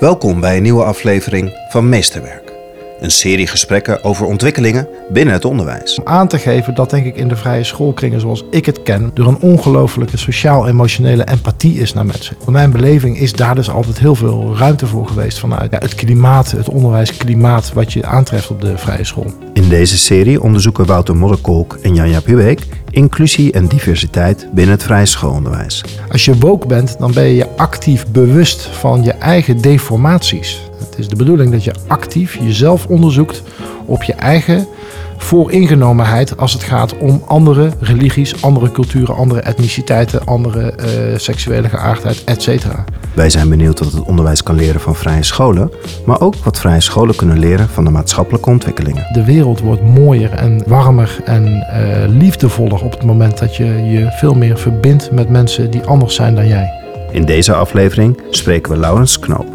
Welkom 0.00 0.40
bij 0.40 0.56
een 0.56 0.62
nieuwe 0.62 0.84
aflevering 0.84 1.52
van 1.68 1.88
Meesterwerk. 1.88 2.52
Een 3.00 3.10
serie 3.10 3.46
gesprekken 3.46 4.04
over 4.04 4.26
ontwikkelingen 4.26 4.88
binnen 5.08 5.34
het 5.34 5.44
onderwijs. 5.44 5.98
Om 5.98 6.06
aan 6.06 6.28
te 6.28 6.38
geven 6.38 6.74
dat 6.74 6.90
denk 6.90 7.06
ik 7.06 7.16
in 7.16 7.28
de 7.28 7.36
vrije 7.36 7.64
schoolkringen 7.64 8.20
zoals 8.20 8.44
ik 8.50 8.66
het 8.66 8.82
ken... 8.82 9.10
er 9.14 9.26
een 9.26 9.40
ongelofelijke 9.40 10.16
sociaal-emotionele 10.16 11.24
empathie 11.24 11.78
is 11.80 11.92
naar 11.92 12.06
mensen. 12.06 12.36
Voor 12.38 12.52
mijn 12.52 12.70
beleving 12.70 13.18
is 13.18 13.32
daar 13.32 13.54
dus 13.54 13.70
altijd 13.70 13.98
heel 13.98 14.14
veel 14.14 14.56
ruimte 14.56 14.86
voor 14.86 15.06
geweest... 15.06 15.38
vanuit 15.38 15.70
ja, 15.70 15.78
het 15.78 15.94
klimaat, 15.94 16.50
het 16.50 16.68
onderwijsklimaat 16.68 17.72
wat 17.72 17.92
je 17.92 18.06
aantreft 18.06 18.50
op 18.50 18.60
de 18.60 18.78
vrije 18.78 19.04
school. 19.04 19.32
In 19.52 19.68
deze 19.68 19.98
serie 19.98 20.42
onderzoeken 20.42 20.86
Wouter 20.86 21.16
Modderkolk 21.16 21.78
en 21.82 21.94
Janja 21.94 22.20
Pubeek... 22.20 22.66
inclusie 22.96 23.52
en 23.52 23.66
diversiteit 23.66 24.48
binnen 24.52 24.74
het 24.74 24.82
vrije 24.82 25.06
schoolonderwijs. 25.06 25.84
Als 26.08 26.24
je 26.24 26.38
woke 26.38 26.66
bent, 26.66 26.98
dan 26.98 27.12
ben 27.12 27.24
je 27.28 27.56
actief 27.56 28.06
bewust 28.06 28.66
van 28.66 29.02
je 29.02 29.12
eigen 29.12 29.60
deformaties. 29.60 30.60
Het 30.78 30.98
is 30.98 31.08
de 31.08 31.16
bedoeling 31.16 31.52
dat 31.52 31.64
je 31.64 31.74
actief 31.86 32.38
jezelf 32.40 32.86
onderzoekt 32.86 33.42
op 33.84 34.02
je 34.02 34.12
eigen 34.12 34.66
vooringenomenheid 35.16 36.36
als 36.36 36.52
het 36.52 36.62
gaat 36.62 36.98
om 36.98 37.22
andere 37.26 37.70
religies, 37.80 38.42
andere 38.42 38.70
culturen, 38.70 39.16
andere 39.16 39.40
etniciteiten, 39.40 40.26
andere 40.26 40.72
eh, 40.72 41.18
seksuele 41.18 41.68
geaardheid, 41.68 42.24
etc. 42.24 42.66
Wij 43.14 43.30
zijn 43.30 43.48
benieuwd 43.48 43.78
wat 43.78 43.92
het 43.92 44.02
onderwijs 44.02 44.42
kan 44.42 44.54
leren 44.54 44.80
van 44.80 44.94
vrije 44.94 45.22
scholen, 45.22 45.70
maar 46.06 46.20
ook 46.20 46.34
wat 46.36 46.58
vrije 46.58 46.80
scholen 46.80 47.16
kunnen 47.16 47.38
leren 47.38 47.68
van 47.68 47.84
de 47.84 47.90
maatschappelijke 47.90 48.50
ontwikkelingen. 48.50 49.06
De 49.12 49.24
wereld 49.24 49.60
wordt 49.60 49.82
mooier 49.82 50.32
en 50.32 50.62
warmer 50.66 51.20
en 51.24 51.46
eh, 51.46 52.08
liefdevoller 52.08 52.84
op 52.84 52.90
het 52.90 53.04
moment 53.04 53.38
dat 53.38 53.56
je 53.56 53.64
je 53.64 54.06
veel 54.10 54.34
meer 54.34 54.58
verbindt 54.58 55.10
met 55.10 55.28
mensen 55.28 55.70
die 55.70 55.84
anders 55.84 56.14
zijn 56.14 56.34
dan 56.34 56.46
jij. 56.46 56.84
In 57.10 57.24
deze 57.24 57.54
aflevering 57.54 58.20
spreken 58.30 58.72
we 58.72 58.78
Laurens 58.78 59.18
Knoop. 59.18 59.46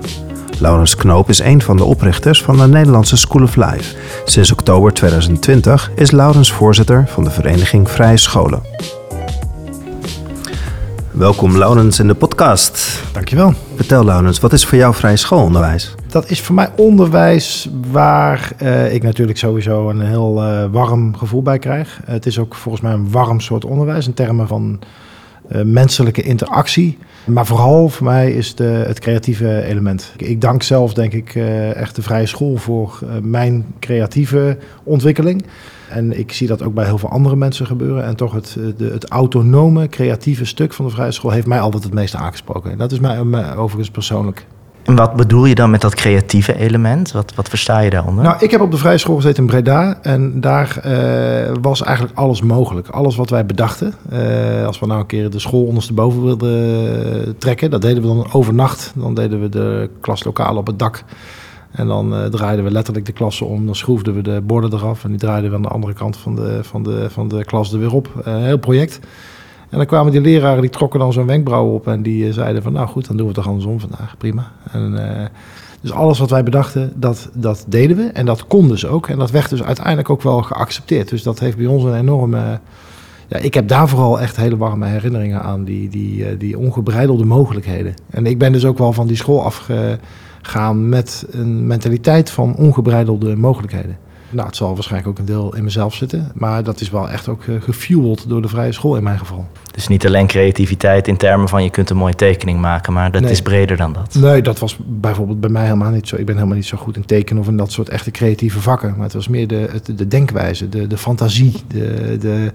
Laurens 0.61 0.95
Knoop 0.95 1.29
is 1.29 1.39
een 1.39 1.61
van 1.61 1.77
de 1.77 1.83
oprichters 1.83 2.43
van 2.43 2.57
de 2.57 2.67
Nederlandse 2.67 3.17
School 3.17 3.43
of 3.43 3.55
Life. 3.55 3.95
Sinds 4.26 4.51
oktober 4.51 4.93
2020 4.93 5.91
is 5.95 6.12
Laurens 6.12 6.51
voorzitter 6.51 7.07
van 7.07 7.23
de 7.23 7.29
vereniging 7.29 7.90
Vrije 7.90 8.18
Scholen. 8.18 8.62
Welkom 11.12 11.57
Laurens 11.57 11.99
in 11.99 12.07
de 12.07 12.13
podcast. 12.13 13.03
Dankjewel. 13.13 13.53
Vertel 13.76 14.05
Laurens, 14.05 14.40
wat 14.40 14.53
is 14.53 14.65
voor 14.65 14.77
jou 14.77 14.93
vrije 14.93 15.18
schoolonderwijs? 15.18 15.95
Dat 16.07 16.29
is 16.29 16.41
voor 16.41 16.55
mij 16.55 16.70
onderwijs 16.75 17.70
waar 17.91 18.51
uh, 18.62 18.93
ik 18.93 19.03
natuurlijk 19.03 19.37
sowieso 19.37 19.90
een 19.90 20.01
heel 20.01 20.43
uh, 20.43 20.65
warm 20.71 21.18
gevoel 21.18 21.41
bij 21.41 21.59
krijg. 21.59 21.99
het 22.05 22.25
is 22.25 22.40
ook 22.40 22.55
volgens 22.55 22.84
mij 22.84 22.93
een 22.93 23.12
warm 23.12 23.40
soort 23.40 23.65
onderwijs 23.65 24.07
in 24.07 24.13
termen 24.13 24.48
van 24.48 24.79
menselijke 25.63 26.21
interactie. 26.21 26.98
Maar 27.26 27.46
vooral 27.46 27.90
voor 27.90 28.05
mij 28.05 28.32
is 28.32 28.55
de, 28.55 28.63
het 28.63 28.99
creatieve 28.99 29.63
element. 29.63 30.13
Ik 30.18 30.41
dank 30.41 30.63
zelf, 30.63 30.93
denk 30.93 31.13
ik, 31.13 31.35
uh, 31.35 31.76
echt 31.76 31.96
de 31.96 32.02
vrije 32.02 32.26
school 32.26 32.58
voor 32.58 32.99
uh, 33.04 33.10
mijn 33.21 33.66
creatieve 33.80 34.58
ontwikkeling. 34.84 35.46
En 35.90 36.20
ik 36.20 36.32
zie 36.32 36.48
dat 36.48 36.63
ook 36.63 36.74
bij 36.74 36.85
heel 36.85 36.98
veel 36.98 37.10
andere 37.10 37.35
mensen 37.35 37.66
gebeuren. 37.66 38.05
En 38.05 38.16
toch 38.16 38.34
het, 38.34 38.58
de, 38.77 38.85
het 38.85 39.10
autonome, 39.10 39.88
creatieve 39.90 40.46
stuk 40.46 40.74
van 40.74 40.85
de 40.85 40.91
vrije 40.91 41.12
school 41.12 41.32
heeft 41.32 41.48
mij 41.48 41.60
altijd 41.60 41.84
het 41.84 41.93
meeste 41.93 42.18
aangesproken. 42.18 42.71
En 42.71 42.77
dat 42.77 42.91
is 42.91 42.99
mij 42.99 43.55
overigens 43.55 43.91
persoonlijk. 43.91 44.46
En 44.84 44.96
wat 44.96 45.15
bedoel 45.15 45.46
je 45.46 45.55
dan 45.55 45.70
met 45.70 45.82
dat 45.82 45.96
creatieve 45.96 46.57
element? 46.57 47.12
Wat, 47.12 47.34
wat 47.35 47.49
versta 47.49 47.79
je 47.79 47.90
daaronder? 47.90 48.24
Nou, 48.24 48.35
ik 48.40 48.51
heb 48.51 48.62
op 48.62 48.71
de 48.71 48.77
vrije 48.77 48.98
school 48.98 49.15
gezeten 49.15 49.43
in 49.43 49.49
Breda. 49.49 49.98
En 50.01 50.41
daar 50.41 50.82
uh, 50.85 51.54
was 51.62 51.82
eigenlijk 51.82 52.18
alles 52.18 52.41
mogelijk. 52.41 52.87
Alles 52.87 53.15
wat 53.15 53.29
wij 53.29 53.46
bedachten. 53.46 53.93
Uh, 54.13 54.65
als 54.65 54.79
we 54.79 54.85
nou 54.85 54.99
een 54.99 55.05
keer 55.05 55.29
de 55.29 55.40
school 55.40 55.63
ondersteboven 55.63 56.24
wilden 56.24 57.37
trekken. 57.37 57.70
Dat 57.70 57.82
deden 57.82 58.02
we 58.02 58.07
dan 58.07 58.34
overnacht. 58.34 58.91
Dan 58.96 59.13
deden 59.13 59.41
we 59.41 59.49
de 59.49 59.90
klaslokalen 60.02 60.57
op 60.57 60.68
het 60.68 60.79
dak. 60.79 61.04
En 61.71 61.87
dan 61.87 62.13
uh, 62.13 62.26
draaiden 62.26 62.65
we 62.65 62.71
letterlijk 62.71 63.05
de 63.05 63.12
klassen 63.12 63.48
om. 63.48 63.65
Dan 63.65 63.76
schroefden 63.76 64.16
we 64.16 64.22
de 64.22 64.41
borden 64.44 64.74
eraf. 64.74 65.03
En 65.03 65.09
die 65.09 65.19
draaiden 65.19 65.50
we 65.50 65.56
aan 65.56 65.62
de 65.62 65.68
andere 65.68 65.94
kant 65.94 66.18
van 66.18 66.35
de, 66.35 66.59
van 66.62 66.84
de, 66.84 67.09
van 67.09 67.28
de 67.28 67.46
klas 67.46 67.74
er 67.74 67.80
weer 67.80 67.94
op. 67.94 68.09
Een 68.24 68.44
heel 68.44 68.58
project. 68.58 69.00
En 69.72 69.78
dan 69.78 69.86
kwamen 69.86 70.12
die 70.12 70.22
leraren, 70.22 70.62
die 70.62 70.70
trokken 70.70 71.00
dan 71.00 71.14
zo'n 71.14 71.26
wenkbrauw 71.26 71.74
op 71.74 71.88
en 71.88 72.02
die 72.02 72.28
uh, 72.28 72.34
zeiden 72.34 72.64
van, 72.64 72.74
nou 72.74 72.88
goed, 72.88 73.08
dan 73.08 73.18
doen 73.18 73.26
we 73.28 73.32
het 73.32 73.42
toch 73.42 73.52
andersom 73.52 73.80
vandaag, 73.80 74.18
prima. 74.18 74.52
En, 74.72 74.94
uh, 74.94 75.26
dus 75.82 75.92
alles 75.92 76.20
wat 76.20 76.30
wij 76.30 76.44
bedachten, 76.44 76.94
dat, 76.96 77.30
dat 77.34 77.66
deden 77.68 77.98
we 77.98 78.04
en 78.04 78.26
dat 78.26 78.48
kon 78.48 78.68
dus 78.68 78.86
ook. 78.86 79.08
En 79.08 79.18
dat 79.18 79.31
werd 79.31 79.50
dus 79.50 79.64
uiteindelijk 79.64 80.10
ook 80.10 80.22
wel 80.22 80.42
geaccepteerd. 80.42 81.10
Dus 81.10 81.24
dat 81.24 81.40
heeft 81.40 81.58
bij 81.58 81.66
ons 81.66 81.84
een 81.84 81.96
enorme... 81.96 82.60
Ja, 83.28 83.38
ik 83.38 83.54
heb 83.54 83.68
daar 83.68 83.90
vooral 83.90 84.20
echt 84.20 84.36
hele 84.36 84.58
warme 84.58 84.86
herinneringen 84.86 85.42
aan, 85.42 85.64
die, 85.64 85.90
die, 85.90 86.18
uh, 86.18 86.40
die 86.40 86.58
ongebreidelde 86.58 87.26
mogelijkheden. 87.26 87.94
En 88.10 88.26
ik 88.26 88.38
ben 88.38 88.52
dus 88.52 88.66
ook 88.66 88.78
wel 88.78 88.94
van 88.94 89.08
die 89.08 89.16
school 89.16 89.44
afgegaan 89.44 90.90
met 90.90 91.26
een 91.31 91.68
mentaliteit 91.68 92.30
van 92.30 92.56
ongebreidelde 92.56 93.36
mogelijkheden. 93.36 93.98
Nou, 94.31 94.47
het 94.47 94.56
zal 94.56 94.74
waarschijnlijk 94.74 95.09
ook 95.09 95.19
een 95.19 95.25
deel 95.25 95.56
in 95.56 95.64
mezelf 95.64 95.96
zitten. 95.96 96.31
Maar 96.34 96.64
dat 96.64 96.81
is 96.81 96.90
wel 96.90 97.09
echt 97.09 97.28
ook 97.28 97.44
uh, 97.44 97.62
gefueld 97.62 98.30
door 98.30 98.42
de 98.42 98.47
vrije 98.47 98.72
school 98.72 98.96
in 98.96 99.03
mijn 99.03 99.19
geval. 99.19 99.47
Dus 99.72 99.88
niet 99.88 100.06
alleen 100.06 100.28
creativiteit 100.28 101.08
in 101.08 101.18
termen 101.18 101.50
van 101.50 101.64
je 101.64 101.69
kunt 101.69 101.90
een 101.90 101.97
mooie 101.97 102.16
tekening 102.16 102.59
maken, 102.59 102.94
maar 102.94 103.12
dat 103.12 103.22
nee. 103.22 103.31
is 103.31 103.42
breder 103.42 103.78
dan 103.78 103.94
dat. 103.94 104.16
Nee, 104.16 104.42
dat 104.42 104.59
was 104.59 104.78
bijvoorbeeld 104.86 105.40
bij 105.40 105.50
mij 105.50 105.64
helemaal 105.64 105.92
niet 105.92 106.08
zo. 106.08 106.16
Ik 106.16 106.25
ben 106.25 106.36
helemaal 106.36 106.56
niet 106.56 106.66
zo 106.66 106.78
goed 106.78 106.96
in 106.96 107.06
tekenen 107.06 107.42
of 107.42 107.47
in 107.47 107.58
dat 107.58 107.72
soort 107.72 107.90
echte 107.90 108.12
creatieve 108.12 108.62
vakken. 108.62 108.94
Maar 108.96 109.03
het 109.03 109.14
was 109.14 109.28
meer 109.28 109.47
de, 109.47 109.68
het, 109.72 109.97
de 109.97 110.08
denkwijze, 110.08 110.69
de, 110.69 110.88
de 110.88 110.98
fantasie, 110.98 111.53
de, 111.68 112.18
de, 112.19 112.52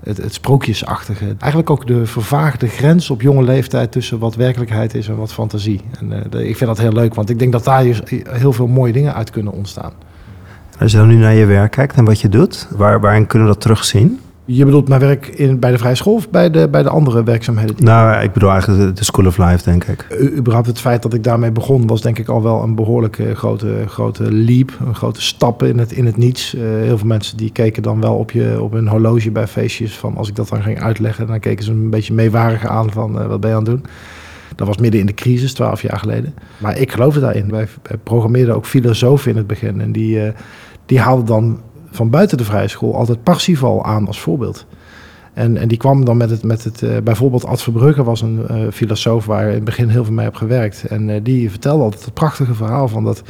het, 0.00 0.16
het 0.16 0.34
sprookjesachtige. 0.34 1.24
Eigenlijk 1.24 1.70
ook 1.70 1.86
de 1.86 2.06
vervaagde 2.06 2.68
grens 2.68 3.10
op 3.10 3.22
jonge 3.22 3.42
leeftijd 3.42 3.92
tussen 3.92 4.18
wat 4.18 4.34
werkelijkheid 4.34 4.94
is 4.94 5.08
en 5.08 5.16
wat 5.16 5.32
fantasie. 5.32 5.80
En 5.98 6.12
uh, 6.12 6.18
de, 6.30 6.48
ik 6.48 6.56
vind 6.56 6.70
dat 6.70 6.78
heel 6.78 6.92
leuk, 6.92 7.14
want 7.14 7.30
ik 7.30 7.38
denk 7.38 7.52
dat 7.52 7.64
daar 7.64 7.84
heel 8.28 8.52
veel 8.52 8.66
mooie 8.66 8.92
dingen 8.92 9.14
uit 9.14 9.30
kunnen 9.30 9.52
ontstaan. 9.52 9.92
Als 10.80 10.92
je 10.92 10.98
dan 10.98 11.08
nu 11.08 11.14
naar 11.14 11.34
je 11.34 11.46
werk 11.46 11.70
kijkt 11.70 11.96
en 11.96 12.04
wat 12.04 12.20
je 12.20 12.28
doet, 12.28 12.68
waar, 12.76 13.00
waarin 13.00 13.26
kunnen 13.26 13.48
we 13.48 13.54
dat 13.54 13.62
terugzien? 13.62 14.20
Je 14.44 14.64
bedoelt 14.64 14.88
mijn 14.88 15.00
werk 15.00 15.26
in, 15.26 15.58
bij 15.58 15.70
de 15.70 15.78
Vrije 15.78 15.94
School 15.94 16.14
of 16.14 16.30
bij 16.30 16.50
de, 16.50 16.68
bij 16.68 16.82
de 16.82 16.88
andere 16.88 17.22
werkzaamheden? 17.22 17.76
Die 17.76 17.84
nou, 17.84 18.22
ik 18.22 18.32
bedoel 18.32 18.50
eigenlijk 18.50 18.96
de 18.96 19.04
School 19.04 19.26
of 19.26 19.38
Life, 19.38 19.64
denk 19.64 19.84
ik. 19.84 20.06
U, 20.20 20.36
überhaupt 20.36 20.66
het 20.66 20.80
feit 20.80 21.02
dat 21.02 21.14
ik 21.14 21.24
daarmee 21.24 21.50
begon, 21.50 21.86
was 21.86 22.00
denk 22.00 22.18
ik 22.18 22.28
al 22.28 22.42
wel 22.42 22.62
een 22.62 22.74
behoorlijke 22.74 23.34
grote, 23.34 23.84
grote 23.86 24.32
leap. 24.32 24.72
Een 24.86 24.94
grote 24.94 25.22
stap 25.22 25.62
in 25.62 25.78
het, 25.78 25.92
in 25.92 26.06
het 26.06 26.16
niets. 26.16 26.54
Uh, 26.54 26.62
heel 26.62 26.98
veel 26.98 27.06
mensen 27.06 27.36
die 27.36 27.52
keken 27.52 27.82
dan 27.82 28.00
wel 28.00 28.14
op, 28.14 28.30
je, 28.30 28.62
op 28.62 28.72
hun 28.72 28.88
horloge 28.88 29.30
bij 29.30 29.46
feestjes. 29.46 29.98
Van 29.98 30.16
als 30.16 30.28
ik 30.28 30.36
dat 30.36 30.48
dan 30.48 30.62
ging 30.62 30.82
uitleggen, 30.82 31.26
dan 31.26 31.40
keken 31.40 31.64
ze 31.64 31.70
een 31.70 31.90
beetje 31.90 32.14
meewarig 32.14 32.66
aan 32.66 32.90
van 32.92 33.20
uh, 33.20 33.26
wat 33.26 33.40
ben 33.40 33.50
je 33.50 33.56
aan 33.56 33.62
het 33.62 33.70
doen. 33.70 33.84
Dat 34.56 34.66
was 34.66 34.76
midden 34.76 35.00
in 35.00 35.06
de 35.06 35.14
crisis, 35.14 35.52
twaalf 35.52 35.82
jaar 35.82 35.98
geleden. 35.98 36.34
Maar 36.58 36.78
ik 36.78 36.92
geloofde 36.92 37.20
daarin. 37.20 37.50
Wij 37.50 37.68
programmeerden 38.02 38.54
ook 38.54 38.66
filosofen 38.66 39.30
in 39.30 39.36
het 39.36 39.46
begin. 39.46 39.80
En 39.80 39.92
die, 39.92 40.16
uh, 40.16 40.28
die 40.90 41.00
haalden 41.00 41.26
dan 41.26 41.60
van 41.90 42.10
buiten 42.10 42.38
de 42.38 42.44
vrije 42.44 42.68
school 42.68 42.94
altijd 42.94 43.22
Parsifal 43.22 43.84
aan 43.84 44.06
als 44.06 44.20
voorbeeld. 44.20 44.66
En, 45.32 45.56
en 45.56 45.68
die 45.68 45.78
kwam 45.78 46.04
dan 46.04 46.16
met 46.16 46.30
het, 46.30 46.42
met 46.42 46.64
het 46.64 46.82
uh, 46.82 46.96
bijvoorbeeld 47.04 47.44
Ad 47.44 47.62
Verbrugge 47.62 48.02
was 48.04 48.20
een 48.20 48.46
uh, 48.50 48.56
filosoof 48.72 49.26
waar 49.26 49.46
in 49.46 49.54
het 49.54 49.64
begin 49.64 49.88
heel 49.88 50.04
veel 50.04 50.12
mee 50.12 50.24
heb 50.24 50.34
gewerkt. 50.34 50.84
En 50.84 51.08
uh, 51.08 51.20
die 51.22 51.50
vertelde 51.50 51.82
altijd 51.82 52.04
het 52.04 52.14
prachtige 52.14 52.54
verhaal 52.54 52.88
van 52.88 53.04
dat, 53.04 53.22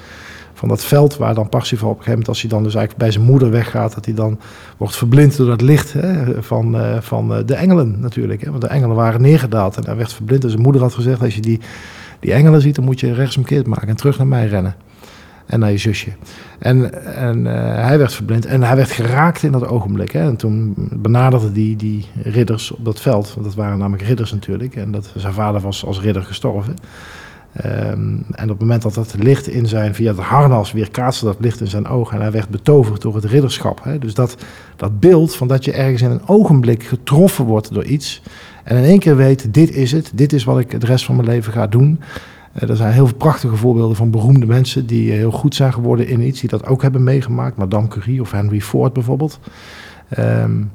van 0.54 0.68
dat 0.68 0.84
veld 0.84 1.16
waar 1.16 1.34
dan 1.34 1.48
Parsifal 1.48 1.88
op 1.88 1.96
een 1.98 2.02
gegeven 2.02 2.18
moment, 2.18 2.28
als 2.28 2.40
hij 2.40 2.50
dan 2.50 2.62
dus 2.62 2.74
eigenlijk 2.74 3.04
bij 3.04 3.12
zijn 3.12 3.30
moeder 3.30 3.50
weggaat, 3.50 3.94
dat 3.94 4.04
hij 4.04 4.14
dan 4.14 4.38
wordt 4.76 4.96
verblind 4.96 5.36
door 5.36 5.46
dat 5.46 5.60
licht 5.60 5.92
hè, 5.92 6.42
van, 6.42 6.76
van 7.00 7.42
de 7.46 7.54
engelen 7.54 8.00
natuurlijk. 8.00 8.40
Hè, 8.44 8.50
want 8.50 8.62
de 8.62 8.68
engelen 8.68 8.96
waren 8.96 9.20
neergedaald 9.20 9.76
en 9.76 9.84
hij 9.84 9.96
werd 9.96 10.12
verblind. 10.12 10.42
Dus 10.42 10.50
zijn 10.50 10.62
moeder 10.62 10.82
had 10.82 10.94
gezegd, 10.94 11.22
als 11.22 11.34
je 11.34 11.40
die, 11.40 11.60
die 12.20 12.32
engelen 12.32 12.60
ziet, 12.60 12.74
dan 12.74 12.84
moet 12.84 13.00
je 13.00 13.14
rechtsomkeerd 13.14 13.66
maken 13.66 13.88
en 13.88 13.96
terug 13.96 14.18
naar 14.18 14.26
mij 14.26 14.46
rennen 14.46 14.74
en 15.50 15.60
naar 15.60 15.70
je 15.70 15.78
zusje. 15.78 16.10
En, 16.58 17.04
en 17.14 17.38
uh, 17.38 17.52
hij 17.74 17.98
werd 17.98 18.14
verblind 18.14 18.46
en 18.46 18.62
hij 18.62 18.76
werd 18.76 18.90
geraakt 18.90 19.42
in 19.42 19.52
dat 19.52 19.66
ogenblik. 19.66 20.10
Hè. 20.10 20.20
En 20.20 20.36
toen 20.36 20.74
benaderde 20.92 21.52
die, 21.52 21.76
die 21.76 22.06
ridders 22.22 22.70
op 22.70 22.84
dat 22.84 23.00
veld, 23.00 23.34
want 23.34 23.46
dat 23.46 23.54
waren 23.54 23.78
namelijk 23.78 24.02
ridders 24.02 24.32
natuurlijk. 24.32 24.76
En 24.76 24.90
dat, 24.92 25.12
zijn 25.16 25.32
vader 25.32 25.60
was 25.60 25.84
als 25.84 26.00
ridder 26.00 26.22
gestorven. 26.22 26.76
Um, 27.64 28.24
en 28.30 28.42
op 28.42 28.48
het 28.48 28.60
moment 28.60 28.82
dat 28.82 28.94
dat 28.94 29.14
licht 29.18 29.48
in 29.48 29.66
zijn, 29.66 29.94
via 29.94 30.10
het 30.10 30.20
harnas 30.20 30.72
weer 30.72 30.90
kaatste 30.90 31.24
dat 31.24 31.36
licht 31.40 31.60
in 31.60 31.66
zijn 31.66 31.86
ogen. 31.86 32.16
En 32.16 32.22
hij 32.22 32.30
werd 32.30 32.48
betoverd 32.48 33.02
door 33.02 33.14
het 33.14 33.24
ridderschap. 33.24 33.84
Hè. 33.84 33.98
Dus 33.98 34.14
dat, 34.14 34.36
dat 34.76 35.00
beeld 35.00 35.36
van 35.36 35.48
dat 35.48 35.64
je 35.64 35.72
ergens 35.72 36.02
in 36.02 36.10
een 36.10 36.28
ogenblik 36.28 36.82
getroffen 36.82 37.44
wordt 37.44 37.74
door 37.74 37.84
iets. 37.84 38.22
En 38.64 38.76
in 38.76 38.84
één 38.84 38.98
keer 38.98 39.16
weet, 39.16 39.54
dit 39.54 39.74
is 39.74 39.92
het, 39.92 40.10
dit 40.14 40.32
is 40.32 40.44
wat 40.44 40.58
ik 40.58 40.80
de 40.80 40.86
rest 40.86 41.04
van 41.04 41.16
mijn 41.16 41.28
leven 41.28 41.52
ga 41.52 41.66
doen. 41.66 42.00
Er 42.52 42.76
zijn 42.76 42.92
heel 42.92 43.06
veel 43.06 43.16
prachtige 43.16 43.56
voorbeelden 43.56 43.96
van 43.96 44.10
beroemde 44.10 44.46
mensen 44.46 44.86
die 44.86 45.12
heel 45.12 45.30
goed 45.30 45.54
zijn 45.54 45.72
geworden 45.72 46.08
in 46.08 46.20
iets, 46.20 46.40
die 46.40 46.48
dat 46.48 46.66
ook 46.66 46.82
hebben 46.82 47.02
meegemaakt. 47.04 47.56
Madame 47.56 47.88
Curie 47.88 48.20
of 48.20 48.30
Henry 48.30 48.60
Ford 48.60 48.92
bijvoorbeeld. 48.92 49.40
Um, 50.18 50.70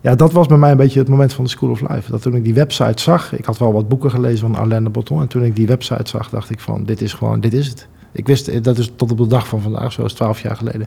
ja, 0.00 0.14
dat 0.14 0.32
was 0.32 0.46
bij 0.46 0.56
mij 0.56 0.70
een 0.70 0.76
beetje 0.76 0.98
het 0.98 1.08
moment 1.08 1.32
van 1.32 1.44
de 1.44 1.50
School 1.50 1.70
of 1.70 1.80
Life. 1.80 2.10
Dat 2.10 2.22
toen 2.22 2.34
ik 2.34 2.44
die 2.44 2.54
website 2.54 3.02
zag, 3.02 3.32
ik 3.32 3.44
had 3.44 3.58
wel 3.58 3.72
wat 3.72 3.88
boeken 3.88 4.10
gelezen 4.10 4.38
van 4.38 4.56
Alain 4.56 4.84
de 4.84 4.90
Botton. 4.90 5.20
En 5.20 5.28
toen 5.28 5.44
ik 5.44 5.56
die 5.56 5.66
website 5.66 6.08
zag, 6.08 6.28
dacht 6.28 6.50
ik 6.50 6.60
van, 6.60 6.84
dit 6.84 7.00
is 7.00 7.12
gewoon, 7.12 7.40
dit 7.40 7.52
is 7.52 7.66
het. 7.66 7.88
Ik 8.12 8.26
wist, 8.26 8.64
dat 8.64 8.78
is 8.78 8.92
tot 8.96 9.10
op 9.10 9.18
de 9.18 9.26
dag 9.26 9.48
van 9.48 9.60
vandaag, 9.60 9.92
zoals 9.92 10.12
12 10.12 10.40
jaar 10.40 10.56
geleden. 10.56 10.86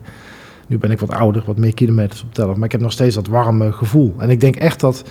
Nu 0.68 0.78
ben 0.78 0.92
ik 0.92 1.00
wat 1.00 1.12
ouder, 1.12 1.44
wat 1.46 1.58
meer 1.58 1.74
kilometers 1.74 2.24
op 2.24 2.34
tellen. 2.34 2.56
Maar 2.56 2.66
ik 2.66 2.72
heb 2.72 2.82
nog 2.82 2.92
steeds 2.92 3.16
dat 3.16 3.28
warme 3.28 3.72
gevoel. 3.72 4.14
En 4.18 4.30
ik 4.30 4.40
denk 4.40 4.56
echt 4.56 4.80
dat 4.80 5.04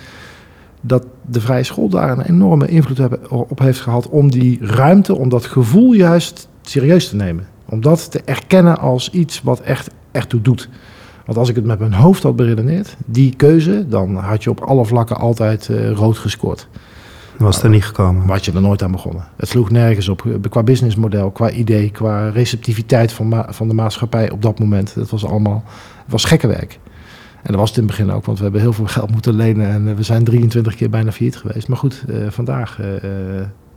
dat 0.81 1.05
de 1.25 1.41
vrije 1.41 1.63
school 1.63 1.89
daar 1.89 2.09
een 2.09 2.25
enorme 2.25 2.67
invloed 2.67 3.29
op 3.29 3.59
heeft 3.59 3.79
gehad 3.79 4.09
om 4.09 4.31
die 4.31 4.57
ruimte, 4.61 5.15
om 5.15 5.29
dat 5.29 5.45
gevoel 5.45 5.93
juist 5.93 6.47
serieus 6.61 7.09
te 7.09 7.15
nemen. 7.15 7.47
Om 7.65 7.81
dat 7.81 8.11
te 8.11 8.21
erkennen 8.25 8.79
als 8.79 9.09
iets 9.09 9.41
wat 9.41 9.59
echt, 9.59 9.89
echt 10.11 10.29
toe 10.29 10.41
doet. 10.41 10.69
Want 11.25 11.37
als 11.37 11.49
ik 11.49 11.55
het 11.55 11.65
met 11.65 11.79
mijn 11.79 11.93
hoofd 11.93 12.23
had 12.23 12.35
beredeneerd, 12.35 12.95
die 13.05 13.35
keuze, 13.35 13.85
dan 13.87 14.15
had 14.15 14.43
je 14.43 14.49
op 14.49 14.59
alle 14.59 14.85
vlakken 14.85 15.17
altijd 15.17 15.67
uh, 15.67 15.91
rood 15.91 16.17
gescoord. 16.17 16.67
Was 17.37 17.63
er 17.63 17.69
niet 17.69 17.85
gekomen? 17.85 18.25
Maar 18.25 18.35
had 18.35 18.45
je 18.45 18.51
er 18.51 18.61
nooit 18.61 18.83
aan 18.83 18.91
begonnen. 18.91 19.27
Het 19.35 19.49
sloeg 19.49 19.69
nergens 19.69 20.09
op. 20.09 20.23
Qua 20.49 20.63
businessmodel, 20.63 21.31
qua 21.31 21.51
idee, 21.51 21.91
qua 21.91 22.29
receptiviteit 22.29 23.11
van, 23.11 23.45
van 23.49 23.67
de 23.67 23.73
maatschappij 23.73 24.31
op 24.31 24.41
dat 24.41 24.59
moment. 24.59 24.95
Dat 24.95 25.09
was 25.09 25.25
allemaal, 25.25 25.63
het 26.03 26.11
was 26.11 26.25
gekke 26.25 26.47
werk. 26.47 26.79
En 27.47 27.53
dat 27.53 27.61
was 27.61 27.69
het 27.69 27.77
in 27.77 27.87
het 27.87 27.97
begin 27.97 28.11
ook, 28.11 28.25
want 28.25 28.37
we 28.37 28.43
hebben 28.43 28.61
heel 28.61 28.73
veel 28.73 28.85
geld 28.85 29.11
moeten 29.11 29.33
lenen. 29.33 29.69
En 29.69 29.87
eh, 29.87 29.95
we 29.95 30.03
zijn 30.03 30.23
23 30.23 30.75
keer 30.75 30.89
bijna 30.89 31.11
failliet 31.11 31.37
geweest. 31.37 31.67
Maar 31.67 31.77
goed, 31.77 32.03
uh, 32.09 32.27
vandaag 32.29 32.79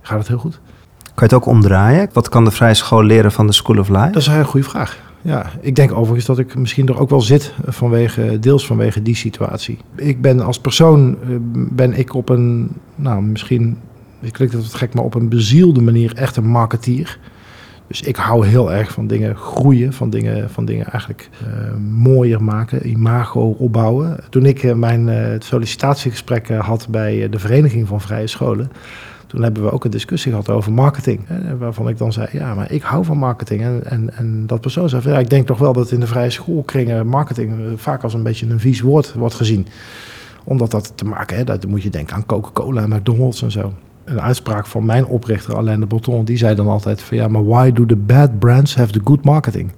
gaat 0.01 0.19
het 0.19 0.29
heel 0.29 0.39
goed. 0.39 0.61
Kan 1.03 1.29
je 1.29 1.35
het 1.35 1.35
ook 1.35 1.47
omdraaien? 1.47 2.09
Wat 2.13 2.29
kan 2.29 2.45
de 2.45 2.51
vrije 2.51 2.75
school 2.75 3.03
leren 3.03 3.33
van 3.33 3.47
de 3.47 3.53
School 3.53 3.79
of 3.79 3.89
Life? 3.89 4.11
Dat 4.11 4.17
is 4.17 4.27
een 4.27 4.33
hele 4.33 4.45
goede 4.45 4.69
vraag. 4.69 4.99
Ja, 5.23 5.51
ik 5.61 5.77
denk 5.77 5.93
overigens 5.93 6.27
dat 6.27 6.39
ik 6.39 6.55
misschien 6.55 6.89
er 6.89 6.99
ook 6.99 7.11
wel 7.11 7.21
zit 7.21 7.55
vanwege, 7.67 8.39
deels 8.39 8.67
vanwege 8.67 9.03
die 9.03 9.17
situatie. 9.17 9.79
Ik 9.97 10.21
ben 10.21 10.41
als 10.41 10.61
persoon, 10.61 11.17
eh, 11.23 11.29
ben 11.53 11.99
ik 11.99 12.15
op 12.15 12.29
een, 12.29 12.71
nou 12.95 13.23
misschien, 13.23 13.79
ik 14.21 14.33
klinkt 14.33 14.55
dat 14.55 14.65
het 14.65 14.75
gek, 14.75 14.95
maar 14.95 15.05
op 15.05 15.15
een 15.15 15.29
bezielde 15.29 15.81
manier 15.81 16.15
echt 16.15 16.37
een 16.37 16.49
marketeer. 16.49 17.19
Dus 17.91 18.03
ik 18.03 18.17
hou 18.17 18.47
heel 18.47 18.73
erg 18.73 18.93
van 18.93 19.07
dingen 19.07 19.37
groeien, 19.37 19.93
van 19.93 20.11
dingen, 20.11 20.51
van 20.51 20.65
dingen 20.65 20.87
eigenlijk 20.87 21.29
uh, 21.43 21.75
mooier 21.93 22.43
maken, 22.43 22.89
imago 22.89 23.57
opbouwen. 23.59 24.17
Toen 24.29 24.47
ik 24.47 24.63
uh, 24.63 24.75
mijn 24.75 25.09
uh, 25.09 25.27
sollicitatiegesprek 25.39 26.49
had 26.49 26.89
bij 26.91 27.29
de 27.29 27.39
Vereniging 27.39 27.89
van 27.89 28.01
Vrije 28.01 28.27
Scholen, 28.27 28.71
toen 29.27 29.43
hebben 29.43 29.63
we 29.63 29.71
ook 29.71 29.85
een 29.85 29.91
discussie 29.91 30.31
gehad 30.31 30.49
over 30.49 30.73
marketing. 30.73 31.21
Hè, 31.25 31.57
waarvan 31.57 31.89
ik 31.89 31.99
dan 31.99 32.13
zei, 32.13 32.29
ja, 32.33 32.55
maar 32.55 32.73
ik 32.73 32.83
hou 32.83 33.05
van 33.05 33.19
marketing. 33.19 33.63
En, 33.63 33.83
en, 33.85 34.17
en 34.17 34.47
dat 34.47 34.61
persoon 34.61 34.89
zei, 34.89 35.11
ja, 35.11 35.19
ik 35.19 35.31
denk 35.31 35.47
toch 35.47 35.59
wel 35.59 35.73
dat 35.73 35.91
in 35.91 36.01
de 36.01 36.07
vrije 36.07 36.31
schoolkringen 36.31 37.07
marketing 37.07 37.53
eh, 37.53 37.67
vaak 37.77 38.03
als 38.03 38.15
een 38.15 38.23
beetje 38.23 38.47
een 38.47 38.61
vies 38.61 38.81
woord 38.81 39.13
wordt 39.13 39.35
gezien. 39.35 39.67
Omdat 40.45 40.71
dat 40.71 40.93
te 40.95 41.05
maken, 41.05 41.37
hè, 41.37 41.45
dat 41.45 41.67
moet 41.67 41.83
je 41.83 41.91
denken 41.91 42.15
aan 42.15 42.27
Coca-Cola 42.27 42.83
en 42.83 42.89
McDonald's 42.89 43.43
en 43.43 43.51
zo. 43.51 43.73
Een 44.11 44.21
uitspraak 44.21 44.67
van 44.67 44.85
mijn 44.85 45.07
oprichter 45.07 45.57
Alain 45.57 45.81
de 45.81 45.87
Botton, 45.87 46.25
die 46.25 46.37
zei 46.37 46.55
dan 46.55 46.69
altijd 46.69 47.03
van 47.03 47.17
ja, 47.17 47.29
maar 47.29 47.45
why 47.45 47.73
do 47.73 47.87
the 47.87 47.97
bad 47.97 48.39
brands 48.39 48.75
have 48.75 48.93
the 48.93 49.01
good 49.05 49.25
marketing? 49.25 49.73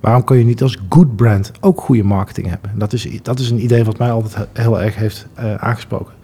Waarom 0.00 0.24
kun 0.24 0.38
je 0.38 0.44
niet 0.44 0.62
als 0.62 0.78
good 0.88 1.16
brand 1.16 1.52
ook 1.60 1.80
goede 1.80 2.04
marketing 2.04 2.48
hebben? 2.48 2.70
Dat 2.74 2.92
is, 2.92 3.08
dat 3.22 3.38
is 3.38 3.50
een 3.50 3.64
idee 3.64 3.84
wat 3.84 3.98
mij 3.98 4.10
altijd 4.10 4.48
heel 4.52 4.80
erg 4.80 4.96
heeft 4.96 5.26
uh, 5.38 5.54
aangesproken. 5.54 6.14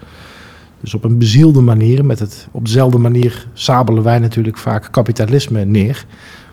Dus 0.81 0.95
op 0.95 1.05
een 1.05 1.19
bezielde 1.19 1.61
manier, 1.61 2.05
met 2.05 2.19
het, 2.19 2.49
op 2.51 2.65
dezelfde 2.65 2.99
manier 2.99 3.47
sabelen 3.53 4.03
wij 4.03 4.19
natuurlijk 4.19 4.59
vaak 4.59 4.89
kapitalisme 4.91 5.65
neer. 5.65 6.05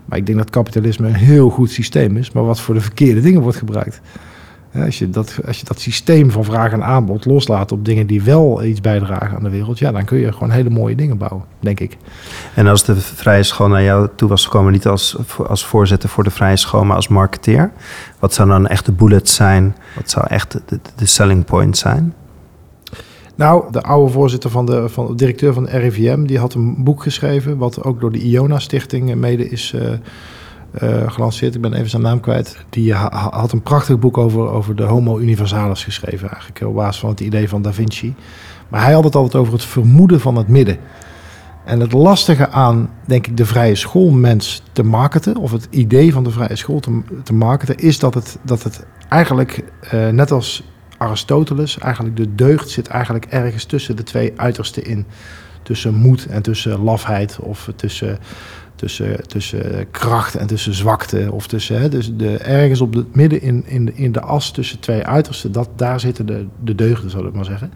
Maar 0.04 0.18
ik 0.18 0.26
denk 0.26 0.38
dat 0.38 0.50
kapitalisme 0.50 1.06
een 1.06 1.14
heel 1.14 1.50
goed 1.50 1.70
systeem 1.70 2.16
is, 2.16 2.30
maar 2.30 2.44
wat 2.44 2.60
voor 2.60 2.74
de 2.74 2.80
verkeerde 2.80 3.20
dingen 3.20 3.40
wordt 3.40 3.58
gebruikt. 3.58 4.00
Als 4.74 4.98
je, 4.98 5.10
dat, 5.10 5.38
als 5.46 5.58
je 5.58 5.64
dat 5.64 5.80
systeem 5.80 6.30
van 6.30 6.44
vraag 6.44 6.72
en 6.72 6.84
aanbod 6.84 7.24
loslaat 7.24 7.72
op 7.72 7.84
dingen 7.84 8.06
die 8.06 8.22
wel 8.22 8.64
iets 8.64 8.80
bijdragen 8.80 9.36
aan 9.36 9.42
de 9.42 9.50
wereld, 9.50 9.78
ja, 9.78 9.92
dan 9.92 10.04
kun 10.04 10.18
je 10.18 10.32
gewoon 10.32 10.50
hele 10.50 10.70
mooie 10.70 10.94
dingen 10.94 11.18
bouwen, 11.18 11.44
denk 11.60 11.80
ik. 11.80 11.96
En 12.54 12.66
als 12.66 12.84
de 12.84 12.96
Vrije 12.96 13.42
School 13.42 13.68
naar 13.68 13.82
jou 13.82 14.08
toe 14.14 14.28
was 14.28 14.44
gekomen, 14.44 14.72
niet 14.72 14.86
als, 14.86 15.16
als 15.46 15.66
voorzitter 15.66 16.08
voor 16.08 16.24
de 16.24 16.30
Vrije 16.30 16.56
School, 16.56 16.84
maar 16.84 16.96
als 16.96 17.08
marketeer, 17.08 17.72
wat 18.18 18.34
zou 18.34 18.48
dan 18.48 18.66
echt 18.66 18.86
de 18.86 18.92
bullet 18.92 19.28
zijn? 19.28 19.76
Wat 19.94 20.10
zou 20.10 20.26
echt 20.28 20.52
de, 20.66 20.80
de 20.96 21.06
selling 21.06 21.44
point 21.44 21.78
zijn? 21.78 22.14
Nou, 23.34 23.72
de 23.72 23.82
oude 23.82 24.12
voorzitter 24.12 24.50
van 24.50 24.66
de, 24.66 24.88
van 24.88 25.06
de 25.06 25.14
directeur 25.14 25.52
van 25.52 25.64
de 25.64 25.78
RIVM, 25.78 26.24
die 26.24 26.38
had 26.38 26.54
een 26.54 26.84
boek 26.84 27.02
geschreven, 27.02 27.56
wat 27.56 27.84
ook 27.84 28.00
door 28.00 28.12
de 28.12 28.18
Iona 28.18 28.58
Stichting 28.58 29.14
mede 29.14 29.48
is 29.48 29.72
uh, 29.76 29.82
uh, 30.82 31.10
gelanceerd. 31.10 31.54
Ik 31.54 31.60
ben 31.60 31.74
even 31.74 31.90
zijn 31.90 32.02
naam 32.02 32.20
kwijt. 32.20 32.64
Die 32.70 32.94
had 32.94 33.52
een 33.52 33.62
prachtig 33.62 33.98
boek 33.98 34.18
over, 34.18 34.48
over 34.48 34.76
de 34.76 34.82
Homo 34.82 35.18
Universalis 35.18 35.84
geschreven, 35.84 36.28
eigenlijk 36.28 36.60
op 36.60 36.74
basis 36.74 37.00
van 37.00 37.10
het 37.10 37.20
idee 37.20 37.48
van 37.48 37.62
Da 37.62 37.72
Vinci. 37.72 38.14
Maar 38.68 38.82
hij 38.82 38.92
had 38.92 39.04
het 39.04 39.14
altijd 39.14 39.42
over 39.42 39.52
het 39.52 39.64
vermoeden 39.64 40.20
van 40.20 40.36
het 40.36 40.48
midden. 40.48 40.78
En 41.64 41.80
het 41.80 41.92
lastige 41.92 42.48
aan, 42.48 42.90
denk 43.06 43.26
ik, 43.26 43.36
de 43.36 43.46
vrije 43.46 43.74
schoolmens 43.74 44.62
te 44.72 44.82
marketen, 44.82 45.36
of 45.36 45.52
het 45.52 45.66
idee 45.70 46.12
van 46.12 46.24
de 46.24 46.30
vrije 46.30 46.56
school 46.56 46.80
te, 46.80 47.00
te 47.22 47.34
marketen, 47.34 47.76
is 47.76 47.98
dat 47.98 48.14
het, 48.14 48.38
dat 48.42 48.62
het 48.62 48.86
eigenlijk, 49.08 49.64
uh, 49.94 50.08
net 50.08 50.30
als 50.30 50.64
Aristoteles, 50.98 51.78
eigenlijk 51.78 52.16
de 52.16 52.34
deugd 52.34 52.68
zit 52.68 52.86
eigenlijk 52.86 53.24
ergens 53.24 53.64
tussen 53.64 53.96
de 53.96 54.02
twee 54.02 54.32
uitersten 54.36 54.84
in. 54.84 55.06
Tussen 55.62 55.94
moed 55.94 56.26
en 56.26 56.42
tussen 56.42 56.82
lafheid 56.82 57.38
of 57.40 57.70
tussen, 57.76 58.18
tussen, 58.74 59.26
tussen 59.26 59.90
kracht 59.90 60.34
en 60.34 60.46
tussen 60.46 60.74
zwakte. 60.74 61.28
Of 61.32 61.46
tussen, 61.46 61.80
hè, 61.80 61.88
dus 61.88 62.16
de, 62.16 62.36
ergens 62.36 62.80
op 62.80 62.94
het 62.94 63.14
midden 63.14 63.42
in, 63.42 63.64
in, 63.66 63.84
de, 63.84 63.92
in 63.94 64.12
de 64.12 64.20
as 64.20 64.50
tussen 64.50 64.80
twee 64.80 65.04
uitersten, 65.04 65.52
dat, 65.52 65.68
daar 65.76 66.00
zitten 66.00 66.26
de, 66.26 66.46
de 66.64 66.74
deugden, 66.74 67.10
zal 67.10 67.26
ik 67.26 67.34
maar 67.34 67.44
zeggen. 67.44 67.72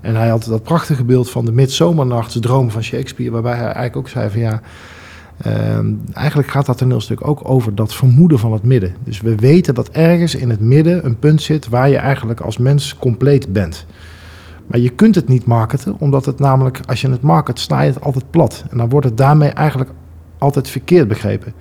En 0.00 0.14
hij 0.14 0.28
had 0.28 0.44
dat 0.44 0.62
prachtige 0.62 1.04
beeld 1.04 1.30
van 1.30 1.44
de 1.44 1.52
midzomernachtsdroom 1.52 2.70
van 2.70 2.82
Shakespeare, 2.82 3.32
waarbij 3.32 3.54
hij 3.54 3.62
eigenlijk 3.62 3.96
ook 3.96 4.08
zei 4.08 4.30
van 4.30 4.40
ja, 4.40 4.60
Ehm, 5.42 5.86
eigenlijk 6.12 6.48
gaat 6.48 6.66
dat 6.66 6.78
toneelstuk 6.78 7.26
ook 7.26 7.48
over 7.48 7.74
dat 7.74 7.94
vermoeden 7.94 8.38
van 8.38 8.52
het 8.52 8.62
midden. 8.62 8.94
Dus 9.04 9.20
we 9.20 9.34
weten 9.34 9.74
dat 9.74 9.88
ergens 9.88 10.34
in 10.34 10.50
het 10.50 10.60
midden 10.60 11.04
een 11.04 11.18
punt 11.18 11.42
zit 11.42 11.68
waar 11.68 11.88
je 11.88 11.96
eigenlijk 11.96 12.40
als 12.40 12.56
mens 12.56 12.96
compleet 12.98 13.52
bent. 13.52 13.86
Maar 14.66 14.78
je 14.78 14.90
kunt 14.90 15.14
het 15.14 15.28
niet 15.28 15.46
marketen, 15.46 15.96
omdat 15.98 16.24
het 16.24 16.38
namelijk, 16.38 16.80
als 16.86 17.00
je 17.00 17.10
het 17.10 17.22
market, 17.22 17.58
snij 17.58 17.86
je 17.86 17.92
het 17.92 18.02
altijd 18.02 18.30
plat. 18.30 18.64
En 18.70 18.78
dan 18.78 18.88
wordt 18.88 19.06
het 19.06 19.16
daarmee 19.16 19.48
eigenlijk 19.48 19.90
altijd 20.38 20.68
verkeerd 20.68 21.08
begrepen. 21.08 21.52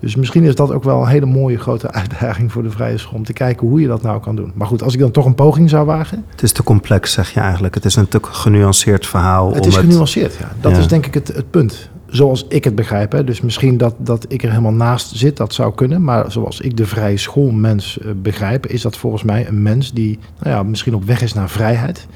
Dus 0.00 0.16
misschien 0.16 0.42
is 0.42 0.54
dat 0.54 0.72
ook 0.72 0.84
wel 0.84 1.00
een 1.00 1.08
hele 1.08 1.26
mooie 1.26 1.58
grote 1.58 1.90
uitdaging 2.00 2.52
voor 2.52 2.62
de 2.62 2.70
vrije 2.70 2.98
school. 2.98 3.18
Om 3.18 3.24
te 3.24 3.32
kijken 3.32 3.68
hoe 3.68 3.80
je 3.80 3.86
dat 3.86 4.02
nou 4.02 4.20
kan 4.20 4.36
doen. 4.36 4.52
Maar 4.54 4.66
goed, 4.66 4.82
als 4.82 4.94
ik 4.94 5.00
dan 5.00 5.10
toch 5.10 5.24
een 5.24 5.34
poging 5.34 5.70
zou 5.70 5.86
wagen. 5.86 6.24
Het 6.30 6.42
is 6.42 6.52
te 6.52 6.62
complex, 6.62 7.12
zeg 7.12 7.30
je 7.30 7.40
eigenlijk. 7.40 7.74
Het 7.74 7.84
is 7.84 7.96
een 7.96 8.08
te 8.08 8.18
genuanceerd 8.22 9.06
verhaal. 9.06 9.54
Het 9.54 9.66
is 9.66 9.76
genuanceerd, 9.76 10.34
ja. 10.34 10.52
Dat 10.60 10.76
is 10.76 10.88
denk 10.88 11.06
ik 11.06 11.14
het, 11.14 11.28
het 11.28 11.50
punt 11.50 11.90
zoals 12.16 12.46
ik 12.48 12.64
het 12.64 12.74
begrijp. 12.74 13.12
Hè. 13.12 13.24
Dus 13.24 13.40
misschien 13.40 13.76
dat, 13.76 13.94
dat 13.98 14.24
ik 14.28 14.42
er 14.42 14.50
helemaal 14.50 14.72
naast 14.72 15.16
zit, 15.16 15.36
dat 15.36 15.54
zou 15.54 15.74
kunnen. 15.74 16.04
Maar 16.04 16.32
zoals 16.32 16.60
ik 16.60 16.76
de 16.76 16.86
vrije 16.86 17.16
schoolmens 17.16 17.98
uh, 17.98 18.10
begrijp, 18.16 18.66
is 18.66 18.82
dat 18.82 18.96
volgens 18.96 19.22
mij 19.22 19.48
een 19.48 19.62
mens 19.62 19.92
die 19.92 20.18
nou 20.38 20.56
ja, 20.56 20.62
misschien 20.62 20.94
op 20.94 21.04
weg 21.04 21.22
is 21.22 21.32
naar 21.32 21.50
vrijheid. 21.50 22.06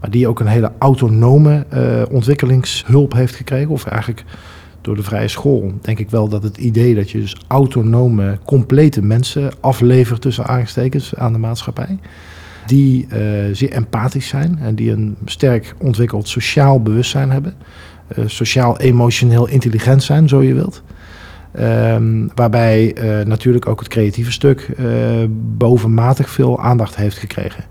Maar 0.00 0.10
die 0.10 0.28
ook 0.28 0.40
een 0.40 0.46
hele 0.46 0.72
autonome 0.78 1.66
uh, 1.74 2.02
ontwikkelingshulp 2.10 3.12
heeft 3.12 3.34
gekregen. 3.34 3.70
Of 3.70 3.86
eigenlijk 3.86 4.24
door 4.80 4.96
de 4.96 5.02
vrije 5.02 5.28
school 5.28 5.72
denk 5.80 5.98
ik 5.98 6.10
wel 6.10 6.28
dat 6.28 6.42
het 6.42 6.56
idee 6.56 6.94
dat 6.94 7.10
je 7.10 7.20
dus 7.20 7.36
autonome, 7.46 8.38
complete 8.44 9.02
mensen 9.02 9.50
aflevert 9.60 10.20
tussen 10.20 10.46
aanstekens 10.46 11.14
aan 11.14 11.32
de 11.32 11.38
maatschappij. 11.38 11.98
Die 12.66 13.06
uh, 13.06 13.18
zeer 13.52 13.72
empathisch 13.72 14.28
zijn 14.28 14.58
en 14.60 14.74
die 14.74 14.90
een 14.90 15.16
sterk 15.24 15.74
ontwikkeld 15.78 16.28
sociaal 16.28 16.82
bewustzijn 16.82 17.30
hebben. 17.30 17.54
Eh, 18.08 18.24
sociaal-emotioneel 18.26 19.48
intelligent 19.48 20.02
zijn, 20.02 20.28
zo 20.28 20.42
je 20.42 20.54
wilt. 20.54 20.82
Um, 21.60 22.30
waarbij 22.34 22.96
uh, 22.96 23.26
natuurlijk 23.26 23.66
ook 23.66 23.78
het 23.78 23.88
creatieve 23.88 24.32
stuk 24.32 24.70
uh, 24.78 24.88
bovenmatig 25.30 26.30
veel 26.30 26.60
aandacht 26.60 26.96
heeft 26.96 27.18
gekregen. 27.18 27.64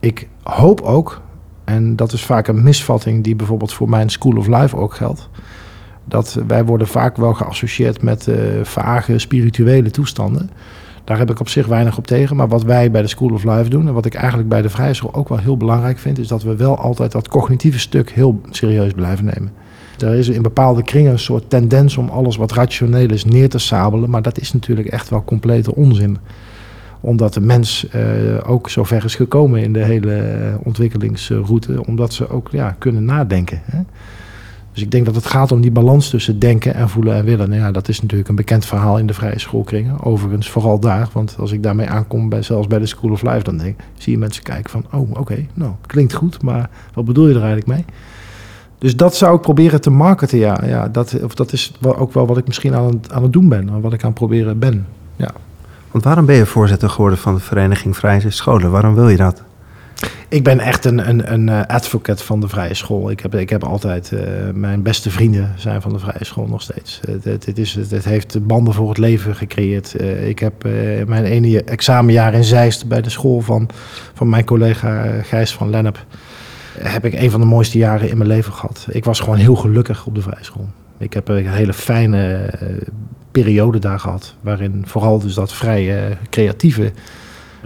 Ik 0.00 0.28
hoop 0.42 0.80
ook, 0.80 1.22
en 1.64 1.96
dat 1.96 2.12
is 2.12 2.24
vaak 2.24 2.48
een 2.48 2.62
misvatting 2.62 3.24
die 3.24 3.36
bijvoorbeeld 3.36 3.72
voor 3.72 3.88
mijn 3.88 4.08
School 4.08 4.36
of 4.36 4.46
Life 4.46 4.76
ook 4.76 4.94
geldt, 4.94 5.28
dat 6.04 6.40
wij 6.46 6.64
worden 6.64 6.86
vaak 6.86 7.16
wel 7.16 7.34
geassocieerd 7.34 8.02
met 8.02 8.28
vage 8.62 9.18
spirituele 9.18 9.90
toestanden. 9.90 10.50
Daar 11.06 11.18
heb 11.18 11.30
ik 11.30 11.40
op 11.40 11.48
zich 11.48 11.66
weinig 11.66 11.98
op 11.98 12.06
tegen. 12.06 12.36
Maar 12.36 12.48
wat 12.48 12.62
wij 12.62 12.90
bij 12.90 13.02
de 13.02 13.08
School 13.08 13.32
of 13.32 13.44
Life 13.44 13.68
doen 13.68 13.86
en 13.86 13.94
wat 13.94 14.06
ik 14.06 14.14
eigenlijk 14.14 14.48
bij 14.48 14.62
de 14.62 14.68
vrije 14.68 14.94
school 14.94 15.14
ook 15.14 15.28
wel 15.28 15.38
heel 15.38 15.56
belangrijk 15.56 15.98
vind, 15.98 16.18
is 16.18 16.28
dat 16.28 16.42
we 16.42 16.56
wel 16.56 16.78
altijd 16.78 17.12
dat 17.12 17.28
cognitieve 17.28 17.78
stuk 17.78 18.10
heel 18.10 18.40
serieus 18.50 18.92
blijven 18.92 19.24
nemen. 19.24 19.52
Er 19.98 20.14
is 20.14 20.28
in 20.28 20.42
bepaalde 20.42 20.82
kringen 20.82 21.12
een 21.12 21.18
soort 21.18 21.50
tendens 21.50 21.96
om 21.96 22.08
alles 22.08 22.36
wat 22.36 22.52
rationeel 22.52 23.10
is 23.10 23.24
neer 23.24 23.48
te 23.48 23.58
sabelen. 23.58 24.10
Maar 24.10 24.22
dat 24.22 24.38
is 24.38 24.52
natuurlijk 24.52 24.88
echt 24.88 25.08
wel 25.08 25.24
complete 25.24 25.74
onzin. 25.74 26.18
Omdat 27.00 27.34
de 27.34 27.40
mens 27.40 27.86
uh, 27.94 28.00
ook 28.46 28.70
zo 28.70 28.84
ver 28.84 29.04
is 29.04 29.14
gekomen 29.14 29.62
in 29.62 29.72
de 29.72 29.84
hele 29.84 30.58
ontwikkelingsroute. 30.62 31.86
Omdat 31.86 32.12
ze 32.12 32.28
ook 32.28 32.48
ja, 32.50 32.76
kunnen 32.78 33.04
nadenken. 33.04 33.60
Hè? 33.64 33.78
Dus 34.76 34.84
ik 34.84 34.90
denk 34.90 35.06
dat 35.06 35.14
het 35.14 35.26
gaat 35.26 35.52
om 35.52 35.60
die 35.60 35.70
balans 35.70 36.10
tussen 36.10 36.38
denken 36.38 36.74
en 36.74 36.88
voelen 36.88 37.14
en 37.14 37.24
willen. 37.24 37.48
Nou 37.48 37.60
ja, 37.60 37.70
dat 37.70 37.88
is 37.88 38.00
natuurlijk 38.00 38.28
een 38.28 38.34
bekend 38.34 38.64
verhaal 38.64 38.98
in 38.98 39.06
de 39.06 39.14
vrije 39.14 39.38
schoolkringen. 39.38 40.02
Overigens, 40.02 40.50
vooral 40.50 40.80
daar. 40.80 41.08
Want 41.12 41.36
als 41.38 41.52
ik 41.52 41.62
daarmee 41.62 41.88
aankom, 41.88 42.28
bij, 42.28 42.42
zelfs 42.42 42.66
bij 42.66 42.78
de 42.78 42.86
School 42.86 43.10
of 43.10 43.22
Life, 43.22 43.42
dan 43.42 43.56
denk, 43.56 43.80
zie 43.94 44.12
je 44.12 44.18
mensen 44.18 44.42
kijken 44.42 44.70
van... 44.70 44.86
oh, 44.92 45.10
oké, 45.10 45.46
nou, 45.54 45.72
klinkt 45.86 46.14
goed, 46.14 46.42
maar 46.42 46.70
wat 46.94 47.04
bedoel 47.04 47.28
je 47.28 47.34
er 47.34 47.42
eigenlijk 47.42 47.66
mee? 47.66 47.84
Dus 48.78 48.96
dat 48.96 49.16
zou 49.16 49.36
ik 49.36 49.40
proberen 49.40 49.80
te 49.80 49.90
marketen, 49.90 50.38
ja. 50.38 50.60
ja 50.66 50.88
dat, 50.88 51.22
of 51.22 51.34
dat 51.34 51.52
is 51.52 51.72
ook 51.82 52.12
wel 52.12 52.26
wat 52.26 52.38
ik 52.38 52.46
misschien 52.46 52.74
aan 52.74 52.86
het, 52.86 53.12
aan 53.12 53.22
het 53.22 53.32
doen 53.32 53.48
ben. 53.48 53.80
Wat 53.80 53.92
ik 53.92 54.00
aan 54.00 54.10
het 54.10 54.18
proberen 54.18 54.58
ben, 54.58 54.86
ja. 55.16 55.30
Want 55.90 56.04
waarom 56.04 56.26
ben 56.26 56.36
je 56.36 56.46
voorzitter 56.46 56.90
geworden 56.90 57.18
van 57.18 57.34
de 57.34 57.40
Vereniging 57.40 57.96
Vrije 57.96 58.30
Scholen? 58.30 58.70
Waarom 58.70 58.94
wil 58.94 59.08
je 59.08 59.16
dat? 59.16 59.42
Ik 60.28 60.44
ben 60.44 60.60
echt 60.60 60.84
een, 60.84 61.08
een, 61.08 61.32
een 61.32 61.48
eh, 61.48 61.60
advocate 61.66 62.24
van 62.24 62.40
de 62.40 62.48
vrije 62.48 62.74
school. 62.74 63.10
Ik 63.10 63.20
heb, 63.20 63.34
ik 63.34 63.50
heb 63.50 63.64
altijd, 63.64 64.10
uh, 64.12 64.20
mijn 64.54 64.82
beste 64.82 65.10
vrienden 65.10 65.52
zijn 65.56 65.82
van 65.82 65.92
de 65.92 65.98
vrije 65.98 66.24
school 66.24 66.46
nog 66.46 66.62
steeds. 66.62 67.00
Het, 67.10 67.24
het, 67.24 67.58
is, 67.58 67.74
het, 67.74 68.04
heeft 68.04 68.46
banden 68.46 68.74
voor 68.74 68.88
het 68.88 68.98
leven 68.98 69.34
gecreëerd. 69.34 69.94
Uh, 70.00 70.28
ik 70.28 70.38
heb 70.38 70.62
mijn 71.06 71.24
ene 71.24 71.64
examenjaar 71.64 72.34
in 72.34 72.44
Zeist 72.44 72.86
bij 72.86 73.02
de 73.02 73.10
school 73.10 73.40
van, 73.40 73.68
van 74.14 74.28
mijn 74.28 74.44
collega 74.44 75.22
Gijs 75.22 75.54
van 75.54 75.70
Lennep. 75.70 76.04
Heb 76.78 77.04
ik 77.04 77.14
een 77.14 77.30
van 77.30 77.40
de 77.40 77.46
mooiste 77.46 77.78
jaren 77.78 78.10
in 78.10 78.16
mijn 78.16 78.30
leven 78.30 78.52
gehad. 78.52 78.86
Ik 78.90 79.04
was 79.04 79.20
gewoon 79.20 79.38
heel 79.38 79.56
gelukkig 79.56 80.06
op 80.06 80.14
de 80.14 80.22
vrije 80.22 80.44
school. 80.44 80.68
Ik 80.98 81.12
heb 81.12 81.28
een 81.28 81.48
hele 81.48 81.72
fijne 81.72 82.50
periode 83.30 83.78
daar 83.78 84.00
gehad. 84.00 84.34
Waarin 84.40 84.82
vooral 84.86 85.18
dus 85.18 85.34
dat 85.34 85.52
vrije 85.52 86.16
creatieve 86.30 86.92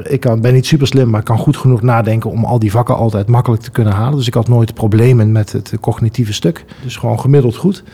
ik 0.02 0.20
kan, 0.20 0.40
ben 0.40 0.54
niet 0.54 0.66
super 0.66 0.86
slim, 0.86 1.10
maar 1.10 1.20
ik 1.20 1.26
kan 1.26 1.38
goed 1.38 1.56
genoeg 1.56 1.82
nadenken 1.82 2.30
om 2.30 2.44
al 2.44 2.58
die 2.58 2.70
vakken 2.70 2.96
altijd 2.96 3.28
makkelijk 3.28 3.62
te 3.62 3.70
kunnen 3.70 3.92
halen. 3.92 4.16
Dus 4.16 4.26
ik 4.26 4.34
had 4.34 4.48
nooit 4.48 4.74
problemen 4.74 5.32
met 5.32 5.52
het 5.52 5.74
cognitieve 5.80 6.32
stuk. 6.32 6.64
Dus 6.82 6.96
gewoon 6.96 7.20
gemiddeld 7.20 7.56
goed. 7.56 7.84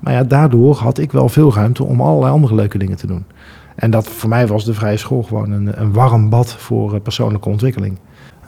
Maar 0.00 0.12
ja, 0.12 0.24
daardoor 0.24 0.76
had 0.76 0.98
ik 0.98 1.12
wel 1.12 1.28
veel 1.28 1.54
ruimte 1.54 1.84
om 1.84 2.00
allerlei 2.00 2.32
andere 2.32 2.54
leuke 2.54 2.78
dingen 2.78 2.96
te 2.96 3.06
doen. 3.06 3.24
En 3.74 3.90
dat 3.90 4.08
voor 4.08 4.28
mij 4.28 4.46
was 4.46 4.64
de 4.64 4.74
vrije 4.74 4.96
school 4.96 5.22
gewoon 5.22 5.50
een, 5.50 5.80
een 5.80 5.92
warm 5.92 6.28
bad 6.28 6.52
voor 6.52 7.00
persoonlijke 7.00 7.48
ontwikkeling. 7.48 7.98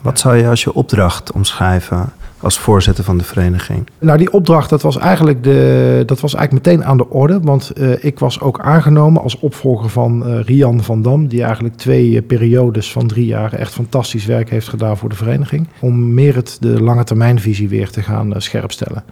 Wat 0.03 0.19
zou 0.19 0.37
je 0.37 0.49
als 0.49 0.65
je 0.65 0.75
opdracht 0.75 1.33
omschrijven 1.33 2.13
als 2.47 2.59
voorzitter 2.59 3.05
van 3.05 3.19
de 3.19 3.25
vereniging? 3.25 3.89
Nou, 3.99 4.19
die 4.19 4.33
opdracht 4.33 4.71
dat 4.71 4.83
was 4.83 4.97
eigenlijk, 4.99 5.43
de, 5.43 6.03
dat 6.07 6.21
was 6.21 6.35
eigenlijk 6.35 6.67
meteen 6.67 6.85
aan 6.85 6.97
de 6.97 7.09
orde. 7.09 7.41
Want 7.41 7.73
uh, 7.75 8.05
ik 8.05 8.19
was 8.19 8.41
ook 8.41 8.61
aangenomen 8.61 9.23
als 9.23 9.39
opvolger 9.39 9.89
van 9.89 10.29
uh, 10.29 10.41
Rian 10.41 10.83
van 10.83 11.03
Dam. 11.03 11.29
Die 11.29 11.43
eigenlijk 11.43 11.77
twee 11.77 12.11
uh, 12.11 12.21
periodes 12.27 12.93
van 12.93 13.07
drie 13.07 13.27
jaar 13.27 13.53
echt 13.53 13.73
fantastisch 13.73 14.27
werk 14.27 14.51
heeft 14.51 14.69
gedaan 14.69 14.97
voor 14.97 15.09
de 15.09 15.17
vereniging. 15.17 15.69
Om 15.81 16.15
meer 16.15 16.35
het 16.35 16.57
de 16.61 16.83
lange 16.83 17.05
termijnvisie 17.05 17.69
weer 17.69 17.91
te 17.91 18.03
gaan 18.03 18.33
scherpstellen. 18.37 19.05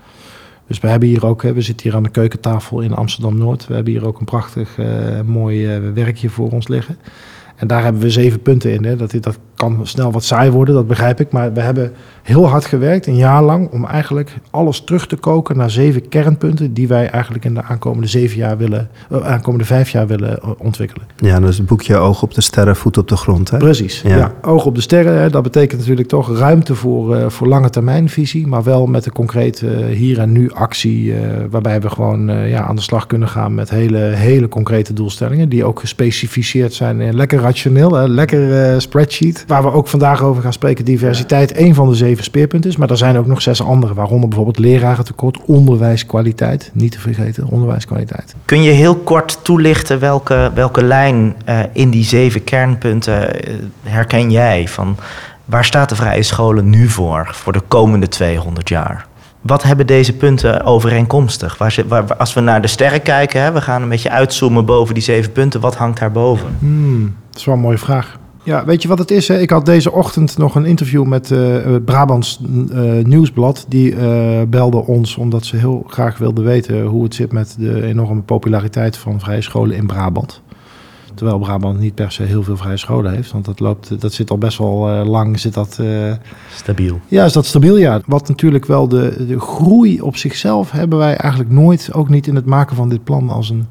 Dus 0.66 0.80
we 0.80 0.88
hebben 0.88 1.08
hier 1.08 1.26
ook, 1.26 1.42
we 1.42 1.60
zitten 1.60 1.86
hier 1.86 1.96
aan 1.96 2.02
de 2.02 2.08
keukentafel 2.08 2.80
in 2.80 2.94
Amsterdam 2.94 3.38
Noord. 3.38 3.66
We 3.66 3.74
hebben 3.74 3.92
hier 3.92 4.06
ook 4.06 4.18
een 4.18 4.24
prachtig 4.24 4.78
mooi 5.24 5.78
werkje 5.94 6.28
voor 6.28 6.50
ons 6.50 6.68
liggen. 6.68 6.96
En 7.56 7.66
daar 7.66 7.82
hebben 7.82 8.02
we 8.02 8.10
zeven 8.10 8.42
punten 8.42 8.72
in. 8.72 8.84
Hè. 8.84 8.96
Dat, 8.96 9.14
dat 9.20 9.38
kan 9.64 9.86
snel 9.86 10.12
wat 10.12 10.24
saai 10.24 10.50
worden, 10.50 10.74
dat 10.74 10.86
begrijp 10.86 11.20
ik. 11.20 11.32
Maar 11.32 11.52
we 11.52 11.60
hebben 11.60 11.92
heel 12.22 12.48
hard 12.48 12.64
gewerkt, 12.64 13.06
een 13.06 13.16
jaar 13.16 13.42
lang, 13.42 13.70
om 13.70 13.84
eigenlijk 13.84 14.36
alles 14.50 14.80
terug 14.80 15.06
te 15.06 15.16
koken 15.16 15.56
naar 15.56 15.70
zeven 15.70 16.08
kernpunten 16.08 16.72
die 16.72 16.88
wij 16.88 17.10
eigenlijk 17.10 17.44
in 17.44 17.54
de 17.54 17.62
aankomende 17.62 18.06
zeven 18.06 18.36
jaar 18.36 18.56
willen, 18.56 18.88
uh, 19.12 19.26
aankomende 19.26 19.64
vijf 19.64 19.90
jaar 19.90 20.06
willen 20.06 20.38
uh, 20.44 20.50
ontwikkelen. 20.58 21.06
Ja, 21.16 21.40
dus 21.40 21.56
het 21.56 21.66
boekje 21.66 21.96
Oog 21.96 22.22
op 22.22 22.34
de 22.34 22.40
sterren, 22.40 22.76
voet 22.76 22.98
op 22.98 23.08
de 23.08 23.16
grond. 23.16 23.50
Hè? 23.50 23.58
Precies. 23.58 24.02
Ja. 24.02 24.16
ja 24.16 24.32
oog 24.42 24.64
op 24.66 24.74
de 24.74 24.80
sterren, 24.80 25.20
hè, 25.20 25.30
dat 25.30 25.42
betekent 25.42 25.80
natuurlijk 25.80 26.08
toch 26.08 26.38
ruimte 26.38 26.74
voor, 26.74 27.16
uh, 27.16 27.28
voor 27.28 27.46
lange 27.46 27.70
termijnvisie, 27.70 28.46
maar 28.46 28.62
wel 28.62 28.86
met 28.86 29.06
een 29.06 29.12
concrete 29.12 29.66
hier 29.84 30.18
en 30.18 30.32
nu 30.32 30.52
actie, 30.52 31.14
waarbij 31.50 31.80
we 31.80 31.90
gewoon 31.90 32.48
ja, 32.48 32.62
aan 32.62 32.76
de 32.76 32.82
slag 32.82 33.06
kunnen 33.06 33.28
gaan 33.28 33.54
met 33.54 33.70
hele, 33.70 33.98
hele 33.98 34.48
concrete 34.48 34.92
doelstellingen, 34.92 35.48
die 35.48 35.64
ook 35.64 35.80
gespecificeerd 35.80 36.72
zijn 36.74 37.00
in 37.00 37.16
lekker 37.16 37.40
rationeel, 37.40 37.92
hè, 37.92 38.08
lekker 38.08 38.80
spreadsheet, 38.82 39.44
waar 39.54 39.72
we 39.72 39.78
ook 39.78 39.88
vandaag 39.88 40.22
over 40.22 40.42
gaan 40.42 40.52
spreken. 40.52 40.84
Diversiteit, 40.84 41.52
één 41.52 41.74
van 41.74 41.88
de 41.88 41.94
zeven 41.94 42.24
speerpunten 42.24 42.70
is. 42.70 42.76
Maar 42.76 42.90
er 42.90 42.96
zijn 42.96 43.18
ook 43.18 43.26
nog 43.26 43.42
zes 43.42 43.62
andere, 43.62 43.94
waaronder 43.94 44.28
bijvoorbeeld 44.28 44.58
lerarentekort, 44.58 45.38
onderwijskwaliteit. 45.44 46.70
Niet 46.72 46.92
te 46.92 47.00
vergeten, 47.00 47.46
onderwijskwaliteit. 47.46 48.34
Kun 48.44 48.62
je 48.62 48.70
heel 48.70 48.96
kort 48.96 49.38
toelichten 49.42 50.00
welke, 50.00 50.50
welke 50.54 50.84
lijn 50.84 51.34
uh, 51.48 51.58
in 51.72 51.90
die 51.90 52.04
zeven 52.04 52.44
kernpunten 52.44 53.48
uh, 53.48 53.54
herken 53.82 54.30
jij? 54.30 54.68
Van 54.68 54.96
waar 55.44 55.64
staat 55.64 55.88
de 55.88 55.94
vrije 55.94 56.22
scholen 56.22 56.70
nu 56.70 56.88
voor, 56.88 57.28
voor 57.32 57.52
de 57.52 57.62
komende 57.68 58.08
200 58.08 58.68
jaar? 58.68 59.06
Wat 59.40 59.62
hebben 59.62 59.86
deze 59.86 60.12
punten 60.12 60.64
overeenkomstig? 60.64 61.58
Waar, 61.88 62.16
als 62.16 62.34
we 62.34 62.40
naar 62.40 62.62
de 62.62 62.68
sterren 62.68 63.02
kijken, 63.02 63.42
hè, 63.42 63.52
we 63.52 63.60
gaan 63.60 63.82
een 63.82 63.88
beetje 63.88 64.10
uitzoomen 64.10 64.64
boven 64.64 64.94
die 64.94 65.02
zeven 65.02 65.32
punten. 65.32 65.60
Wat 65.60 65.76
hangt 65.76 65.98
daarboven? 65.98 66.56
Hmm, 66.58 67.16
dat 67.30 67.38
is 67.38 67.44
wel 67.44 67.54
een 67.54 67.60
mooie 67.60 67.78
vraag. 67.78 68.18
Ja, 68.44 68.64
weet 68.64 68.82
je 68.82 68.88
wat 68.88 68.98
het 68.98 69.10
is? 69.10 69.28
Hè? 69.28 69.38
Ik 69.38 69.50
had 69.50 69.66
deze 69.66 69.92
ochtend 69.92 70.38
nog 70.38 70.54
een 70.54 70.64
interview 70.64 71.04
met 71.04 71.30
uh, 71.30 71.64
het 71.64 71.84
Brabants 71.84 72.40
uh, 72.72 73.04
Nieuwsblad. 73.04 73.64
Die 73.68 73.92
uh, 73.92 74.42
belde 74.48 74.76
ons 74.86 75.16
omdat 75.16 75.44
ze 75.44 75.56
heel 75.56 75.84
graag 75.86 76.18
wilden 76.18 76.44
weten 76.44 76.82
hoe 76.82 77.04
het 77.04 77.14
zit 77.14 77.32
met 77.32 77.56
de 77.58 77.82
enorme 77.82 78.20
populariteit 78.20 78.96
van 78.96 79.20
vrije 79.20 79.40
scholen 79.40 79.76
in 79.76 79.86
Brabant. 79.86 80.42
Terwijl 81.14 81.38
Brabant 81.38 81.78
niet 81.78 81.94
per 81.94 82.12
se 82.12 82.22
heel 82.22 82.42
veel 82.42 82.56
vrije 82.56 82.76
scholen 82.76 83.12
heeft. 83.12 83.32
Want 83.32 83.44
dat, 83.44 83.60
loopt, 83.60 84.00
dat 84.00 84.12
zit 84.12 84.30
al 84.30 84.38
best 84.38 84.58
wel 84.58 85.04
lang. 85.04 85.40
Zit 85.40 85.54
dat, 85.54 85.80
stabiel. 86.54 87.00
Ja, 87.08 87.24
is 87.24 87.32
dat 87.32 87.46
stabiel, 87.46 87.76
ja. 87.76 88.00
Wat 88.06 88.28
natuurlijk 88.28 88.66
wel 88.66 88.88
de, 88.88 89.24
de 89.26 89.40
groei 89.40 90.00
op 90.00 90.16
zichzelf 90.16 90.70
hebben 90.70 90.98
wij 90.98 91.16
eigenlijk 91.16 91.52
nooit, 91.52 91.90
ook 91.92 92.08
niet 92.08 92.26
in 92.26 92.34
het 92.34 92.46
maken 92.46 92.76
van 92.76 92.88
dit 92.88 93.04
plan, 93.04 93.30
als 93.30 93.50
een 93.50 93.66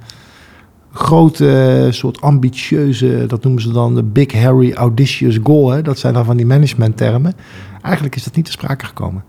grote 0.93 1.87
soort 1.91 2.21
ambitieuze, 2.21 3.23
dat 3.27 3.43
noemen 3.43 3.61
ze 3.61 3.71
dan 3.71 3.95
de 3.95 4.03
Big 4.03 4.33
Harry 4.33 4.73
Audacious 4.73 5.39
Goal. 5.43 5.69
Hè? 5.69 5.81
Dat 5.81 5.99
zijn 5.99 6.13
dan 6.13 6.25
van 6.25 6.37
die 6.37 6.45
managementtermen. 6.45 7.33
Eigenlijk 7.81 8.15
is 8.15 8.23
dat 8.23 8.35
niet 8.35 8.45
te 8.45 8.51
sprake 8.51 8.85
gekomen. 8.85 9.23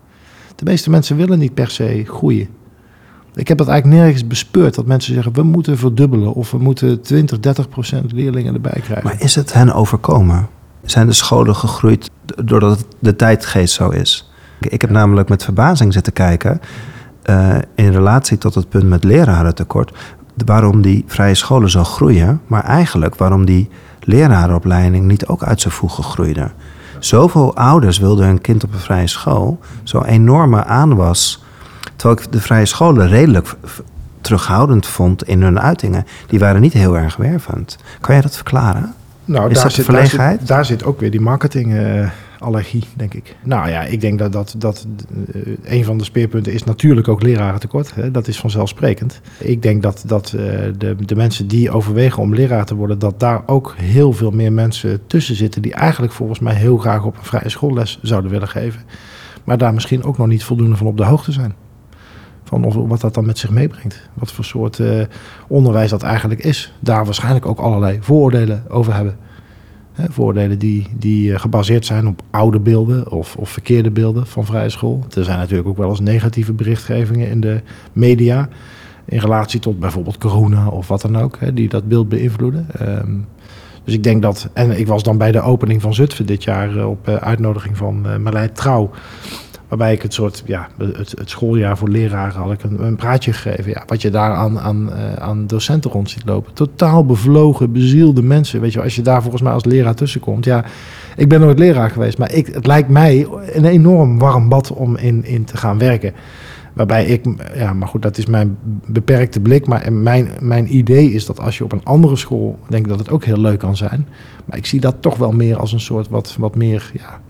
De 0.56 0.64
meeste 0.64 0.90
mensen 0.90 1.16
willen 1.16 1.38
niet 1.38 1.54
per 1.54 1.70
se 1.70 2.04
groeien. 2.06 2.48
Ik 3.34 3.48
heb 3.48 3.58
dat 3.58 3.68
eigenlijk 3.68 4.02
nergens 4.02 4.26
bespeurd. 4.26 4.74
Dat 4.74 4.86
mensen 4.86 5.14
zeggen, 5.14 5.32
we 5.32 5.42
moeten 5.42 5.78
verdubbelen. 5.78 6.34
Of 6.34 6.50
we 6.50 6.58
moeten 6.58 7.00
20, 7.00 7.40
30 7.40 7.68
procent 7.68 8.12
leerlingen 8.12 8.54
erbij 8.54 8.80
krijgen. 8.82 9.04
Maar 9.04 9.20
is 9.20 9.34
het 9.34 9.52
hen 9.52 9.74
overkomen? 9.74 10.48
Zijn 10.82 11.06
de 11.06 11.12
scholen 11.12 11.56
gegroeid 11.56 12.10
doordat 12.44 12.86
de 12.98 13.16
tijdgeest 13.16 13.74
zo 13.74 13.88
is? 13.88 14.32
Ik 14.60 14.80
heb 14.80 14.90
namelijk 14.90 15.28
met 15.28 15.44
verbazing 15.44 15.92
zitten 15.92 16.12
kijken... 16.12 16.60
Uh, 17.30 17.56
in 17.74 17.92
relatie 17.92 18.38
tot 18.38 18.54
het 18.54 18.68
punt 18.68 18.88
met 18.88 19.04
lerarentekort 19.04 19.92
waarom 20.44 20.82
die 20.82 21.04
vrije 21.06 21.34
scholen 21.34 21.70
zo 21.70 21.84
groeien, 21.84 22.40
maar 22.46 22.64
eigenlijk 22.64 23.14
waarom 23.14 23.44
die 23.44 23.68
lerarenopleiding 24.00 25.06
niet 25.06 25.26
ook 25.26 25.42
uit 25.42 25.60
zijn 25.60 25.74
voegen 25.74 26.04
groeide. 26.04 26.50
Zoveel 26.98 27.56
ouders 27.56 27.98
wilden 27.98 28.26
hun 28.26 28.40
kind 28.40 28.64
op 28.64 28.72
een 28.72 28.78
vrije 28.78 29.06
school, 29.06 29.58
zo'n 29.82 30.04
enorme 30.04 30.64
aanwas. 30.64 31.44
Terwijl 31.96 32.20
ik 32.20 32.32
de 32.32 32.40
vrije 32.40 32.66
scholen 32.66 33.08
redelijk 33.08 33.54
terughoudend 34.20 34.86
vond 34.86 35.28
in 35.28 35.42
hun 35.42 35.60
uitingen. 35.60 36.06
Die 36.26 36.38
waren 36.38 36.60
niet 36.60 36.72
heel 36.72 36.96
erg 36.96 37.16
wervend. 37.16 37.78
Kan 38.00 38.14
jij 38.14 38.22
dat 38.22 38.36
verklaren? 38.36 38.94
Nou, 39.24 39.50
Is 39.50 39.54
daar, 39.54 39.62
dat 39.64 39.72
zit, 39.72 39.86
daar, 39.86 40.06
zit, 40.06 40.46
daar 40.46 40.64
zit 40.64 40.84
ook 40.84 41.00
weer 41.00 41.10
die 41.10 41.20
marketing. 41.20 41.72
Uh 41.72 42.08
allergie, 42.44 42.84
denk 42.96 43.14
ik. 43.14 43.36
Nou 43.44 43.68
ja, 43.68 43.82
ik 43.82 44.00
denk 44.00 44.18
dat, 44.18 44.32
dat, 44.32 44.54
dat 44.58 44.86
uh, 45.34 45.56
een 45.64 45.84
van 45.84 45.98
de 45.98 46.04
speerpunten 46.04 46.52
is 46.52 46.64
natuurlijk 46.64 47.08
ook 47.08 47.22
lerarentekort. 47.22 47.94
Hè? 47.94 48.10
Dat 48.10 48.28
is 48.28 48.40
vanzelfsprekend. 48.40 49.20
Ik 49.38 49.62
denk 49.62 49.82
dat, 49.82 50.04
dat 50.06 50.32
uh, 50.36 50.40
de, 50.78 50.96
de 50.98 51.16
mensen 51.16 51.48
die 51.48 51.70
overwegen 51.70 52.22
om 52.22 52.34
leraar 52.34 52.64
te 52.64 52.74
worden, 52.74 52.98
dat 52.98 53.20
daar 53.20 53.42
ook 53.46 53.74
heel 53.76 54.12
veel 54.12 54.30
meer 54.30 54.52
mensen 54.52 55.06
tussen 55.06 55.34
zitten 55.34 55.62
die 55.62 55.74
eigenlijk 55.74 56.12
volgens 56.12 56.38
mij 56.38 56.54
heel 56.54 56.76
graag 56.76 57.04
op 57.04 57.16
een 57.16 57.24
vrije 57.24 57.48
schoolles 57.48 57.98
zouden 58.02 58.30
willen 58.30 58.48
geven. 58.48 58.80
Maar 59.44 59.58
daar 59.58 59.74
misschien 59.74 60.04
ook 60.04 60.18
nog 60.18 60.26
niet 60.26 60.44
voldoende 60.44 60.76
van 60.76 60.86
op 60.86 60.96
de 60.96 61.04
hoogte 61.04 61.32
zijn. 61.32 61.54
Van 62.44 62.64
of, 62.64 62.74
wat 62.74 63.00
dat 63.00 63.14
dan 63.14 63.26
met 63.26 63.38
zich 63.38 63.50
meebrengt. 63.50 64.08
Wat 64.14 64.32
voor 64.32 64.44
soort 64.44 64.78
uh, 64.78 65.02
onderwijs 65.48 65.90
dat 65.90 66.02
eigenlijk 66.02 66.44
is. 66.44 66.72
Daar 66.80 67.04
waarschijnlijk 67.04 67.46
ook 67.46 67.58
allerlei 67.58 67.98
vooroordelen 68.00 68.64
over 68.68 68.94
hebben. 68.94 69.16
Voordelen 69.96 70.58
die, 70.58 70.86
die 70.96 71.32
eh, 71.32 71.40
gebaseerd 71.40 71.86
zijn 71.86 72.06
op 72.06 72.22
oude 72.30 72.60
beelden 72.60 73.10
of, 73.10 73.36
of 73.36 73.50
verkeerde 73.50 73.90
beelden 73.90 74.26
van 74.26 74.44
vrije 74.44 74.68
school. 74.68 75.04
Er 75.16 75.24
zijn 75.24 75.38
natuurlijk 75.38 75.68
ook 75.68 75.76
wel 75.76 75.90
eens 75.90 76.00
negatieve 76.00 76.52
berichtgevingen 76.52 77.28
in 77.28 77.40
de 77.40 77.60
media. 77.92 78.48
In 79.04 79.18
relatie 79.18 79.60
tot 79.60 79.78
bijvoorbeeld 79.78 80.18
corona 80.18 80.68
of 80.68 80.88
wat 80.88 81.00
dan 81.00 81.18
ook, 81.18 81.36
hè, 81.40 81.54
die 81.54 81.68
dat 81.68 81.88
beeld 81.88 82.08
beïnvloeden. 82.08 82.66
Um, 82.80 83.26
dus 83.84 83.94
ik 83.94 84.02
denk 84.02 84.22
dat, 84.22 84.48
en 84.52 84.78
ik 84.78 84.86
was 84.86 85.02
dan 85.02 85.18
bij 85.18 85.32
de 85.32 85.40
opening 85.40 85.82
van 85.82 85.94
Zutphen 85.94 86.26
dit 86.26 86.44
jaar 86.44 86.76
uh, 86.76 86.88
op 86.88 87.08
uh, 87.08 87.14
uitnodiging 87.14 87.76
van 87.76 88.06
uh, 88.26 88.42
Trouw. 88.42 88.90
Waarbij 89.74 89.94
ik 89.94 90.02
het 90.02 90.14
soort, 90.14 90.42
ja, 90.46 90.68
het, 90.78 91.14
het 91.18 91.30
schooljaar 91.30 91.78
voor 91.78 91.88
leraren 91.88 92.40
had 92.40 92.52
ik 92.52 92.62
een, 92.62 92.84
een 92.84 92.96
praatje 92.96 93.32
gegeven. 93.32 93.70
Ja, 93.70 93.82
wat 93.86 94.02
je 94.02 94.10
daar 94.10 94.34
aan, 94.34 94.58
aan, 94.58 94.88
uh, 94.88 95.12
aan 95.14 95.46
docenten 95.46 95.90
rond 95.90 96.10
ziet 96.10 96.22
lopen. 96.24 96.52
Totaal 96.52 97.06
bevlogen, 97.06 97.72
bezielde 97.72 98.22
mensen. 98.22 98.60
Weet 98.60 98.72
je, 98.72 98.82
als 98.82 98.96
je 98.96 99.02
daar 99.02 99.22
volgens 99.22 99.42
mij 99.42 99.52
als 99.52 99.64
leraar 99.64 99.94
tussenkomt. 99.94 100.44
Ja, 100.44 100.64
ik 101.16 101.28
ben 101.28 101.40
nooit 101.40 101.58
leraar 101.58 101.90
geweest, 101.90 102.18
maar 102.18 102.32
ik, 102.32 102.46
het 102.46 102.66
lijkt 102.66 102.88
mij 102.88 103.26
een 103.52 103.64
enorm 103.64 104.18
warm 104.18 104.48
bad 104.48 104.72
om 104.72 104.96
in, 104.96 105.24
in 105.24 105.44
te 105.44 105.56
gaan 105.56 105.78
werken. 105.78 106.12
Waarbij 106.72 107.06
ik, 107.06 107.24
ja, 107.54 107.72
maar 107.72 107.88
goed, 107.88 108.02
dat 108.02 108.18
is 108.18 108.26
mijn 108.26 108.58
beperkte 108.86 109.40
blik. 109.40 109.66
Maar 109.66 109.92
mijn, 109.92 110.28
mijn 110.40 110.76
idee 110.76 111.12
is 111.12 111.26
dat 111.26 111.40
als 111.40 111.58
je 111.58 111.64
op 111.64 111.72
een 111.72 111.84
andere 111.84 112.16
school, 112.16 112.58
denk 112.68 112.84
ik 112.84 112.90
dat 112.90 112.98
het 112.98 113.10
ook 113.10 113.24
heel 113.24 113.40
leuk 113.40 113.58
kan 113.58 113.76
zijn. 113.76 114.08
Maar 114.44 114.58
ik 114.58 114.66
zie 114.66 114.80
dat 114.80 114.96
toch 115.00 115.16
wel 115.16 115.32
meer 115.32 115.56
als 115.56 115.72
een 115.72 115.80
soort 115.80 116.08
wat, 116.08 116.36
wat 116.38 116.56
meer, 116.56 116.90
ja, 116.92 117.20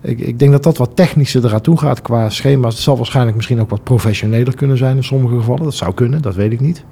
ik, 0.00 0.20
ik, 0.20 0.38
denk 0.38 0.52
dat 0.52 0.62
dat 0.62 0.76
wat 0.76 0.96
technischer 0.96 1.44
eraan 1.44 1.60
toe 1.60 1.78
gaat 1.78 2.02
qua 2.02 2.30
schema's. 2.30 2.74
Het 2.74 2.82
zal 2.82 2.96
waarschijnlijk 2.96 3.36
misschien 3.36 3.60
ook 3.60 3.70
wat 3.70 3.82
professioneler 3.82 4.54
kunnen 4.54 4.76
zijn 4.76 4.96
in 4.96 5.04
sommige 5.04 5.36
gevallen. 5.36 5.62
Dat 5.62 5.74
zou 5.74 5.94
kunnen, 5.94 6.22
dat 6.22 6.34
weet 6.34 6.52
ik 6.52 6.60
niet. 6.60 6.84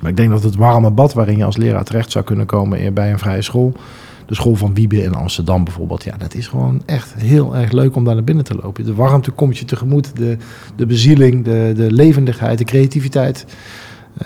Maar 0.00 0.10
ik 0.10 0.16
denk 0.16 0.30
dat 0.30 0.42
het 0.42 0.56
warme 0.56 0.90
bad 0.90 1.12
waarin 1.12 1.36
je 1.36 1.44
als 1.44 1.56
leraar 1.56 1.84
terecht 1.84 2.10
zou 2.10 2.24
kunnen 2.24 2.46
komen 2.46 2.94
bij 2.94 3.12
een 3.12 3.18
vrije 3.18 3.42
school, 3.42 3.72
de 4.26 4.34
school 4.34 4.54
van 4.54 4.74
Wiebe 4.74 5.02
in 5.02 5.14
Amsterdam 5.14 5.64
bijvoorbeeld. 5.64 6.04
Ja, 6.04 6.16
dat 6.16 6.34
is 6.34 6.46
gewoon 6.46 6.82
echt 6.86 7.14
heel 7.14 7.56
erg 7.56 7.72
leuk 7.72 7.96
om 7.96 8.04
daar 8.04 8.14
naar 8.14 8.24
binnen 8.24 8.44
te 8.44 8.54
lopen. 8.62 8.84
De 8.84 8.94
warmte 8.94 9.30
komt 9.30 9.58
je 9.58 9.64
tegemoet, 9.64 10.16
de, 10.16 10.36
de 10.76 10.86
bezieling, 10.86 11.44
de, 11.44 11.72
de 11.76 11.92
levendigheid, 11.92 12.58
de 12.58 12.64
creativiteit. 12.64 13.46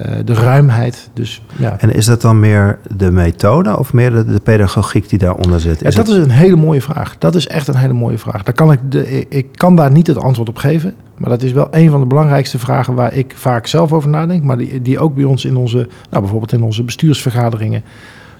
Uh, 0.02 0.16
de 0.24 0.34
ruimheid. 0.34 1.10
Dus, 1.12 1.42
ja. 1.56 1.80
En 1.80 1.94
is 1.94 2.06
dat 2.06 2.20
dan 2.20 2.40
meer 2.40 2.78
de 2.96 3.10
methode 3.10 3.78
of 3.78 3.92
meer 3.92 4.10
de, 4.10 4.24
de 4.24 4.40
pedagogiek 4.40 5.08
die 5.08 5.18
daaronder 5.18 5.60
zit? 5.60 5.82
Is 5.82 5.94
ja, 5.94 6.02
dat 6.02 6.14
is 6.14 6.22
een 6.22 6.30
hele 6.30 6.56
mooie 6.56 6.82
vraag. 6.82 7.18
Dat 7.18 7.34
is 7.34 7.46
echt 7.46 7.68
een 7.68 7.76
hele 7.76 7.92
mooie 7.92 8.18
vraag. 8.18 8.42
Daar 8.42 8.54
kan 8.54 8.72
ik, 8.72 8.78
de, 8.88 9.28
ik 9.28 9.46
kan 9.54 9.76
daar 9.76 9.90
niet 9.90 10.06
het 10.06 10.18
antwoord 10.18 10.48
op 10.48 10.56
geven. 10.56 10.94
Maar 11.16 11.30
dat 11.30 11.42
is 11.42 11.52
wel 11.52 11.68
een 11.70 11.90
van 11.90 12.00
de 12.00 12.06
belangrijkste 12.06 12.58
vragen 12.58 12.94
waar 12.94 13.14
ik 13.14 13.32
vaak 13.36 13.66
zelf 13.66 13.92
over 13.92 14.08
nadenk. 14.08 14.42
Maar 14.42 14.58
die, 14.58 14.82
die 14.82 14.98
ook 14.98 15.14
bij 15.14 15.24
ons 15.24 15.44
in 15.44 15.56
onze, 15.56 15.88
nou 16.10 16.22
bijvoorbeeld 16.22 16.52
in 16.52 16.62
onze 16.62 16.82
bestuursvergaderingen 16.82 17.82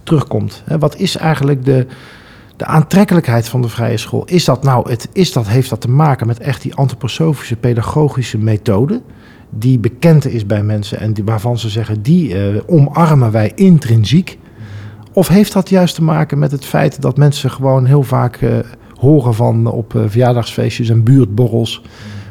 terugkomt. 0.02 0.62
Wat 0.78 0.96
is 0.96 1.16
eigenlijk 1.16 1.64
de, 1.64 1.86
de 2.56 2.64
aantrekkelijkheid 2.64 3.48
van 3.48 3.62
de 3.62 3.68
vrije 3.68 3.96
school? 3.96 4.24
Is 4.24 4.44
dat 4.44 4.62
nou, 4.62 4.90
het, 4.90 5.08
is 5.12 5.32
dat, 5.32 5.48
heeft 5.48 5.70
dat 5.70 5.80
te 5.80 5.90
maken 5.90 6.26
met 6.26 6.38
echt 6.38 6.62
die 6.62 6.74
antroposofische 6.74 7.56
pedagogische 7.56 8.38
methode? 8.38 9.00
Die 9.50 9.78
bekend 9.78 10.26
is 10.26 10.46
bij 10.46 10.62
mensen 10.62 11.00
en 11.00 11.12
die, 11.12 11.24
waarvan 11.24 11.58
ze 11.58 11.68
zeggen, 11.68 12.02
die 12.02 12.34
uh, 12.34 12.60
omarmen 12.66 13.30
wij 13.30 13.52
intrinsiek. 13.54 14.38
Of 15.12 15.28
heeft 15.28 15.52
dat 15.52 15.68
juist 15.68 15.94
te 15.94 16.02
maken 16.02 16.38
met 16.38 16.50
het 16.50 16.64
feit 16.64 17.02
dat 17.02 17.16
mensen 17.16 17.50
gewoon 17.50 17.84
heel 17.84 18.02
vaak 18.02 18.40
uh, 18.40 18.58
horen 18.94 19.34
van 19.34 19.66
op 19.66 19.94
uh, 19.94 20.02
verjaardagsfeestjes 20.06 20.88
en 20.88 21.02
buurtborrels. 21.02 21.82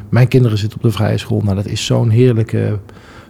Mijn 0.08 0.28
kinderen 0.28 0.58
zitten 0.58 0.78
op 0.78 0.84
de 0.84 0.90
vrije 0.90 1.18
school. 1.18 1.40
Nou, 1.40 1.56
dat 1.56 1.66
is 1.66 1.84
zo'n 1.84 2.10
heerlijke 2.10 2.78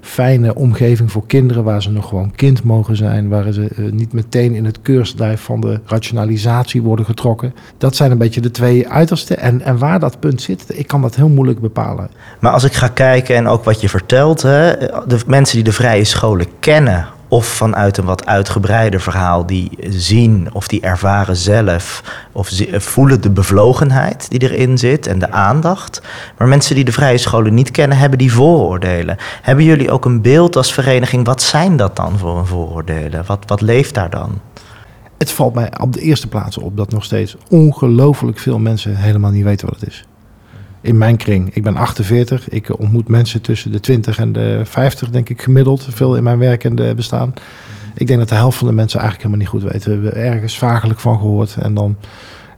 fijne 0.01 0.55
omgeving 0.55 1.13
voor 1.13 1.27
kinderen 1.27 1.65
waar 1.65 1.83
ze 1.83 1.91
nog 1.91 2.09
gewoon 2.09 2.33
kind 2.35 2.63
mogen 2.63 2.97
zijn, 2.97 3.29
waar 3.29 3.53
ze 3.53 3.69
uh, 3.77 3.93
niet 3.93 4.13
meteen 4.13 4.55
in 4.55 4.65
het 4.65 4.83
keurslijf 4.83 5.41
van 5.41 5.61
de 5.61 5.81
rationalisatie 5.85 6.83
worden 6.83 7.05
getrokken. 7.05 7.55
Dat 7.79 7.97
zijn 7.97 8.11
een 8.11 8.19
beetje 8.19 8.41
de 8.41 8.51
twee 8.51 8.89
uitersten. 8.89 9.39
En, 9.39 9.61
en 9.63 9.79
waar 9.79 10.01
dat 10.01 10.21
punt 10.21 10.43
zit, 10.43 10.65
ik 10.79 10.87
kan 10.87 11.03
dat 11.03 11.15
heel 11.15 11.29
moeilijk 11.29 11.61
bepalen. 11.61 12.11
Maar 12.41 12.53
als 12.53 12.65
ik 12.65 12.73
ga 12.73 12.89
kijken 12.89 13.37
en 13.37 13.47
ook 13.47 13.65
wat 13.65 13.81
je 13.81 13.89
vertelt, 13.89 14.43
hè, 14.43 14.77
de 15.07 15.21
mensen 15.27 15.57
die 15.57 15.65
de 15.65 15.73
vrije 15.73 16.05
scholen 16.05 16.47
kennen 16.61 17.09
of 17.29 17.47
vanuit 17.47 17.97
een 17.97 18.05
wat 18.05 18.27
uitgebreider 18.27 19.01
verhaal 19.01 19.47
die 19.47 19.71
zien 19.91 20.49
of 20.53 20.69
die 20.69 20.81
ervaren 20.81 21.37
zelf 21.37 22.03
of 22.33 22.51
voelen 22.73 23.21
de 23.21 23.31
bevlogenheid 23.31 24.31
die 24.31 24.51
erin 24.51 24.79
zit 24.79 25.07
en 25.07 25.19
de 25.19 25.31
aandacht. 25.31 26.03
Maar 26.39 26.49
mensen 26.49 26.75
die 26.75 26.85
de 26.85 26.93
vrije 26.93 27.19
scholen 27.19 27.55
niet 27.55 27.71
kennen, 27.71 27.99
hebben 27.99 28.19
die 28.19 28.33
vooroordelen. 28.33 29.17
Hebben 29.43 29.65
jullie 29.65 29.91
ook 29.91 30.05
een 30.05 30.23
beeld 30.23 30.57
als 30.57 30.73
vereniging? 30.73 31.27
Wat 31.27 31.43
zijn 31.43 31.77
dat 31.77 31.97
dan 31.97 32.19
voor 32.19 32.39
een 32.39 32.47
vooroordelen? 32.47 33.25
Wat, 33.27 33.45
wat 33.47 33.61
leeft 33.61 33.95
daar 33.95 34.11
dan? 34.11 34.41
Het 35.19 35.31
valt 35.31 35.55
mij 35.55 35.71
op 35.81 35.93
de 35.93 36.01
eerste 36.01 36.29
plaats 36.29 36.59
op 36.59 36.77
dat 36.77 36.93
nog 36.93 37.05
steeds 37.05 37.37
ongelooflijk 37.49 38.39
veel 38.39 38.59
mensen 38.59 38.97
helemaal 38.97 39.31
niet 39.31 39.45
weten 39.45 39.69
wat 39.69 39.81
het 39.81 39.89
is 39.89 40.05
in 40.81 40.99
mijn 40.99 41.17
kring. 41.17 41.55
Ik 41.55 41.63
ben 41.63 41.77
48. 41.77 42.49
Ik 42.49 42.79
ontmoet 42.79 43.09
mensen 43.09 43.41
tussen 43.41 43.73
de 43.73 43.81
20 43.81 44.19
en 44.19 44.33
de 44.33 44.61
50, 44.65 45.11
denk 45.11 45.29
ik, 45.29 45.43
gemiddeld. 45.43 45.87
Veel 45.91 46.17
in 46.17 46.23
mijn 46.23 46.39
werk 46.39 46.65
en 46.65 46.97
bestaan. 46.97 47.35
Ik 47.95 48.07
denk 48.07 48.19
dat 48.19 48.29
de 48.29 48.35
helft 48.35 48.59
van 48.59 48.67
de 48.67 48.73
mensen 48.73 49.01
eigenlijk 49.01 49.31
helemaal 49.31 49.53
niet 49.53 49.63
goed 49.63 49.73
weten. 49.73 50.01
We 50.01 50.07
hebben 50.07 50.25
ergens 50.33 50.59
vagelijk 50.59 51.01
van 51.01 51.19
gehoord. 51.19 51.57
En 51.61 51.75
dan, 51.75 51.97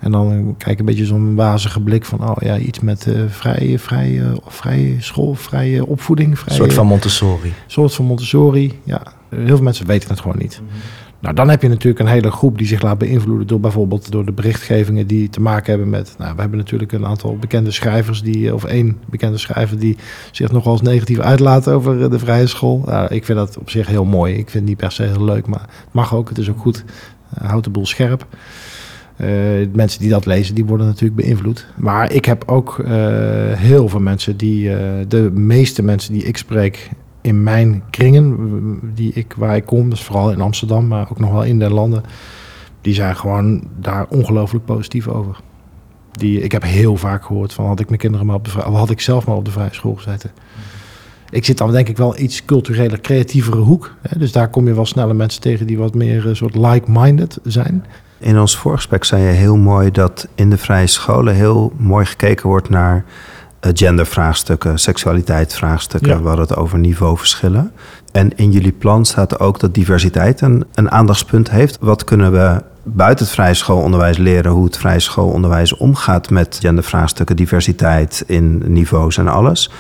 en 0.00 0.11
dan 0.12 0.55
kijk 0.59 0.79
een 0.79 0.85
beetje 0.85 1.07
zo'n 1.07 1.35
wazige 1.35 1.81
blik 1.81 2.05
van... 2.05 2.29
oh 2.31 2.37
ja, 2.41 2.59
iets 2.59 2.81
met 2.81 3.07
uh, 3.07 3.23
vrije, 3.29 3.79
vrije, 3.79 4.41
vrije 4.47 4.97
school, 4.99 5.35
vrije 5.35 5.87
opvoeding. 5.87 6.39
Vrije, 6.39 6.50
een 6.50 6.65
soort 6.65 6.73
van 6.73 6.87
Montessori. 6.87 7.49
Een 7.49 7.55
soort 7.67 7.95
van 7.95 8.05
Montessori, 8.05 8.81
ja. 8.85 9.03
Heel 9.29 9.47
veel 9.47 9.62
mensen 9.62 9.87
weten 9.87 10.09
het 10.09 10.21
gewoon 10.21 10.39
niet. 10.39 10.61
Mhm. 10.62 10.77
Nou, 11.21 11.35
dan 11.35 11.49
heb 11.49 11.62
je 11.62 11.69
natuurlijk 11.69 11.99
een 11.99 12.07
hele 12.07 12.31
groep 12.31 12.59
die 12.59 12.67
zich 12.67 12.83
laat 12.83 12.99
beïnvloeden 12.99 13.47
door 13.47 13.61
bijvoorbeeld 13.61 14.11
door 14.11 14.25
de 14.25 14.33
berichtgevingen 14.33 15.07
die 15.07 15.29
te 15.29 15.41
maken 15.41 15.71
hebben 15.71 15.91
met. 15.91 16.15
Nou, 16.19 16.35
we 16.35 16.41
hebben 16.41 16.59
natuurlijk 16.59 16.93
een 16.93 17.07
aantal 17.07 17.37
bekende 17.37 17.71
schrijvers 17.71 18.23
die, 18.23 18.55
of 18.55 18.65
één 18.65 18.99
bekende 19.11 19.39
schrijver 19.39 19.79
die 19.79 19.97
zich 20.31 20.53
nogal 20.53 20.73
eens 20.73 20.83
negatief 20.83 21.19
uitlaat 21.19 21.69
over 21.69 22.03
eh, 22.03 22.11
de 22.11 22.19
vrije 22.19 22.47
school. 22.47 22.83
Nou, 22.87 23.15
ik 23.15 23.25
vind 23.25 23.39
dat 23.39 23.59
op 23.59 23.71
zich 23.71 23.87
heel 23.87 24.05
mooi. 24.05 24.33
Ik 24.33 24.50
vind 24.50 24.53
het 24.53 24.65
niet 24.65 24.77
per 24.77 24.93
se 24.93 25.03
heel 25.03 25.25
leuk, 25.25 25.47
maar 25.47 25.61
het 25.61 25.93
mag 25.93 26.15
ook. 26.15 26.28
Het 26.28 26.39
is 26.39 26.50
ook 26.50 26.59
goed. 26.59 26.85
Uh, 27.43 27.49
houdt 27.49 27.65
de 27.65 27.71
boel 27.71 27.87
scherp. 27.87 28.26
Mensen 29.73 30.00
die 30.00 30.11
dat 30.11 30.26
lezen, 30.26 30.54
die 30.54 30.65
worden 30.65 30.87
natuurlijk 30.87 31.21
beïnvloed. 31.21 31.67
Maar 31.76 32.13
ik 32.13 32.25
heb 32.25 32.43
ook 32.47 32.85
heel 33.54 33.89
veel 33.89 34.00
mensen 34.00 34.37
die, 34.37 34.71
de 35.09 35.30
meeste 35.35 35.83
mensen 35.83 36.13
die 36.13 36.23
ik 36.23 36.37
spreek, 36.37 36.91
in 37.21 37.43
mijn 37.43 37.83
kringen, 37.91 38.80
die 38.95 39.13
ik, 39.13 39.35
waar 39.37 39.56
ik 39.56 39.65
kom, 39.65 39.91
dus 39.91 40.02
vooral 40.02 40.30
in 40.30 40.41
Amsterdam, 40.41 40.87
maar 40.87 41.11
ook 41.11 41.19
nog 41.19 41.33
wel 41.33 41.45
in 41.45 41.59
de 41.59 41.71
landen, 41.71 42.02
die 42.80 42.95
zijn 42.95 43.17
gewoon 43.17 43.63
daar 43.78 44.06
ongelooflijk 44.09 44.65
positief 44.65 45.09
over. 45.09 45.37
Die, 46.13 46.41
ik 46.41 46.52
heb 46.52 46.63
heel 46.63 46.97
vaak 46.97 47.25
gehoord 47.25 47.52
van 47.52 47.67
had 47.67 47.80
ik 47.80 47.87
mijn 47.87 48.00
kinderen 48.00 48.26
maar 48.26 48.37
op 48.37 48.45
de 48.45 48.50
had 48.50 48.91
ik 48.91 49.00
zelf 49.00 49.26
maar 49.26 49.37
op 49.37 49.45
de 49.45 49.50
vrije 49.50 49.75
school 49.75 49.95
gezeten. 49.95 50.30
Ik 51.30 51.45
zit 51.45 51.59
dan 51.59 51.73
denk 51.73 51.89
ik 51.89 51.97
wel 51.97 52.19
iets 52.19 52.45
cultureler, 52.45 53.00
creatievere 53.00 53.56
hoek. 53.56 53.95
Hè? 54.00 54.19
Dus 54.19 54.33
daar 54.33 54.49
kom 54.49 54.67
je 54.67 54.75
wel 54.75 54.87
sneller 54.87 55.17
mensen 55.17 55.41
tegen 55.41 55.67
die 55.67 55.78
wat 55.78 55.95
meer 55.95 56.26
een 56.26 56.37
soort 56.37 56.54
like-minded 56.54 57.39
zijn. 57.45 57.85
In 58.19 58.39
ons 58.39 58.56
voorgesprek 58.56 59.04
zei 59.04 59.23
je 59.23 59.28
heel 59.28 59.56
mooi 59.56 59.91
dat 59.91 60.28
in 60.35 60.50
de 60.50 60.59
vrije 60.59 60.87
scholen 60.87 61.35
heel 61.35 61.73
mooi 61.76 62.06
gekeken 62.06 62.49
wordt 62.49 62.69
naar 62.69 62.97
eh, 62.97 63.04
gendervraagstukken, 63.61 64.79
seksualiteitsvraagstukken. 64.79 66.11
Ja. 66.11 66.21
We 66.21 66.27
hadden 66.29 66.47
het 66.47 66.57
over 66.57 66.79
niveauverschillen. 66.79 67.73
En 68.13 68.37
in 68.37 68.51
jullie 68.51 68.73
plan 68.73 69.05
staat 69.05 69.41
ook 69.41 69.61
dat 69.61 69.75
diversiteit 69.75 70.41
een, 70.41 70.65
een 70.75 70.91
aandachtspunt 70.91 71.51
heeft. 71.51 71.79
Wat 71.81 72.05
kunnen 72.05 72.33
we 72.33 72.63
buiten 72.83 73.25
het 73.25 73.35
vrije 73.35 73.55
schoolonderwijs 73.55 74.17
leren 74.17 74.53
hoe 74.53 74.65
het 74.65 74.79
vrije 74.79 75.01
schoolonderwijs 75.01 75.77
omgaat 75.77 76.31
met 76.31 76.59
gendervraagstukken, 76.61 77.37
diversiteit 77.37 78.25
in 78.27 78.73
niveaus 78.73 79.17
en 79.17 79.29
alles? 79.29 79.71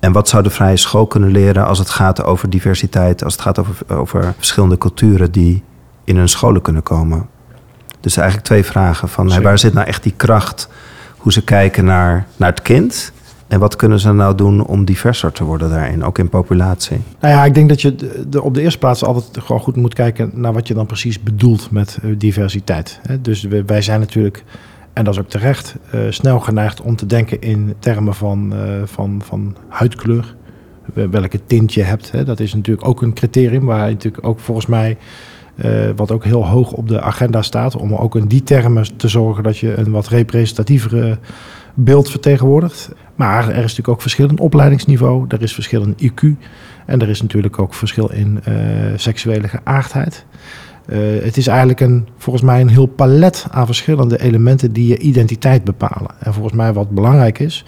En 0.00 0.12
wat 0.12 0.28
zou 0.28 0.42
de 0.42 0.50
vrije 0.50 0.76
school 0.76 1.06
kunnen 1.06 1.30
leren 1.30 1.66
als 1.66 1.78
het 1.78 1.90
gaat 1.90 2.24
over 2.24 2.50
diversiteit, 2.50 3.24
als 3.24 3.32
het 3.32 3.42
gaat 3.42 3.58
over, 3.58 3.76
over 3.88 4.34
verschillende 4.36 4.78
culturen 4.78 5.32
die 5.32 5.62
in 6.04 6.16
hun 6.16 6.28
scholen 6.28 6.62
kunnen 6.62 6.82
komen? 6.82 7.28
Dus 8.00 8.16
eigenlijk 8.16 8.46
twee 8.46 8.64
vragen 8.64 9.08
van 9.08 9.42
waar 9.42 9.58
zit 9.58 9.72
nou 9.72 9.86
echt 9.86 10.02
die 10.02 10.14
kracht? 10.16 10.68
Hoe 11.16 11.32
ze 11.32 11.44
kijken 11.44 11.84
naar, 11.84 12.26
naar 12.36 12.50
het 12.50 12.62
kind 12.62 13.12
en 13.48 13.58
wat 13.58 13.76
kunnen 13.76 14.00
ze 14.00 14.12
nou 14.12 14.34
doen 14.34 14.66
om 14.66 14.84
diverser 14.84 15.32
te 15.32 15.44
worden 15.44 15.70
daarin, 15.70 16.04
ook 16.04 16.18
in 16.18 16.28
populatie? 16.28 16.98
Nou 17.20 17.34
ja, 17.34 17.44
ik 17.44 17.54
denk 17.54 17.68
dat 17.68 17.80
je 17.80 17.94
op 18.42 18.54
de 18.54 18.60
eerste 18.60 18.78
plaats 18.78 19.04
altijd 19.04 19.44
gewoon 19.44 19.62
goed 19.62 19.76
moet 19.76 19.94
kijken 19.94 20.30
naar 20.34 20.52
wat 20.52 20.68
je 20.68 20.74
dan 20.74 20.86
precies 20.86 21.22
bedoelt 21.22 21.70
met 21.70 21.98
eh, 22.02 22.10
diversiteit. 22.18 23.00
Dus 23.20 23.46
wij 23.66 23.82
zijn 23.82 24.00
natuurlijk, 24.00 24.44
en 24.92 25.04
dat 25.04 25.14
is 25.14 25.20
ook 25.20 25.28
terecht, 25.28 25.76
uh, 25.94 26.00
snel 26.08 26.40
geneigd 26.40 26.80
om 26.80 26.96
te 26.96 27.06
denken 27.06 27.40
in 27.40 27.74
termen 27.78 28.14
van, 28.14 28.52
uh, 28.52 28.60
van, 28.84 29.22
van 29.24 29.56
huidkleur. 29.68 30.34
Welke 30.92 31.40
tint 31.46 31.74
je 31.74 31.82
hebt. 31.82 32.26
Dat 32.26 32.40
is 32.40 32.54
natuurlijk 32.54 32.88
ook 32.88 33.02
een 33.02 33.12
criterium 33.12 33.64
waar 33.64 33.86
je 33.86 33.92
natuurlijk 33.92 34.26
ook 34.26 34.40
volgens 34.40 34.66
mij. 34.66 34.96
Wat 35.96 36.10
ook 36.10 36.24
heel 36.24 36.46
hoog 36.46 36.72
op 36.72 36.88
de 36.88 37.00
agenda 37.00 37.42
staat, 37.42 37.76
om 37.76 37.94
ook 37.94 38.16
in 38.16 38.26
die 38.26 38.42
termen 38.42 38.96
te 38.96 39.08
zorgen 39.08 39.42
dat 39.42 39.58
je 39.58 39.78
een 39.78 39.90
wat 39.90 40.08
representatievere 40.08 41.18
beeld 41.76 42.10
vertegenwoordigt. 42.10 42.90
Maar 43.14 43.42
er 43.42 43.54
is 43.54 43.60
natuurlijk 43.60 43.88
ook 43.88 44.02
verschil 44.02 44.28
in 44.28 44.38
opleidingsniveau, 44.38 45.24
er 45.28 45.42
is 45.42 45.54
verschil 45.54 45.82
in 45.82 46.10
IQ 46.10 46.22
en 46.86 47.00
er 47.00 47.08
is 47.08 47.22
natuurlijk 47.22 47.58
ook 47.58 47.74
verschil 47.74 48.10
in 48.10 48.40
uh, 48.48 48.54
seksuele 48.96 49.48
geaardheid. 49.48 50.24
Uh, 50.88 50.98
het 51.22 51.36
is 51.36 51.46
eigenlijk 51.46 51.80
een, 51.80 52.08
volgens 52.16 52.44
mij 52.44 52.60
een 52.60 52.68
heel 52.68 52.86
palet 52.86 53.46
aan 53.50 53.66
verschillende 53.66 54.20
elementen 54.20 54.72
die 54.72 54.88
je 54.88 54.98
identiteit 54.98 55.64
bepalen. 55.64 56.10
En 56.18 56.32
volgens 56.32 56.54
mij 56.54 56.72
wat 56.72 56.90
belangrijk 56.90 57.38
is, 57.38 57.64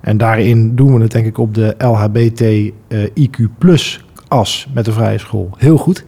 en 0.00 0.16
daarin 0.16 0.74
doen 0.74 0.94
we 0.94 1.02
het 1.02 1.10
denk 1.10 1.26
ik 1.26 1.38
op 1.38 1.54
de 1.54 1.74
LHBT 1.78 2.40
uh, 2.40 3.04
IQ 3.20 3.58
plus 3.58 4.04
as 4.28 4.68
met 4.74 4.84
de 4.84 4.92
vrije 4.92 5.18
school 5.18 5.50
heel 5.56 5.76
goed. 5.76 6.04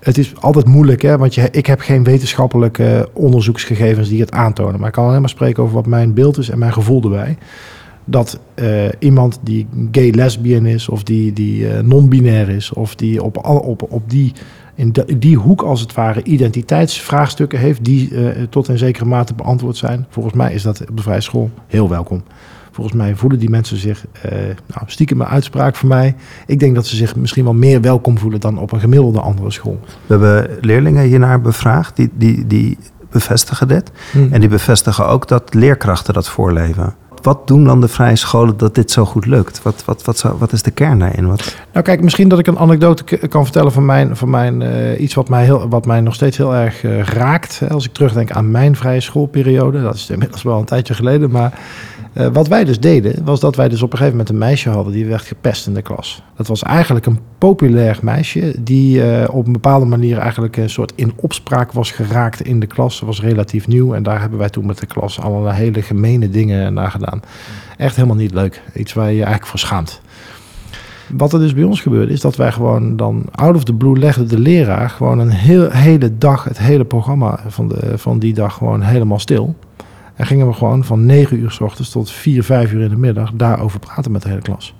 Het 0.00 0.18
is 0.18 0.32
altijd 0.40 0.66
moeilijk, 0.66 1.02
hè, 1.02 1.18
want 1.18 1.34
je, 1.34 1.48
ik 1.50 1.66
heb 1.66 1.80
geen 1.80 2.04
wetenschappelijke 2.04 3.08
onderzoeksgegevens 3.12 4.08
die 4.08 4.20
het 4.20 4.32
aantonen. 4.32 4.78
Maar 4.78 4.88
ik 4.88 4.94
kan 4.94 5.06
alleen 5.06 5.20
maar 5.20 5.28
spreken 5.28 5.62
over 5.62 5.74
wat 5.74 5.86
mijn 5.86 6.14
beeld 6.14 6.38
is 6.38 6.48
en 6.48 6.58
mijn 6.58 6.72
gevoel 6.72 7.02
erbij 7.02 7.38
dat 8.08 8.40
uh, 8.54 8.84
iemand 8.98 9.38
die 9.42 9.66
gay 9.92 10.10
lesbian 10.10 10.66
is, 10.66 10.88
of 10.88 11.02
die, 11.02 11.32
die 11.32 11.60
uh, 11.60 11.78
non-binair 11.78 12.48
is, 12.48 12.72
of 12.72 12.94
die 12.94 13.22
op, 13.22 13.46
op, 13.46 13.92
op 13.92 14.10
die, 14.10 14.32
in 14.74 14.94
die 15.18 15.36
hoek 15.36 15.62
als 15.62 15.80
het 15.80 15.94
ware 15.94 16.22
identiteitsvraagstukken 16.22 17.58
heeft, 17.58 17.84
die 17.84 18.10
tot 18.48 18.68
een 18.68 18.78
zekere 18.78 19.04
mate 19.04 19.34
beantwoord 19.34 19.76
zijn. 19.76 20.06
Volgens 20.08 20.34
mij 20.34 20.54
is 20.54 20.62
dat 20.62 20.80
op 20.88 20.96
de 20.96 21.02
vrije 21.02 21.20
school 21.20 21.50
heel 21.66 21.88
welkom. 21.88 22.22
Volgens 22.76 22.96
mij 22.96 23.14
voelen 23.14 23.38
die 23.38 23.50
mensen 23.50 23.76
zich, 23.76 24.04
nou, 24.66 24.82
stiekem 24.86 25.20
een 25.20 25.26
uitspraak 25.26 25.76
voor 25.76 25.88
mij. 25.88 26.14
Ik 26.46 26.58
denk 26.58 26.74
dat 26.74 26.86
ze 26.86 26.96
zich 26.96 27.16
misschien 27.16 27.44
wel 27.44 27.54
meer 27.54 27.80
welkom 27.80 28.18
voelen 28.18 28.40
dan 28.40 28.58
op 28.58 28.72
een 28.72 28.80
gemiddelde 28.80 29.20
andere 29.20 29.50
school. 29.50 29.80
We 30.06 30.14
hebben 30.14 30.58
leerlingen 30.60 31.04
hiernaar 31.04 31.40
bevraagd, 31.40 31.96
die, 31.96 32.10
die, 32.14 32.46
die 32.46 32.78
bevestigen 33.10 33.68
dit. 33.68 33.90
Hmm. 34.12 34.32
En 34.32 34.40
die 34.40 34.48
bevestigen 34.48 35.08
ook 35.08 35.28
dat 35.28 35.54
leerkrachten 35.54 36.14
dat 36.14 36.28
voorleven 36.28 36.94
wat 37.26 37.46
doen 37.46 37.64
dan 37.64 37.80
de 37.80 37.88
vrije 37.88 38.16
scholen 38.16 38.56
dat 38.56 38.74
dit 38.74 38.90
zo 38.90 39.04
goed 39.04 39.26
lukt? 39.26 39.62
Wat, 39.62 39.84
wat, 39.84 40.04
wat, 40.04 40.18
zou, 40.18 40.38
wat 40.38 40.52
is 40.52 40.62
de 40.62 40.70
kern 40.70 40.98
daarin? 40.98 41.26
Wat... 41.26 41.56
Nou 41.72 41.84
kijk, 41.84 42.02
misschien 42.02 42.28
dat 42.28 42.38
ik 42.38 42.46
een 42.46 42.58
anekdote 42.58 43.04
kan 43.28 43.44
vertellen 43.44 43.72
van 43.72 43.84
mijn, 43.84 44.16
van 44.16 44.30
mijn 44.30 44.62
eh, 44.62 45.00
iets 45.00 45.14
wat 45.14 45.28
mij, 45.28 45.44
heel, 45.44 45.68
wat 45.68 45.86
mij 45.86 46.00
nog 46.00 46.14
steeds 46.14 46.36
heel 46.36 46.54
erg 46.54 46.84
eh, 46.84 47.02
raakt. 47.02 47.62
Als 47.70 47.84
ik 47.84 47.92
terugdenk 47.92 48.30
aan 48.30 48.50
mijn 48.50 48.76
vrije 48.76 49.00
schoolperiode. 49.00 49.82
Dat 49.82 49.94
is 49.94 50.10
inmiddels 50.10 50.42
wel 50.42 50.58
een 50.58 50.64
tijdje 50.64 50.94
geleden. 50.94 51.30
Maar 51.30 51.58
eh, 52.16 52.26
wat 52.32 52.48
wij 52.48 52.64
dus 52.64 52.80
deden, 52.80 53.24
was 53.24 53.40
dat 53.40 53.56
wij 53.56 53.68
dus 53.68 53.82
op 53.82 53.92
een 53.92 53.98
gegeven 53.98 54.18
moment 54.18 54.34
een 54.34 54.38
meisje 54.38 54.68
hadden 54.68 54.92
die 54.92 55.06
werd 55.06 55.22
gepest 55.22 55.66
in 55.66 55.74
de 55.74 55.82
klas. 55.82 56.22
Dat 56.36 56.46
was 56.46 56.62
eigenlijk 56.62 57.06
een 57.06 57.18
populair 57.38 57.98
meisje 58.02 58.54
die 58.58 59.02
eh, 59.02 59.34
op 59.34 59.46
een 59.46 59.52
bepaalde 59.52 59.86
manier 59.86 60.18
eigenlijk 60.18 60.56
een 60.56 60.70
soort 60.70 60.92
in 60.94 61.12
opspraak 61.16 61.72
was 61.72 61.90
geraakt 61.90 62.40
in 62.40 62.60
de 62.60 62.66
klas. 62.66 62.96
Ze 62.96 63.06
was 63.06 63.20
relatief 63.20 63.66
nieuw 63.66 63.94
en 63.94 64.02
daar 64.02 64.20
hebben 64.20 64.38
wij 64.38 64.48
toen 64.48 64.66
met 64.66 64.78
de 64.78 64.86
klas 64.86 65.20
allerlei 65.20 65.56
hele 65.56 65.82
gemene 65.82 66.30
dingen 66.30 66.74
naar 66.74 66.90
gedaan. 66.90 67.20
Echt 67.76 67.96
helemaal 67.96 68.16
niet 68.16 68.34
leuk. 68.34 68.62
Iets 68.74 68.92
waar 68.92 69.06
je 69.06 69.16
je 69.16 69.22
eigenlijk 69.22 69.50
voor 69.50 69.58
schaamt. 69.58 70.00
Wat 71.08 71.32
er 71.32 71.38
dus 71.38 71.54
bij 71.54 71.64
ons 71.64 71.80
gebeurde, 71.80 72.12
is 72.12 72.20
dat 72.20 72.36
wij 72.36 72.52
gewoon 72.52 72.96
dan 72.96 73.24
out 73.34 73.54
of 73.54 73.64
the 73.64 73.74
blue 73.74 73.98
legde 73.98 74.24
de 74.24 74.38
leraar 74.38 74.90
gewoon 74.90 75.18
een 75.18 75.30
hele 75.70 76.18
dag, 76.18 76.44
het 76.44 76.58
hele 76.58 76.84
programma 76.84 77.40
van, 77.46 77.68
de, 77.68 77.98
van 77.98 78.18
die 78.18 78.34
dag 78.34 78.54
gewoon 78.54 78.82
helemaal 78.82 79.18
stil. 79.18 79.54
En 80.16 80.26
gingen 80.26 80.46
we 80.46 80.52
gewoon 80.52 80.84
van 80.84 81.06
9 81.06 81.38
uur 81.38 81.50
s 81.50 81.60
ochtends 81.60 81.90
tot 81.90 82.10
4, 82.10 82.42
5 82.42 82.72
uur 82.72 82.82
in 82.82 82.88
de 82.88 82.96
middag 82.96 83.32
daarover 83.34 83.78
praten 83.78 84.12
met 84.12 84.22
de 84.22 84.28
hele 84.28 84.40
klas. 84.40 84.74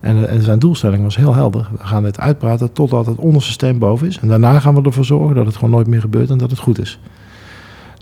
En, 0.00 0.28
en 0.28 0.42
zijn 0.42 0.58
doelstelling 0.58 1.02
was 1.02 1.16
heel 1.16 1.34
helder. 1.34 1.68
We 1.78 1.86
gaan 1.86 2.02
dit 2.02 2.20
uitpraten 2.20 2.72
totdat 2.72 3.06
het 3.06 3.18
onderste 3.18 3.52
steen 3.52 3.78
boven 3.78 4.06
is. 4.06 4.18
En 4.18 4.28
daarna 4.28 4.60
gaan 4.60 4.74
we 4.74 4.82
ervoor 4.82 5.04
zorgen 5.04 5.34
dat 5.34 5.46
het 5.46 5.54
gewoon 5.54 5.70
nooit 5.70 5.86
meer 5.86 6.00
gebeurt 6.00 6.30
en 6.30 6.38
dat 6.38 6.50
het 6.50 6.58
goed 6.58 6.80
is. 6.80 7.00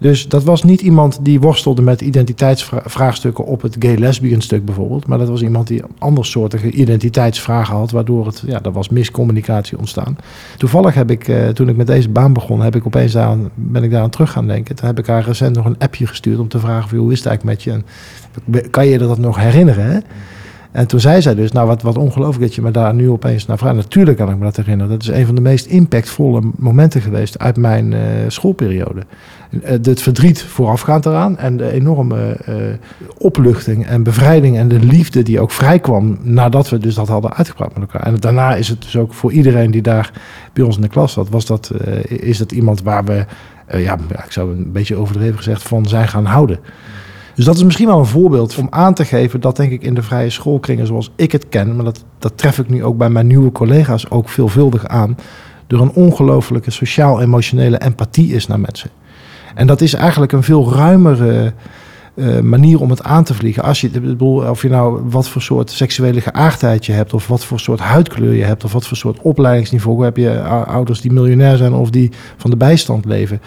Dus 0.00 0.28
dat 0.28 0.44
was 0.44 0.62
niet 0.62 0.80
iemand 0.80 1.18
die 1.22 1.40
worstelde 1.40 1.82
met 1.82 2.00
identiteitsvraagstukken 2.00 3.44
op 3.44 3.62
het 3.62 3.76
gay-lesbian 3.78 4.40
stuk 4.40 4.64
bijvoorbeeld. 4.64 5.06
Maar 5.06 5.18
dat 5.18 5.28
was 5.28 5.42
iemand 5.42 5.66
die 5.66 5.82
andersoortige 5.98 6.70
identiteitsvragen 6.70 7.76
had, 7.76 7.90
waardoor 7.90 8.26
het, 8.26 8.42
ja, 8.46 8.62
er 8.62 8.72
was 8.72 8.88
miscommunicatie 8.88 9.78
ontstaan. 9.78 10.16
Toevallig 10.56 10.94
heb 10.94 11.10
ik, 11.10 11.28
eh, 11.28 11.48
toen 11.48 11.68
ik 11.68 11.76
met 11.76 11.86
deze 11.86 12.08
baan 12.08 12.32
begon, 12.32 12.60
heb 12.60 12.76
ik 12.76 12.86
opeens 12.86 13.12
daar, 13.12 13.36
ben 13.54 13.82
ik 13.82 13.90
daar 13.90 14.02
aan 14.02 14.10
terug 14.10 14.30
gaan 14.30 14.46
denken. 14.46 14.76
Toen 14.76 14.86
heb 14.86 14.98
ik 14.98 15.06
haar 15.06 15.24
recent 15.24 15.56
nog 15.56 15.64
een 15.64 15.78
appje 15.78 16.06
gestuurd 16.06 16.38
om 16.38 16.48
te 16.48 16.58
vragen 16.58 16.98
hoe 16.98 17.12
is 17.12 17.18
het 17.18 17.26
eigenlijk 17.26 17.56
met 17.56 17.64
je? 17.64 17.82
En 18.62 18.70
kan 18.70 18.86
je 18.86 18.98
dat 18.98 19.18
nog 19.18 19.36
herinneren? 19.36 19.90
Hè? 19.90 19.98
En 20.72 20.86
toen 20.86 21.00
zei 21.00 21.22
zij 21.22 21.34
dus, 21.34 21.52
nou 21.52 21.66
wat, 21.66 21.82
wat 21.82 21.96
ongelooflijk 21.98 22.42
dat 22.44 22.54
je 22.54 22.62
me 22.62 22.70
daar 22.70 22.94
nu 22.94 23.10
opeens 23.10 23.46
naar 23.46 23.58
vraagt. 23.58 23.76
Natuurlijk 23.76 24.16
kan 24.16 24.30
ik 24.30 24.36
me 24.36 24.44
dat 24.44 24.56
herinneren. 24.56 24.92
Dat 24.92 25.02
is 25.02 25.08
een 25.08 25.26
van 25.26 25.34
de 25.34 25.40
meest 25.40 25.66
impactvolle 25.66 26.40
momenten 26.56 27.00
geweest 27.00 27.38
uit 27.38 27.56
mijn 27.56 27.92
eh, 27.92 28.00
schoolperiode. 28.28 29.02
Uh, 29.50 29.70
het 29.70 30.02
verdriet 30.02 30.42
voorafgaand 30.42 31.06
eraan 31.06 31.38
en 31.38 31.56
de 31.56 31.72
enorme 31.72 32.36
uh, 32.48 32.54
opluchting 33.18 33.86
en 33.86 34.02
bevrijding 34.02 34.56
en 34.56 34.68
de 34.68 34.78
liefde 34.78 35.22
die 35.22 35.40
ook 35.40 35.50
vrijkwam 35.50 36.18
nadat 36.22 36.68
we 36.68 36.78
dus 36.78 36.94
dat 36.94 37.08
hadden 37.08 37.34
uitgepraat 37.34 37.74
met 37.78 37.82
elkaar. 37.82 38.06
En 38.06 38.16
daarna 38.16 38.54
is 38.54 38.68
het 38.68 38.82
dus 38.82 38.96
ook 38.96 39.14
voor 39.14 39.32
iedereen 39.32 39.70
die 39.70 39.82
daar 39.82 40.12
bij 40.52 40.64
ons 40.64 40.76
in 40.76 40.82
de 40.82 40.88
klas 40.88 41.12
zat, 41.12 41.28
was 41.28 41.46
dat, 41.46 41.70
is 42.08 42.38
dat 42.38 42.52
iemand 42.52 42.82
waar 42.82 43.04
we, 43.04 43.24
ja, 43.78 43.98
ik 44.24 44.32
zou 44.32 44.56
een 44.56 44.72
beetje 44.72 44.96
overdreven 44.96 45.36
gezegd, 45.36 45.62
van 45.62 45.86
zijn 45.86 46.08
gaan 46.08 46.24
houden. 46.24 46.58
Dus 47.40 47.48
dat 47.48 47.58
is 47.58 47.64
misschien 47.64 47.86
wel 47.86 47.98
een 47.98 48.06
voorbeeld 48.06 48.58
om 48.58 48.66
aan 48.70 48.94
te 48.94 49.04
geven 49.04 49.40
dat 49.40 49.56
denk 49.56 49.72
ik 49.72 49.82
in 49.82 49.94
de 49.94 50.02
vrije 50.02 50.30
schoolkringen 50.30 50.86
zoals 50.86 51.10
ik 51.16 51.32
het 51.32 51.48
ken, 51.48 51.76
maar 51.76 51.84
dat, 51.84 52.04
dat 52.18 52.38
tref 52.38 52.58
ik 52.58 52.68
nu 52.68 52.84
ook 52.84 52.96
bij 52.96 53.10
mijn 53.10 53.26
nieuwe 53.26 53.52
collega's 53.52 54.10
ook 54.10 54.28
veelvuldig 54.28 54.86
aan, 54.86 55.16
er 55.66 55.80
een 55.80 55.92
ongelofelijke 55.92 56.70
sociaal-emotionele 56.70 57.78
empathie 57.78 58.34
is 58.34 58.46
naar 58.46 58.60
mensen. 58.60 58.90
En 59.54 59.66
dat 59.66 59.80
is 59.80 59.94
eigenlijk 59.94 60.32
een 60.32 60.42
veel 60.42 60.72
ruimere 60.72 61.52
uh, 62.20 62.40
manier 62.40 62.80
om 62.80 62.90
het 62.90 63.02
aan 63.02 63.24
te 63.24 63.34
vliegen. 63.34 63.62
Als 63.62 63.80
je, 63.80 63.90
bedoel, 63.90 64.48
of 64.48 64.62
je 64.62 64.68
nou 64.68 65.00
wat 65.04 65.28
voor 65.28 65.42
soort 65.42 65.70
seksuele 65.70 66.20
geaardheid 66.20 66.86
je 66.86 66.92
hebt, 66.92 67.14
of 67.14 67.26
wat 67.26 67.44
voor 67.44 67.60
soort 67.60 67.80
huidkleur 67.80 68.34
je 68.34 68.44
hebt, 68.44 68.64
of 68.64 68.72
wat 68.72 68.86
voor 68.86 68.96
soort 68.96 69.18
opleidingsniveau 69.20 70.04
heb 70.04 70.16
je 70.16 70.42
ouders 70.42 71.00
die 71.00 71.12
miljonair 71.12 71.56
zijn 71.56 71.72
of 71.72 71.90
die 71.90 72.10
van 72.36 72.50
de 72.50 72.56
bijstand 72.56 73.04
leven. 73.04 73.40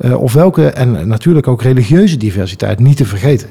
Uh, 0.00 0.20
of 0.20 0.32
welke, 0.32 0.66
en 0.66 1.08
natuurlijk 1.08 1.48
ook 1.48 1.62
religieuze 1.62 2.16
diversiteit, 2.16 2.78
niet 2.78 2.96
te 2.96 3.04
vergeten. 3.04 3.48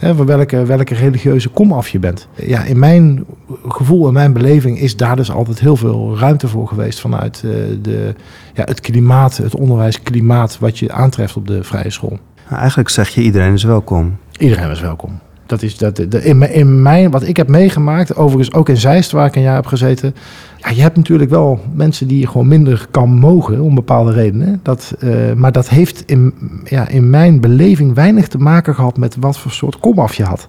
Van 0.00 0.26
welke, 0.26 0.64
welke 0.64 0.94
religieuze 0.94 1.48
komaf 1.48 1.88
je 1.88 1.98
bent. 1.98 2.28
Ja, 2.34 2.64
in 2.64 2.78
mijn 2.78 3.24
gevoel 3.68 4.06
en 4.06 4.12
mijn 4.12 4.32
beleving 4.32 4.80
is 4.80 4.96
daar 4.96 5.16
dus 5.16 5.30
altijd 5.30 5.60
heel 5.60 5.76
veel 5.76 6.18
ruimte 6.18 6.48
voor 6.48 6.68
geweest 6.68 7.00
vanuit 7.00 7.42
uh, 7.44 7.52
de, 7.82 8.14
ja, 8.54 8.64
het 8.64 8.80
klimaat, 8.80 9.36
het 9.36 9.54
onderwijsklimaat 9.56 10.58
wat 10.58 10.78
je 10.78 10.92
aantreft 10.92 11.36
op 11.36 11.46
de 11.46 11.64
vrije 11.64 11.90
school. 11.90 12.18
Nou, 12.48 12.60
eigenlijk 12.60 12.88
zeg 12.88 13.08
je 13.08 13.22
iedereen 13.22 13.52
is 13.52 13.64
welkom. 13.64 14.16
Iedereen 14.38 14.70
is 14.70 14.80
welkom. 14.80 15.18
Dat 15.46 15.62
is 15.62 15.78
dat, 15.78 15.96
de, 15.96 16.24
in, 16.24 16.52
in 16.52 16.82
mijn, 16.82 17.10
wat 17.10 17.22
ik 17.22 17.36
heb 17.36 17.48
meegemaakt, 17.48 18.16
overigens 18.16 18.56
ook 18.56 18.68
in 18.68 18.76
Zeist, 18.76 19.10
waar 19.10 19.26
ik 19.26 19.36
een 19.36 19.42
jaar 19.42 19.54
heb 19.54 19.66
gezeten. 19.66 20.14
Ja, 20.56 20.70
je 20.70 20.80
hebt 20.80 20.96
natuurlijk 20.96 21.30
wel 21.30 21.60
mensen 21.74 22.08
die 22.08 22.20
je 22.20 22.26
gewoon 22.26 22.48
minder 22.48 22.86
kan 22.90 23.10
mogen 23.10 23.60
om 23.60 23.74
bepaalde 23.74 24.12
redenen. 24.12 24.60
Dat, 24.62 24.94
uh, 25.00 25.32
maar 25.32 25.52
dat 25.52 25.68
heeft 25.68 26.02
in, 26.06 26.34
ja, 26.64 26.88
in 26.88 27.10
mijn 27.10 27.40
beleving 27.40 27.94
weinig 27.94 28.28
te 28.28 28.38
maken 28.38 28.74
gehad 28.74 28.96
met 28.96 29.16
wat 29.20 29.38
voor 29.38 29.50
soort 29.50 29.80
komaf 29.80 30.14
je 30.14 30.24
had. 30.24 30.48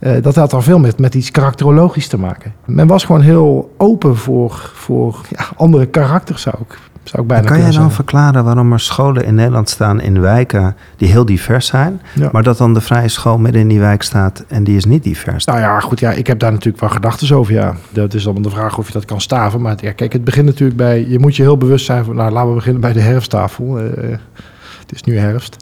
Uh, 0.00 0.22
dat 0.22 0.34
had 0.34 0.52
al 0.52 0.62
veel 0.62 0.78
met, 0.78 0.98
met 0.98 1.14
iets 1.14 1.30
karakterologisch 1.30 2.08
te 2.08 2.18
maken. 2.18 2.52
Men 2.64 2.86
was 2.86 3.04
gewoon 3.04 3.20
heel 3.20 3.74
open 3.78 4.16
voor, 4.16 4.70
voor 4.74 5.20
ja, 5.30 5.44
andere 5.56 5.86
karakters, 5.86 6.42
zou 6.42 6.56
ik, 6.68 6.78
zou 7.04 7.22
ik 7.22 7.28
bijna 7.28 7.46
kan 7.46 7.56
jij 7.56 7.64
dan 7.64 7.72
zeggen. 7.74 7.92
verklaren 7.92 8.44
waarom 8.44 8.72
er 8.72 8.80
scholen 8.80 9.24
in 9.24 9.34
Nederland 9.34 9.68
staan 9.68 10.00
in 10.00 10.20
wijken 10.20 10.76
die 10.96 11.08
heel 11.08 11.24
divers 11.24 11.66
zijn, 11.66 12.00
Ja. 12.14 12.28
maar 12.32 12.42
dat 12.42 12.58
dan 12.58 12.74
de 12.74 12.80
vrije 12.80 13.08
school 13.08 13.38
midden 13.38 13.60
in 13.60 13.68
die 13.68 13.80
wijk 13.80 14.02
staat 14.02 14.44
en 14.48 14.64
die 14.64 14.76
is 14.76 14.84
niet 14.84 15.02
divers? 15.02 15.44
Nou 15.44 15.58
ja, 15.58 15.80
goed, 15.80 16.00
ja, 16.00 16.10
ik 16.10 16.26
heb 16.26 16.38
daar 16.38 16.52
natuurlijk 16.52 16.80
wel 16.80 16.90
gedachten 16.90 17.36
over, 17.36 17.52
ja. 17.52 17.74
Dat 17.90 18.14
is 18.14 18.22
dan 18.22 18.42
de 18.42 18.50
vraag 18.50 18.78
of 18.78 18.86
je 18.86 18.92
dat 18.92 19.04
kan 19.04 19.20
staven. 19.20 19.60
Maar 19.60 19.76
ja, 19.80 19.92
kijk, 19.92 20.12
het 20.12 20.24
begint 20.24 20.46
natuurlijk 20.46 20.78
bij... 20.78 21.06
Je 21.08 21.18
moet 21.18 21.36
je 21.36 21.42
heel 21.42 21.56
bewust 21.58 21.84
zijn 21.84 22.04
van... 22.04 22.16
Nou, 22.16 22.30
laten 22.32 22.48
we 22.48 22.54
beginnen 22.54 22.80
bij 22.80 22.92
de 22.92 23.00
herfsttafel. 23.00 23.80
Uh, 23.80 23.86
het 24.80 24.92
is 24.92 25.02
nu 25.02 25.18
herfst. 25.18 25.56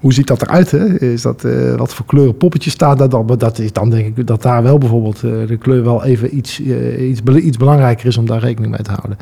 Hoe 0.00 0.12
ziet 0.12 0.26
dat 0.26 0.42
eruit, 0.42 0.70
hè? 0.70 1.00
Is 1.00 1.22
dat, 1.22 1.44
uh, 1.44 1.74
wat 1.74 1.94
voor 1.94 2.06
kleuren 2.06 2.36
poppetjes 2.36 2.72
staat 2.72 2.98
daar 2.98 3.08
dan? 3.08 3.24
Maar 3.26 3.38
dat 3.38 3.58
is 3.58 3.72
dan 3.72 3.90
denk 3.90 4.16
ik 4.16 4.26
dat 4.26 4.42
daar 4.42 4.62
wel 4.62 4.78
bijvoorbeeld 4.78 5.22
uh, 5.22 5.46
de 5.46 5.56
kleur 5.56 5.84
wel 5.84 6.04
even 6.04 6.36
iets, 6.36 6.60
uh, 6.60 7.08
iets, 7.10 7.20
iets 7.20 7.56
belangrijker 7.56 8.06
is 8.06 8.16
om 8.16 8.26
daar 8.26 8.40
rekening 8.40 8.72
mee 8.72 8.82
te 8.82 8.90
houden. 8.90 9.18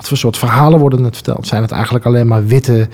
Wat 0.00 0.08
voor 0.08 0.18
soort 0.18 0.38
verhalen 0.38 0.78
worden 0.78 1.04
het 1.04 1.14
verteld? 1.14 1.46
Zijn 1.46 1.62
het 1.62 1.70
eigenlijk 1.70 2.06
alleen 2.06 2.26
maar 2.26 2.46
witte, 2.46 2.88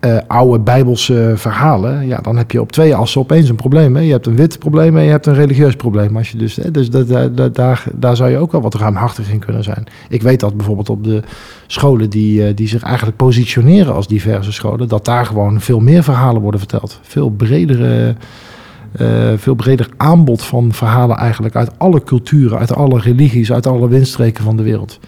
uh, 0.00 0.18
oude 0.26 0.58
bijbelse 0.58 1.32
verhalen? 1.36 2.06
Ja, 2.06 2.18
dan 2.18 2.36
heb 2.36 2.50
je 2.50 2.60
op 2.60 2.72
twee 2.72 2.94
assen 2.94 3.20
opeens 3.20 3.48
een 3.48 3.56
probleem. 3.56 3.96
Hè? 3.96 4.02
Je 4.02 4.12
hebt 4.12 4.26
een 4.26 4.36
wit 4.36 4.58
probleem 4.58 4.96
en 4.96 5.02
je 5.02 5.10
hebt 5.10 5.26
een 5.26 5.34
religieus 5.34 5.76
probleem. 5.76 6.16
Als 6.16 6.30
je 6.30 6.38
dus, 6.38 6.56
hè? 6.56 6.70
dus 6.70 6.90
dat, 6.90 7.54
daar, 7.54 7.84
daar 7.94 8.16
zou 8.16 8.30
je 8.30 8.38
ook 8.38 8.52
wel 8.52 8.60
wat 8.60 8.74
ruimhartig 8.74 9.30
in 9.30 9.38
kunnen 9.38 9.64
zijn. 9.64 9.84
Ik 10.08 10.22
weet 10.22 10.40
dat 10.40 10.56
bijvoorbeeld 10.56 10.90
op 10.90 11.04
de 11.04 11.22
scholen 11.66 12.10
die, 12.10 12.48
uh, 12.48 12.54
die 12.54 12.68
zich 12.68 12.82
eigenlijk 12.82 13.16
positioneren 13.16 13.94
als 13.94 14.06
diverse 14.06 14.52
scholen, 14.52 14.88
dat 14.88 15.04
daar 15.04 15.26
gewoon 15.26 15.60
veel 15.60 15.80
meer 15.80 16.02
verhalen 16.02 16.42
worden 16.42 16.60
verteld. 16.60 17.00
Veel 17.02 17.30
bredere. 17.30 18.14
Uh, 19.00 19.32
veel 19.36 19.54
breder 19.54 19.88
aanbod 19.96 20.42
van 20.42 20.72
verhalen 20.72 21.16
eigenlijk 21.16 21.56
uit 21.56 21.78
alle 21.78 22.02
culturen, 22.02 22.58
uit 22.58 22.74
alle 22.74 23.00
religies, 23.00 23.52
uit 23.52 23.66
alle 23.66 23.88
windstreken 23.88 24.44
van 24.44 24.56
de 24.56 24.62
wereld. 24.62 24.98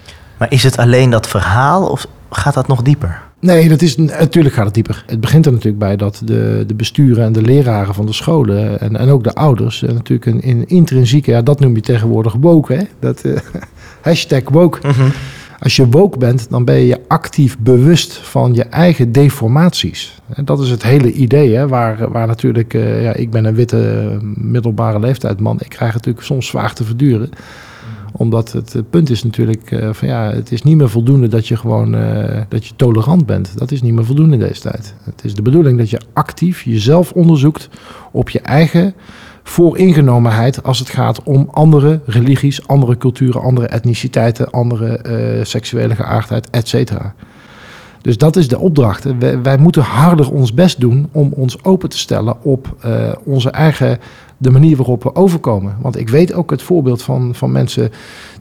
Maar 0.40 0.52
is 0.52 0.62
het 0.62 0.76
alleen 0.76 1.10
dat 1.10 1.28
verhaal 1.28 1.86
of 1.86 2.06
gaat 2.30 2.54
dat 2.54 2.68
nog 2.68 2.82
dieper? 2.82 3.22
Nee, 3.40 3.68
dat 3.68 3.82
is, 3.82 3.96
natuurlijk 3.96 4.54
gaat 4.54 4.64
het 4.64 4.74
dieper. 4.74 5.04
Het 5.06 5.20
begint 5.20 5.46
er 5.46 5.52
natuurlijk 5.52 5.78
bij 5.78 5.96
dat 5.96 6.22
de, 6.24 6.64
de 6.66 6.74
besturen 6.74 7.24
en 7.24 7.32
de 7.32 7.42
leraren 7.42 7.94
van 7.94 8.06
de 8.06 8.12
scholen 8.12 8.80
en, 8.80 8.96
en 8.96 9.08
ook 9.08 9.24
de 9.24 9.34
ouders 9.34 9.80
natuurlijk 9.80 10.26
een, 10.26 10.48
een 10.48 10.68
intrinsieke, 10.68 11.30
ja, 11.30 11.42
dat 11.42 11.60
noem 11.60 11.74
je 11.74 11.80
tegenwoordig 11.80 12.34
woke, 12.40 12.72
hè? 12.72 12.82
Dat, 12.98 13.24
uh, 13.24 13.38
hashtag 14.00 14.42
woke. 14.44 14.86
Mm 14.86 14.92
-hmm. 14.92 15.12
Als 15.58 15.76
je 15.76 15.88
woke 15.88 16.18
bent, 16.18 16.50
dan 16.50 16.64
ben 16.64 16.80
je 16.80 17.00
actief 17.08 17.58
bewust 17.58 18.12
van 18.12 18.54
je 18.54 18.64
eigen 18.64 19.12
deformaties. 19.12 20.20
En 20.34 20.44
dat 20.44 20.60
is 20.60 20.70
het 20.70 20.82
hele 20.82 21.12
idee, 21.12 21.54
hè, 21.56 21.68
waar, 21.68 22.10
waar 22.10 22.26
natuurlijk, 22.26 22.74
uh, 22.74 23.02
ja, 23.02 23.12
ik 23.14 23.30
ben 23.30 23.44
een 23.44 23.54
witte 23.54 24.18
middelbare 24.34 25.00
leeftijdsman, 25.00 25.56
ik 25.60 25.68
krijg 25.68 25.92
het 25.92 25.94
natuurlijk 25.94 26.26
soms 26.26 26.46
zwaar 26.46 26.72
te 26.72 26.84
verduren 26.84 27.30
omdat 28.12 28.52
het, 28.52 28.72
het, 28.72 28.90
punt 28.90 29.10
is 29.10 29.22
natuurlijk 29.22 29.70
uh, 29.70 29.92
van 29.92 30.08
ja, 30.08 30.32
het 30.32 30.52
is 30.52 30.62
niet 30.62 30.76
meer 30.76 30.90
voldoende 30.90 31.28
dat 31.28 31.48
je 31.48 31.56
gewoon 31.56 31.94
uh, 31.94 32.40
dat 32.48 32.66
je 32.66 32.76
tolerant 32.76 33.26
bent. 33.26 33.58
Dat 33.58 33.70
is 33.70 33.82
niet 33.82 33.92
meer 33.92 34.04
voldoende 34.04 34.32
in 34.32 34.40
deze 34.40 34.60
tijd. 34.60 34.94
Het 35.04 35.24
is 35.24 35.34
de 35.34 35.42
bedoeling 35.42 35.78
dat 35.78 35.90
je 35.90 36.00
actief 36.12 36.62
jezelf 36.62 37.12
onderzoekt 37.12 37.68
op 38.10 38.30
je 38.30 38.40
eigen 38.40 38.94
vooringenomenheid 39.42 40.62
als 40.62 40.78
het 40.78 40.88
gaat 40.88 41.22
om 41.22 41.48
andere 41.50 42.00
religies, 42.04 42.66
andere 42.66 42.96
culturen, 42.96 43.42
andere 43.42 43.66
etniciteiten, 43.66 44.50
andere 44.50 45.40
seksuele 45.42 45.94
geaardheid, 45.94 46.50
et 46.50 46.68
cetera. 46.68 47.14
Dus 48.02 48.18
dat 48.18 48.36
is 48.36 48.48
de 48.48 48.58
opdracht. 48.58 49.18
Wij, 49.18 49.42
wij, 49.42 49.56
moeten 49.56 49.82
harder 49.82 50.32
ons 50.32 50.54
best 50.54 50.80
doen 50.80 51.08
om 51.12 51.32
ons 51.32 51.64
open 51.64 51.88
te 51.88 51.98
stellen 51.98 52.42
op 52.42 52.76
onze 53.24 53.50
eigen 53.50 53.98
de 54.40 54.50
manier 54.50 54.76
waarop 54.76 55.02
we 55.02 55.14
overkomen. 55.14 55.76
Want 55.80 55.98
ik 55.98 56.08
weet 56.08 56.32
ook 56.32 56.50
het 56.50 56.62
voorbeeld 56.62 57.02
van, 57.02 57.34
van 57.34 57.52
mensen 57.52 57.90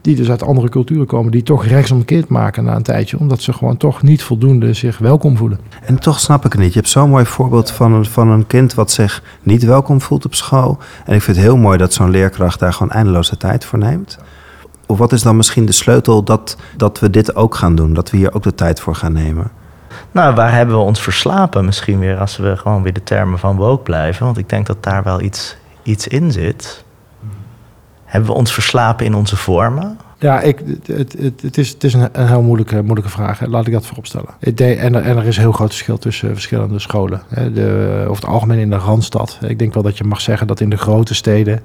die 0.00 0.16
dus 0.16 0.30
uit 0.30 0.42
andere 0.42 0.68
culturen 0.68 1.06
komen, 1.06 1.32
die 1.32 1.42
toch 1.42 1.64
rechtsomkeerd 1.66 2.28
maken 2.28 2.64
na 2.64 2.76
een 2.76 2.82
tijdje, 2.82 3.18
omdat 3.18 3.40
ze 3.40 3.52
gewoon 3.52 3.76
toch 3.76 4.02
niet 4.02 4.22
voldoende 4.22 4.72
zich 4.72 4.98
welkom 4.98 5.36
voelen. 5.36 5.60
En 5.82 5.98
toch 5.98 6.20
snap 6.20 6.44
ik 6.44 6.52
het 6.52 6.60
niet. 6.60 6.72
Je 6.72 6.78
hebt 6.78 6.90
zo'n 6.90 7.10
mooi 7.10 7.24
voorbeeld 7.24 7.70
van 7.70 7.92
een, 7.92 8.04
van 8.04 8.28
een 8.28 8.46
kind 8.46 8.74
wat 8.74 8.90
zich 8.90 9.22
niet 9.42 9.64
welkom 9.64 10.00
voelt 10.00 10.24
op 10.24 10.34
school. 10.34 10.78
En 11.04 11.14
ik 11.14 11.22
vind 11.22 11.36
het 11.36 11.46
heel 11.46 11.56
mooi 11.56 11.78
dat 11.78 11.92
zo'n 11.92 12.10
leerkracht 12.10 12.58
daar 12.58 12.72
gewoon 12.72 12.92
eindeloze 12.92 13.36
tijd 13.36 13.64
voor 13.64 13.78
neemt. 13.78 14.18
Of 14.86 14.98
wat 14.98 15.12
is 15.12 15.22
dan 15.22 15.36
misschien 15.36 15.66
de 15.66 15.72
sleutel 15.72 16.22
dat, 16.22 16.56
dat 16.76 16.98
we 16.98 17.10
dit 17.10 17.36
ook 17.36 17.54
gaan 17.54 17.74
doen? 17.74 17.94
Dat 17.94 18.10
we 18.10 18.16
hier 18.16 18.34
ook 18.34 18.42
de 18.42 18.54
tijd 18.54 18.80
voor 18.80 18.94
gaan 18.94 19.12
nemen? 19.12 19.50
Nou, 20.12 20.34
waar 20.34 20.52
hebben 20.52 20.74
we 20.74 20.82
ons 20.82 21.00
verslapen 21.00 21.64
misschien 21.64 21.98
weer 21.98 22.18
als 22.18 22.36
we 22.36 22.56
gewoon 22.56 22.82
weer 22.82 22.92
de 22.92 23.02
termen 23.02 23.38
van 23.38 23.56
woke 23.56 23.82
blijven? 23.82 24.24
Want 24.24 24.38
ik 24.38 24.48
denk 24.48 24.66
dat 24.66 24.82
daar 24.82 25.02
wel 25.02 25.20
iets, 25.20 25.56
iets 25.82 26.08
in 26.08 26.32
zit. 26.32 26.84
Hebben 28.04 28.30
we 28.30 28.36
ons 28.36 28.52
verslapen 28.52 29.06
in 29.06 29.14
onze 29.14 29.36
vormen? 29.36 29.98
Ja, 30.18 30.40
ik, 30.40 30.62
het, 30.86 31.12
het, 31.18 31.42
het, 31.42 31.58
is, 31.58 31.68
het 31.68 31.84
is 31.84 31.94
een, 31.94 32.08
heel 32.12 32.42
moeilijke, 32.42 32.82
moeilijke 32.82 33.10
vraag. 33.10 33.46
Laat 33.46 33.66
ik 33.66 33.72
dat 33.72 33.86
vooropstellen. 33.86 34.28
En 34.40 34.54
er, 34.56 34.78
en 34.78 35.16
er 35.16 35.26
is 35.26 35.36
een 35.36 35.42
heel 35.42 35.52
groot 35.52 35.70
verschil 35.70 35.98
tussen 35.98 36.32
verschillende 36.32 36.78
scholen. 36.78 37.22
De, 37.28 38.04
over 38.08 38.22
het 38.22 38.32
algemeen 38.32 38.58
in 38.58 38.70
de 38.70 38.76
Randstad. 38.76 39.38
Ik 39.46 39.58
denk 39.58 39.74
wel 39.74 39.82
dat 39.82 39.98
je 39.98 40.04
mag 40.04 40.20
zeggen 40.20 40.46
dat 40.46 40.60
in 40.60 40.70
de 40.70 40.76
grote 40.76 41.14
steden 41.14 41.62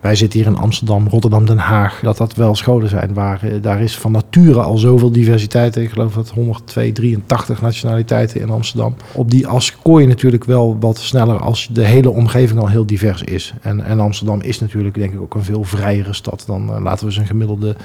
wij 0.00 0.14
zitten 0.14 0.38
hier 0.38 0.48
in 0.48 0.56
Amsterdam, 0.56 1.08
Rotterdam, 1.08 1.46
Den 1.46 1.58
Haag. 1.58 2.00
Dat 2.02 2.16
dat 2.16 2.34
wel 2.34 2.54
scholen 2.54 2.88
zijn 2.88 3.14
waar 3.14 3.42
eh, 3.42 3.62
daar 3.62 3.80
is 3.80 3.98
van 3.98 4.12
nature 4.12 4.60
al 4.60 4.78
zoveel 4.78 5.10
diversiteit. 5.10 5.76
Ik 5.76 5.90
geloof 5.90 6.14
dat 6.14 6.30
102, 6.30 6.92
83 6.92 7.60
nationaliteiten 7.60 8.40
in 8.40 8.50
Amsterdam. 8.50 8.94
Op 9.14 9.30
die 9.30 9.46
as 9.46 9.76
kooi 9.82 10.02
je 10.02 10.08
natuurlijk 10.08 10.44
wel 10.44 10.76
wat 10.80 10.98
sneller 10.98 11.38
als 11.38 11.68
de 11.72 11.84
hele 11.84 12.10
omgeving 12.10 12.60
al 12.60 12.68
heel 12.68 12.86
divers 12.86 13.22
is. 13.22 13.54
En, 13.60 13.84
en 13.84 14.00
Amsterdam 14.00 14.40
is 14.40 14.60
natuurlijk 14.60 14.94
denk 14.94 15.12
ik 15.12 15.20
ook 15.20 15.34
een 15.34 15.44
veel 15.44 15.64
vrijere 15.64 16.12
stad 16.12 16.44
dan 16.46 16.70
uh, 16.70 16.80
laten 16.82 17.06
we 17.06 17.12
eens 17.12 17.20
een 17.20 17.26
gemiddelde 17.26 17.76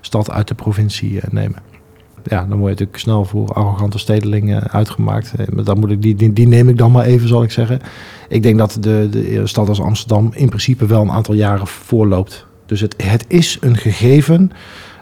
stad 0.00 0.30
uit 0.30 0.48
de 0.48 0.54
provincie 0.54 1.12
uh, 1.12 1.22
nemen 1.30 1.71
ja, 2.24 2.38
dan 2.38 2.58
word 2.58 2.60
je 2.60 2.68
natuurlijk 2.68 2.98
snel 2.98 3.24
voor 3.24 3.48
arrogante 3.48 3.98
stedelingen 3.98 4.70
uitgemaakt. 4.70 5.32
Maar 5.54 5.64
dan 5.64 5.78
moet 5.78 5.90
ik, 5.90 6.02
die, 6.02 6.32
die, 6.32 6.46
neem 6.46 6.68
ik 6.68 6.78
dan 6.78 6.92
maar 6.92 7.04
even, 7.04 7.28
zal 7.28 7.42
ik 7.42 7.50
zeggen. 7.50 7.80
Ik 8.28 8.42
denk 8.42 8.58
dat 8.58 8.76
de, 8.80 9.08
de 9.10 9.46
stad 9.46 9.68
als 9.68 9.80
Amsterdam 9.80 10.30
in 10.34 10.48
principe 10.48 10.86
wel 10.86 11.02
een 11.02 11.10
aantal 11.10 11.34
jaren 11.34 11.66
voorloopt. 11.66 12.46
Dus 12.66 12.80
het, 12.80 12.94
het 13.02 13.24
is 13.28 13.58
een 13.60 13.76
gegeven 13.76 14.50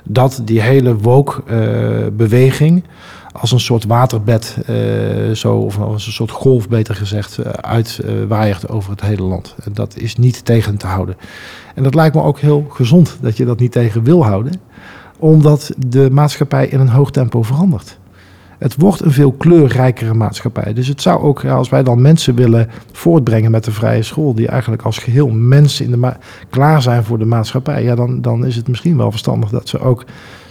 dat 0.05 0.41
die 0.45 0.61
hele 0.61 0.97
woke-beweging 0.97 2.85
als 3.33 3.53
een 3.53 3.61
soort 3.61 3.85
waterbed, 3.85 4.57
uh, 4.71 5.31
zo, 5.35 5.57
of 5.57 5.79
als 5.79 6.07
een 6.07 6.13
soort 6.13 6.31
golf 6.31 6.69
beter 6.69 6.95
gezegd, 6.95 7.39
uh, 7.39 7.47
uitwaaiert 7.47 8.69
over 8.69 8.91
het 8.91 9.01
hele 9.01 9.23
land. 9.23 9.55
En 9.65 9.73
dat 9.73 9.97
is 9.97 10.17
niet 10.17 10.45
tegen 10.45 10.77
te 10.77 10.87
houden. 10.87 11.17
En 11.75 11.83
dat 11.83 11.95
lijkt 11.95 12.15
me 12.15 12.23
ook 12.23 12.39
heel 12.39 12.67
gezond 12.69 13.19
dat 13.21 13.37
je 13.37 13.45
dat 13.45 13.59
niet 13.59 13.73
tegen 13.73 14.03
wil 14.03 14.25
houden 14.25 14.53
omdat 15.21 15.71
de 15.87 16.09
maatschappij 16.13 16.67
in 16.67 16.81
een 16.81 16.89
hoog 16.89 17.11
tempo 17.11 17.43
verandert. 17.43 17.99
Het 18.59 18.75
wordt 18.77 19.01
een 19.01 19.13
veel 19.13 19.33
kleurrijkere 19.33 20.15
maatschappij. 20.15 20.73
Dus 20.73 20.89
het 20.89 21.03
zou 21.03 21.23
ook, 21.23 21.45
als 21.45 21.69
wij 21.69 21.83
dan 21.83 22.01
mensen 22.01 22.35
willen 22.35 22.69
voortbrengen 22.93 23.51
met 23.51 23.65
de 23.65 23.71
vrije 23.71 24.03
school, 24.03 24.35
die 24.35 24.49
eigenlijk 24.49 24.83
als 24.83 24.99
geheel 24.99 25.29
mensen 25.29 25.85
in 25.85 25.91
de 25.91 26.13
klaar 26.51 26.83
zijn 26.83 27.05
voor 27.05 27.19
de 27.19 27.25
maatschappij, 27.25 27.83
ja, 27.83 27.95
dan, 27.95 28.21
dan 28.21 28.47
is 28.47 28.57
het 28.57 28.69
misschien 28.69 28.97
wel 28.97 29.11
verstandig 29.11 29.51
dat 29.51 29.69
ze 29.69 29.81
ook 29.81 30.05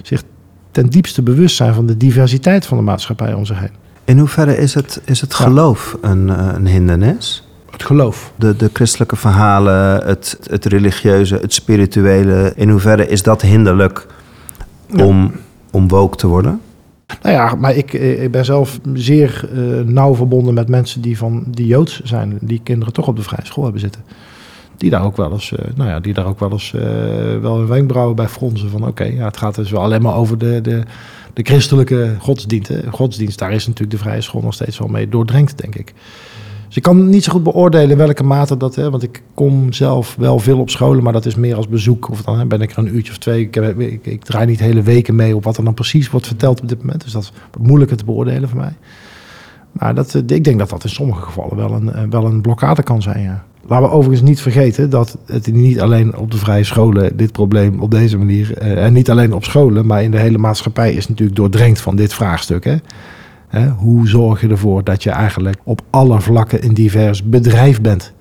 zich 0.04 0.24
ten 0.72 0.90
diepste 0.90 1.22
bewust 1.22 1.56
zijn 1.56 1.74
van 1.74 1.86
de 1.86 1.98
diversiteit 1.98 2.66
van 2.66 2.78
de 2.78 2.84
maatschappij 2.84 3.34
om 3.34 3.46
zich 3.46 3.60
heen. 3.60 3.74
In 4.04 4.18
hoeverre 4.18 4.58
is 4.58 4.74
het, 4.74 5.02
is 5.06 5.22
het 5.22 5.34
geloof 5.34 5.98
een, 6.02 6.28
een 6.56 6.68
hindernis? 6.68 7.48
Het 7.72 7.84
geloof. 7.84 8.32
De, 8.36 8.56
de 8.56 8.70
christelijke 8.74 9.16
verhalen, 9.16 10.06
het, 10.06 10.40
het 10.44 10.66
religieuze, 10.66 11.36
het 11.36 11.54
spirituele. 11.54 12.54
In 12.56 12.70
hoeverre 12.70 13.08
is 13.08 13.24
dat 13.24 13.42
hinderlijk 13.42 14.06
om, 14.98 15.32
om 15.72 15.88
woke 15.88 16.18
te 16.18 16.28
worden? 16.28 16.62
Nou 17.22 17.36
ja, 17.36 17.56
maar 17.56 17.76
ik, 17.76 17.94
eh, 17.94 18.24
ik 18.24 18.32
ben 18.32 18.46
zelf 18.46 18.80
zeer 18.94 19.50
uh, 19.54 19.82
nauw 19.82 20.16
verbonden 20.16 20.54
met 20.54 20.68
mensen 20.70 21.02
die, 21.02 21.18
van, 21.18 21.44
die 21.48 21.66
Joods 21.66 22.02
zijn. 22.04 22.38
Die 22.42 22.62
kinderen 22.64 22.94
toch 22.94 23.08
op 23.08 23.16
de 23.16 23.22
vrije 23.22 23.46
school 23.46 23.64
hebben 23.64 23.82
zitten. 23.82 24.02
Die 24.78 24.90
daar 24.90 25.04
ook 25.04 25.18
wel 25.18 25.32
eens, 25.32 25.52
uh, 25.52 25.60
nou 25.76 25.90
ja, 25.90 26.00
die 26.00 26.14
daar 26.14 26.26
ook 26.26 26.40
wel 26.40 26.52
eens 26.52 26.74
uh, 26.76 26.82
wel 27.42 27.60
een 27.60 27.68
wenkbrauwen 27.68 28.16
bij 28.16 28.28
fronsen. 28.28 28.70
Van 28.70 28.88
oké, 28.88 29.04
ja, 29.04 29.26
het 29.26 29.38
gaat 29.38 29.56
dus 29.56 29.72
wel 29.72 29.82
alleen 29.82 30.02
maar 30.02 30.16
over 30.16 30.38
de, 30.38 30.62
de, 30.62 30.84
de 31.34 31.44
christelijke 31.44 32.16
godsdienst. 32.20 32.72
Godsdienst, 32.90 33.40
daar 33.40 33.52
is 33.52 33.68
natuurlijk 33.68 33.98
de 33.98 34.04
vrije 34.04 34.22
school 34.22 34.42
nog 34.42 34.54
steeds 34.54 34.80
wel 34.80 34.88
mee 34.88 35.10
doordrenkt, 35.10 35.58
denk 35.58 35.76
ik. 35.76 35.94
Dus 36.70 36.78
ik 36.78 36.84
kan 36.84 37.10
niet 37.10 37.24
zo 37.24 37.32
goed 37.32 37.44
beoordelen 37.44 37.98
welke 37.98 38.24
mate 38.24 38.58
dat... 38.58 38.76
Hè, 38.76 38.90
want 38.90 39.04
ik 39.04 39.22
kom 39.34 39.74
zelf 39.74 40.16
wel 40.16 40.40
veel 40.40 40.60
op 40.60 40.70
scholen, 40.70 41.04
maar 41.04 41.14
dat 41.14 41.26
is 41.26 41.36
meer 41.36 41.56
als 41.56 41.68
bezoek. 41.68 42.10
Of 42.10 42.22
dan 42.22 42.48
ben 42.48 42.62
ik 42.62 42.72
er 42.72 42.78
een 42.78 42.96
uurtje 42.96 43.12
of 43.12 43.18
twee. 43.18 43.42
Ik, 43.42 43.56
ik, 43.56 44.06
ik, 44.06 44.24
draai 44.24 44.46
niet 44.46 44.60
hele 44.60 44.82
weken 44.82 45.16
mee 45.16 45.36
op 45.36 45.44
wat 45.44 45.58
er 45.58 45.64
dan 45.64 45.74
precies 45.74 46.10
wordt 46.10 46.28
verteld 46.28 46.62
op 46.62 46.68
dit 46.68 46.80
moment. 46.80 47.04
Dus 47.04 47.12
dat 47.12 47.22
is 47.22 47.32
moeilijker 47.60 47.98
te 47.98 48.06
beoordelen 48.06 48.50
voor 48.50 48.60
mij. 48.60 48.74
Maar 49.72 49.96
dat, 49.96 50.16
eh, 50.16 50.22
ik 50.28 50.44
denk 50.44 50.60
dat 50.60 50.70
dat 50.70 50.84
in 50.84 50.90
sommige 50.90 51.22
gevallen 51.22 51.56
wel 51.56 51.72
een, 51.72 51.94
eh, 51.94 52.04
wel 52.10 52.26
een 52.26 52.42
blokkade 52.42 52.84
kan 52.84 53.02
zijn, 53.02 53.22
ja. 53.22 53.44
Laten 53.68 53.88
we 53.88 53.94
overigens 53.94 54.30
niet 54.30 54.42
vergeten 54.42 54.90
dat 54.90 55.18
het 55.26 55.54
niet 55.54 55.80
alleen 55.80 56.18
op 56.18 56.32
de 56.32 56.38
vrije 56.38 56.64
scholen 56.64 57.18
dit 57.18 57.32
probleem 57.32 57.80
op 57.80 57.92
deze 57.92 58.18
manier... 58.18 58.58
Eh, 58.58 58.86
en 58.86 58.94
niet 58.94 59.10
alleen 59.10 59.34
op 59.34 59.44
scholen, 59.44 59.86
maar 59.86 60.04
in 60.04 60.12
de 60.12 60.20
hele 60.20 60.38
maatschappij 60.38 60.94
is 60.94 61.08
natuurlijk 61.08 61.38
doordrenkt 61.38 61.82
van 61.82 61.96
dit 61.96 62.14
vraagstuk. 62.14 62.64
Hè. 62.64 62.76
Hoe 63.78 64.08
zorg 64.08 64.42
je 64.42 64.48
ervoor 64.48 64.84
dat 64.84 65.04
je 65.04 65.10
eigenlijk 65.10 65.58
op 65.64 65.82
alle 65.90 66.22
vlakken 66.22 66.66
een 66.66 66.74
divers 66.74 67.24
bedrijf 67.24 67.82
bent? 67.82 68.14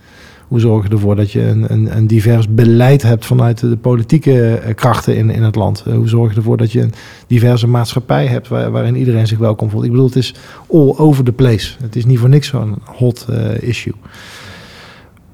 Hoe 0.49 0.61
zorg 0.61 0.85
je 0.85 0.91
ervoor 0.91 1.17
dat 1.17 1.33
je 1.33 1.43
een, 1.43 1.73
een, 1.73 1.97
een 1.97 2.07
divers 2.07 2.49
beleid 2.49 3.03
hebt 3.03 3.27
vanuit 3.27 3.61
de 3.61 3.77
politieke 3.77 4.55
eh, 4.55 4.75
krachten 4.75 5.17
in, 5.17 5.31
in 5.31 5.43
het 5.43 5.55
land? 5.55 5.85
Eh, 5.87 5.95
hoe 5.95 6.09
zorg 6.09 6.31
je 6.31 6.37
ervoor 6.37 6.57
dat 6.57 6.73
je 6.73 6.81
een 6.81 6.93
diverse 7.27 7.67
maatschappij 7.67 8.27
hebt 8.27 8.49
waarin 8.49 8.97
iedereen 8.97 9.27
zich 9.27 9.38
welkom 9.38 9.71
voelt? 9.71 9.85
Ik 9.85 9.91
bedoel, 9.91 10.07
het 10.07 10.17
is 10.17 10.35
all 10.73 10.95
over 10.97 11.25
the 11.25 11.33
place. 11.33 11.75
Het 11.83 11.97
is 11.97 12.05
niet 12.05 12.19
voor 12.19 12.29
niks 12.29 12.49
zo'n 12.49 12.75
hot 12.85 13.27
uh, 13.31 13.62
issue. 13.62 13.95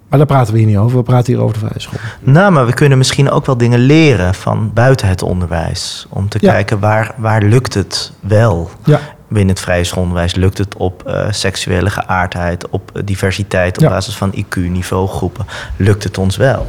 Maar 0.08 0.18
daar 0.18 0.26
praten 0.26 0.52
we 0.52 0.58
hier 0.58 0.68
niet 0.68 0.76
over. 0.76 0.96
We 0.96 1.02
praten 1.02 1.32
hier 1.32 1.42
over 1.42 1.54
de 1.54 1.66
vrije 1.66 1.80
school. 1.80 1.98
Nou, 2.20 2.52
maar 2.52 2.66
we 2.66 2.74
kunnen 2.74 2.98
misschien 2.98 3.30
ook 3.30 3.46
wel 3.46 3.56
dingen 3.56 3.78
leren 3.78 4.34
van 4.34 4.70
buiten 4.74 5.08
het 5.08 5.22
onderwijs. 5.22 6.06
Om 6.08 6.28
te 6.28 6.38
kijken 6.38 6.78
waar, 6.78 7.14
waar 7.16 7.42
lukt 7.42 7.74
het 7.74 8.12
wel. 8.20 8.70
Ja 8.84 9.00
binnen 9.34 9.54
het 9.54 9.64
vrije 9.64 9.84
schoolonderwijs 9.84 10.34
lukt 10.34 10.58
het 10.58 10.76
op 10.76 11.02
uh, 11.06 11.26
seksuele 11.30 11.90
geaardheid, 11.90 12.68
op 12.68 12.90
uh, 12.94 13.02
diversiteit, 13.04 13.76
op 13.76 13.82
ja. 13.82 13.88
basis 13.88 14.16
van 14.16 14.34
IQ, 14.34 14.56
niveaugroepen, 14.56 15.46
lukt 15.76 16.04
het 16.04 16.18
ons 16.18 16.36
wel. 16.36 16.66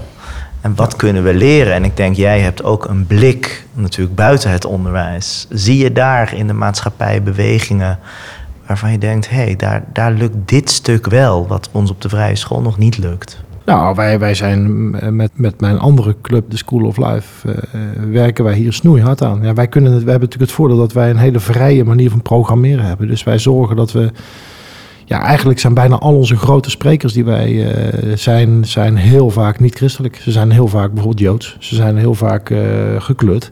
En 0.61 0.75
wat 0.75 0.91
ja. 0.91 0.97
kunnen 0.97 1.23
we 1.23 1.33
leren? 1.33 1.73
En 1.73 1.83
ik 1.83 1.97
denk, 1.97 2.15
jij 2.15 2.39
hebt 2.39 2.63
ook 2.63 2.85
een 2.85 3.07
blik 3.07 3.65
natuurlijk 3.73 4.15
buiten 4.15 4.51
het 4.51 4.65
onderwijs. 4.65 5.47
Zie 5.49 5.77
je 5.77 5.91
daar 5.91 6.33
in 6.33 6.47
de 6.47 6.53
maatschappij 6.53 7.23
bewegingen 7.23 7.99
waarvan 8.65 8.91
je 8.91 8.97
denkt, 8.97 9.29
hé, 9.29 9.35
hey, 9.35 9.55
daar, 9.55 9.83
daar 9.93 10.11
lukt 10.11 10.35
dit 10.45 10.69
stuk 10.69 11.05
wel, 11.05 11.47
wat 11.47 11.69
ons 11.71 11.89
op 11.89 12.01
de 12.01 12.09
vrije 12.09 12.35
school 12.35 12.61
nog 12.61 12.77
niet 12.77 12.97
lukt? 12.97 13.43
Nou, 13.65 13.95
wij, 13.95 14.19
wij 14.19 14.33
zijn 14.33 14.89
met, 15.15 15.31
met 15.33 15.61
mijn 15.61 15.79
andere 15.79 16.15
club, 16.21 16.49
de 16.49 16.57
School 16.57 16.85
of 16.85 16.97
Life, 16.97 17.47
uh, 17.47 17.53
werken 18.11 18.43
wij 18.43 18.55
hier 18.55 18.73
snoeihard 18.73 19.21
aan. 19.21 19.39
Ja, 19.43 19.53
wij, 19.53 19.67
kunnen 19.67 19.91
het, 19.91 19.99
hebben 19.99 20.21
natuurlijk 20.21 20.49
het 20.49 20.59
voordeel 20.59 20.77
dat 20.77 20.93
wij 20.93 21.09
een 21.09 21.17
hele 21.17 21.39
vrije 21.39 21.83
manier 21.83 22.09
van 22.09 22.21
programmeren 22.21 22.85
hebben. 22.85 23.07
Dus 23.07 23.23
wij 23.23 23.39
zorgen 23.39 23.75
dat 23.75 23.91
we. 23.91 24.11
Ja, 25.07 25.21
eigenlijk 25.21 25.59
zijn 25.59 25.73
bijna 25.73 25.97
al 25.97 26.15
onze 26.15 26.35
grote 26.35 26.69
sprekers 26.69 27.13
die 27.13 27.25
wij 27.25 27.51
uh, 27.51 28.15
zijn, 28.15 28.65
zijn 28.65 28.95
heel 28.95 29.29
vaak 29.29 29.59
niet 29.59 29.75
christelijk. 29.75 30.15
Ze 30.15 30.31
zijn 30.31 30.51
heel 30.51 30.67
vaak 30.67 30.93
bijvoorbeeld 30.93 31.19
Joods. 31.19 31.55
Ze 31.59 31.75
zijn 31.75 31.97
heel 31.97 32.13
vaak 32.13 32.49
uh, 32.49 32.59
gekleurd. 32.97 33.51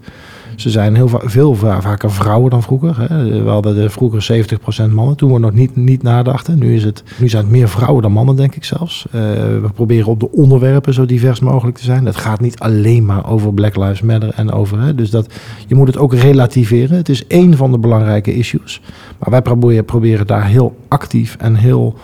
Ze 0.56 0.70
zijn 0.70 0.96
heel 0.96 1.10
veel 1.24 1.56
vaker 1.56 2.12
vrouwen 2.12 2.50
dan 2.50 2.64
vroeger. 2.64 2.96
Hè. 3.00 3.44
We 3.44 3.50
hadden 3.50 3.76
de 3.76 3.90
vroeger 3.90 4.48
70% 4.90 4.94
mannen, 4.94 5.16
toen 5.16 5.34
we 5.34 5.40
nog 5.40 5.54
niet, 5.54 5.76
niet 5.76 6.04
nadachten. 6.04 6.60
Nu, 6.60 6.76
is 6.76 6.84
het, 6.84 7.04
nu 7.20 7.30
zijn 7.30 7.44
het 7.44 7.52
meer 7.52 7.70
vrouwen 7.70 8.02
dan 8.02 8.12
mannen, 8.12 8.36
denk 8.36 8.56
ik 8.56 8.64
zelfs. 8.64 9.06
Uh, 9.08 9.22
we 9.62 9.70
proberen 9.74 10.08
op 10.08 10.20
de 10.20 10.32
onderwerpen 10.32 10.94
zo 10.94 11.06
divers 11.06 11.40
mogelijk 11.40 11.78
te 11.78 11.84
zijn. 11.84 12.06
Het 12.06 12.16
gaat 12.16 12.40
niet 12.40 12.60
alleen 12.60 13.06
maar 13.06 13.30
over 13.30 13.54
Black 13.54 13.76
Lives 13.76 14.02
Matter 14.02 14.30
en 14.30 14.52
over... 14.52 14.82
Hè, 14.82 14.96
dus 14.96 15.10
dat, 15.10 15.34
je 15.68 15.76
moet 15.76 15.88
het 15.88 15.98
ook 15.98 16.14
relativeren. 16.14 16.98
Het 16.98 17.10
is 17.10 17.28
één 17.28 17.58
van 17.58 17.72
de 17.72 17.78
belangrijke 17.78 18.36
issues. 18.36 18.82
Maar 19.20 19.30
wij 19.30 19.42
proberen, 19.42 19.86
proberen 19.86 20.28
daar 20.28 20.46
heel 20.48 20.76
actief 20.88 21.36
en 21.40 21.56
heel... 21.56 21.96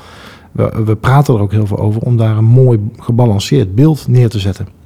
We, 0.52 0.84
we 0.86 0.96
praten 0.96 1.36
er 1.36 1.42
ook 1.42 1.52
heel 1.52 1.68
veel 1.68 1.80
over 1.80 2.02
om 2.02 2.18
daar 2.18 2.38
een 2.38 2.46
mooi 2.46 2.80
gebalanceerd 3.00 3.76
beeld 3.76 4.08
neer 4.08 4.30
te 4.30 4.40
zetten. 4.40 4.79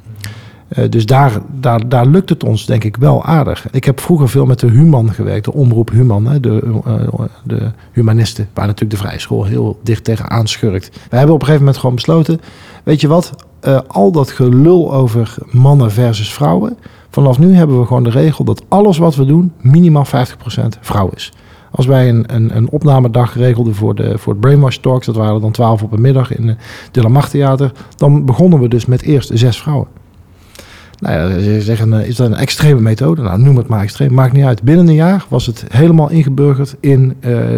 Uh, 0.78 0.90
dus 0.90 1.06
daar, 1.06 1.32
daar, 1.60 1.90
daar 1.90 2.06
lukt 2.06 2.30
het 2.30 2.44
ons 2.44 2.66
denk 2.66 2.84
ik 2.84 2.98
wel 2.98 3.24
aardig. 3.24 3.68
Ik 3.72 3.84
heb 3.84 4.00
vroeger 4.00 4.30
veel 4.30 4.46
met 4.46 4.60
de 4.60 4.70
Human 4.70 5.14
gewerkt, 5.14 5.46
de 5.46 5.54
omroep 5.54 5.90
Human, 5.90 6.28
hè, 6.28 6.40
de, 6.40 6.82
uh, 6.88 7.22
de 7.44 7.72
humanisten, 7.92 8.50
waar 8.54 8.66
natuurlijk 8.66 9.00
de 9.00 9.06
vrije 9.06 9.20
school 9.20 9.44
heel 9.44 9.80
dicht 9.84 10.04
tegenaan 10.04 10.48
schurkt. 10.48 10.90
We 11.10 11.18
hebben 11.18 11.36
op 11.36 11.42
een 11.42 11.46
gegeven 11.46 11.66
moment 11.66 11.78
gewoon 11.78 11.96
besloten, 11.96 12.42
weet 12.84 13.02
je 13.02 13.08
wat, 13.08 13.36
uh, 13.68 13.80
al 13.88 14.12
dat 14.12 14.32
gelul 14.32 14.94
over 14.94 15.36
mannen 15.52 15.92
versus 15.92 16.34
vrouwen, 16.34 16.78
vanaf 17.10 17.40
nu 17.40 17.56
hebben 17.56 17.80
we 17.80 17.86
gewoon 17.86 18.04
de 18.04 18.10
regel 18.10 18.44
dat 18.44 18.64
alles 18.68 18.98
wat 18.98 19.16
we 19.16 19.26
doen 19.26 19.52
minimaal 19.62 20.06
50% 20.06 20.10
vrouw 20.82 21.10
is. 21.16 21.32
Als 21.72 21.86
wij 21.86 22.10
een, 22.10 22.36
een, 22.36 22.56
een 22.56 22.70
opnamedag 22.70 23.36
regelden 23.36 23.76
voor, 23.76 23.96
de, 23.96 24.18
voor 24.18 24.34
het 24.34 24.42
Brainwash 24.42 24.78
Talks, 24.78 25.06
dat 25.06 25.16
waren 25.16 25.42
dan 25.42 25.52
twaalf 25.52 25.84
op 25.84 25.92
een 25.92 26.02
middag 26.02 26.36
in 26.36 26.58
de 26.92 27.02
Lamar 27.02 27.30
Theater, 27.30 27.72
dan 27.96 28.26
begonnen 28.26 28.60
we 28.60 28.68
dus 28.68 28.86
met 28.86 29.02
eerst 29.02 29.32
zes 29.34 29.62
vrouwen. 29.62 29.88
Nou 31.00 31.16
ja, 31.16 31.40
ze 31.40 31.62
zeggen, 31.62 31.94
is 31.94 32.16
dat 32.16 32.28
een 32.28 32.36
extreme 32.36 32.80
methode? 32.82 33.22
Nou, 33.22 33.40
noem 33.40 33.58
het 33.58 33.68
maar 33.68 33.82
extreem, 33.82 34.14
maakt 34.14 34.34
niet 34.34 34.46
uit. 34.46 34.64
Binnen 34.64 34.88
een 34.88 34.94
jaar 34.94 35.26
was 35.28 35.46
het 35.46 35.66
helemaal 35.70 36.10
ingeburgerd 36.10 36.76
in 36.80 37.16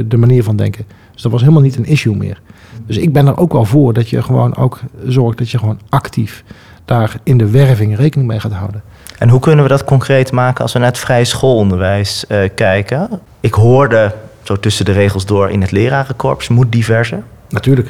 de 0.08 0.17
manier 0.17 0.43
van 0.43 0.56
denken. 0.56 0.86
Dus 1.13 1.21
dat 1.21 1.32
was 1.32 1.41
helemaal 1.41 1.62
niet 1.62 1.76
een 1.78 1.86
issue 1.86 2.15
meer. 2.15 2.41
Dus 2.86 2.98
ik 2.98 3.13
ben 3.13 3.28
er 3.28 3.38
ook 3.38 3.54
wel 3.54 3.65
voor 3.65 3.93
dat 3.93 4.10
je 4.10 4.21
gewoon 4.21 4.56
ook 4.56 4.80
zorgt 5.06 5.38
dat 5.38 5.50
je 5.50 5.58
gewoon 5.58 5.80
actief 5.89 6.43
daar 6.86 7.19
in 7.24 7.38
de 7.38 7.50
werving 7.50 7.98
rekening 7.98 8.30
mee 8.30 8.39
gaat 8.39 8.52
houden. 8.52 8.82
En 9.17 9.30
hoe 9.30 9.39
kunnen 9.39 9.63
we 9.63 9.69
dat 9.69 9.84
concreet 9.84 10.32
maken 10.32 10.62
als 10.62 10.74
we 10.74 10.80
naar 10.80 10.88
het 10.88 10.98
vrije 10.98 11.26
schoolonderwijs 11.26 12.26
uh, 12.30 12.39
kijken? 12.56 13.10
Ik 13.39 13.54
hoorde 13.54 14.13
zo 14.43 14.60
tussen 14.60 14.86
de 14.86 14.91
regels 14.91 15.26
door 15.26 15.50
in 15.50 15.62
het 15.62 15.71
lerarenkorps 15.71 16.48
moet 16.48 16.71
diverser. 16.71 17.24
Natuurlijk. 17.50 17.89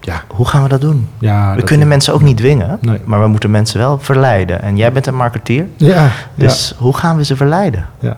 Ja. 0.00 0.22
Hoe 0.28 0.46
gaan 0.46 0.62
we 0.62 0.68
dat 0.68 0.80
doen? 0.80 1.08
Ja, 1.18 1.54
we 1.54 1.62
kunnen 1.62 1.88
mensen 1.88 2.14
ook 2.14 2.22
niet 2.22 2.36
dwingen, 2.36 2.78
nee. 2.80 2.98
maar 3.04 3.20
we 3.20 3.26
moeten 3.26 3.50
mensen 3.50 3.78
wel 3.78 3.98
verleiden. 3.98 4.62
En 4.62 4.76
jij 4.76 4.92
bent 4.92 5.06
een 5.06 5.16
marketeer, 5.16 5.66
ja, 5.76 6.10
dus 6.34 6.74
hoe 6.78 6.96
gaan 6.96 7.16
we 7.16 7.24
ze 7.24 7.36
verleiden? 7.36 7.86
Ja. 7.98 8.16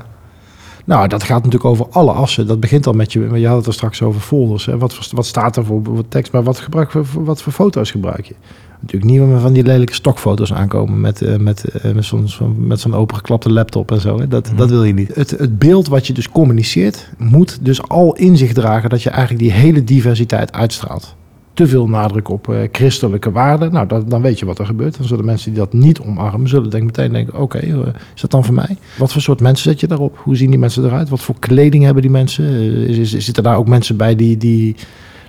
Nou, 0.85 1.09
dat 1.09 1.23
gaat 1.23 1.37
natuurlijk 1.37 1.65
over 1.65 1.87
alle 1.91 2.13
assen. 2.13 2.47
Dat 2.47 2.61
begint 2.61 2.87
al 2.87 2.93
met 2.93 3.13
je. 3.13 3.39
Je 3.41 3.47
had 3.47 3.57
het 3.57 3.67
er 3.67 3.73
straks 3.73 4.03
over 4.03 4.21
folders. 4.21 4.67
Hè. 4.67 4.79
Wat, 4.79 5.11
wat 5.11 5.27
staat 5.27 5.57
er 5.57 5.65
voor, 5.65 5.81
voor 5.85 6.09
tekst, 6.09 6.33
maar 6.33 6.43
wat, 6.43 6.59
gebruik, 6.59 6.93
wat 7.13 7.43
voor 7.43 7.53
foto's 7.53 7.91
gebruik 7.91 8.25
je? 8.25 8.35
Natuurlijk 8.81 9.13
niet 9.13 9.21
meer 9.21 9.41
van 9.41 9.53
die 9.53 9.63
lelijke 9.63 9.95
stokfoto's 9.95 10.53
aankomen 10.53 11.01
met, 11.01 11.23
uh, 11.23 11.37
met, 11.37 11.65
uh, 11.85 11.93
met 11.93 12.05
zo'n 12.05 12.29
met 12.59 12.81
zo'n 12.81 12.95
opengeklapte 12.95 13.53
laptop 13.53 13.91
en 13.91 14.01
zo. 14.01 14.19
Hè. 14.19 14.29
Dat, 14.29 14.51
mm. 14.51 14.57
dat 14.57 14.71
wil 14.71 14.85
je 14.85 14.93
niet. 14.93 15.15
Het, 15.15 15.31
het 15.31 15.59
beeld 15.59 15.89
wat 15.89 16.07
je 16.07 16.13
dus 16.13 16.29
communiceert, 16.29 17.09
moet 17.19 17.59
dus 17.61 17.89
al 17.89 18.15
in 18.15 18.37
zich 18.37 18.53
dragen 18.53 18.91
dat 18.91 19.03
je 19.03 19.11
eigenlijk 19.11 19.43
die 19.43 19.53
hele 19.53 19.85
diversiteit 19.85 20.53
uitstraalt 20.53 21.15
te 21.55 21.67
veel 21.67 21.89
nadruk 21.89 22.29
op 22.29 22.49
uh, 22.49 22.57
christelijke 22.73 23.31
waarden. 23.31 23.73
Nou, 23.73 24.05
dan 24.07 24.23
weet 24.23 24.39
je 24.39 24.47
wat 24.47 24.59
er 24.59 24.67
gebeurt. 24.67 24.97
Dan 24.97 25.07
zullen 25.07 25.25
mensen 25.25 25.51
die 25.51 25.61
dat 25.61 25.73
niet 25.73 26.01
omarmen, 26.01 26.49
zullen 26.49 26.71
denk 26.71 26.85
meteen 26.85 27.13
denken: 27.13 27.41
oké, 27.41 27.65
uh, 27.65 27.79
is 28.15 28.21
dat 28.21 28.31
dan 28.31 28.45
voor 28.45 28.55
mij? 28.55 28.77
Wat 28.99 29.13
voor 29.13 29.21
soort 29.23 29.41
mensen 29.41 29.71
zet 29.71 29.81
je 29.81 29.87
daarop? 29.87 30.19
Hoe 30.23 30.37
zien 30.37 30.51
die 30.51 30.59
mensen 30.59 30.85
eruit? 30.85 31.09
Wat 31.09 31.21
voor 31.21 31.35
kleding 31.39 31.85
hebben 31.85 32.03
die 32.03 32.11
mensen? 32.11 32.45
Uh, 32.45 32.89
is, 32.89 33.15
is, 33.15 33.25
zitten 33.25 33.43
daar 33.43 33.57
ook 33.57 33.69
mensen 33.69 33.97
bij 33.97 34.17
die, 34.17 34.37
die, 34.37 34.77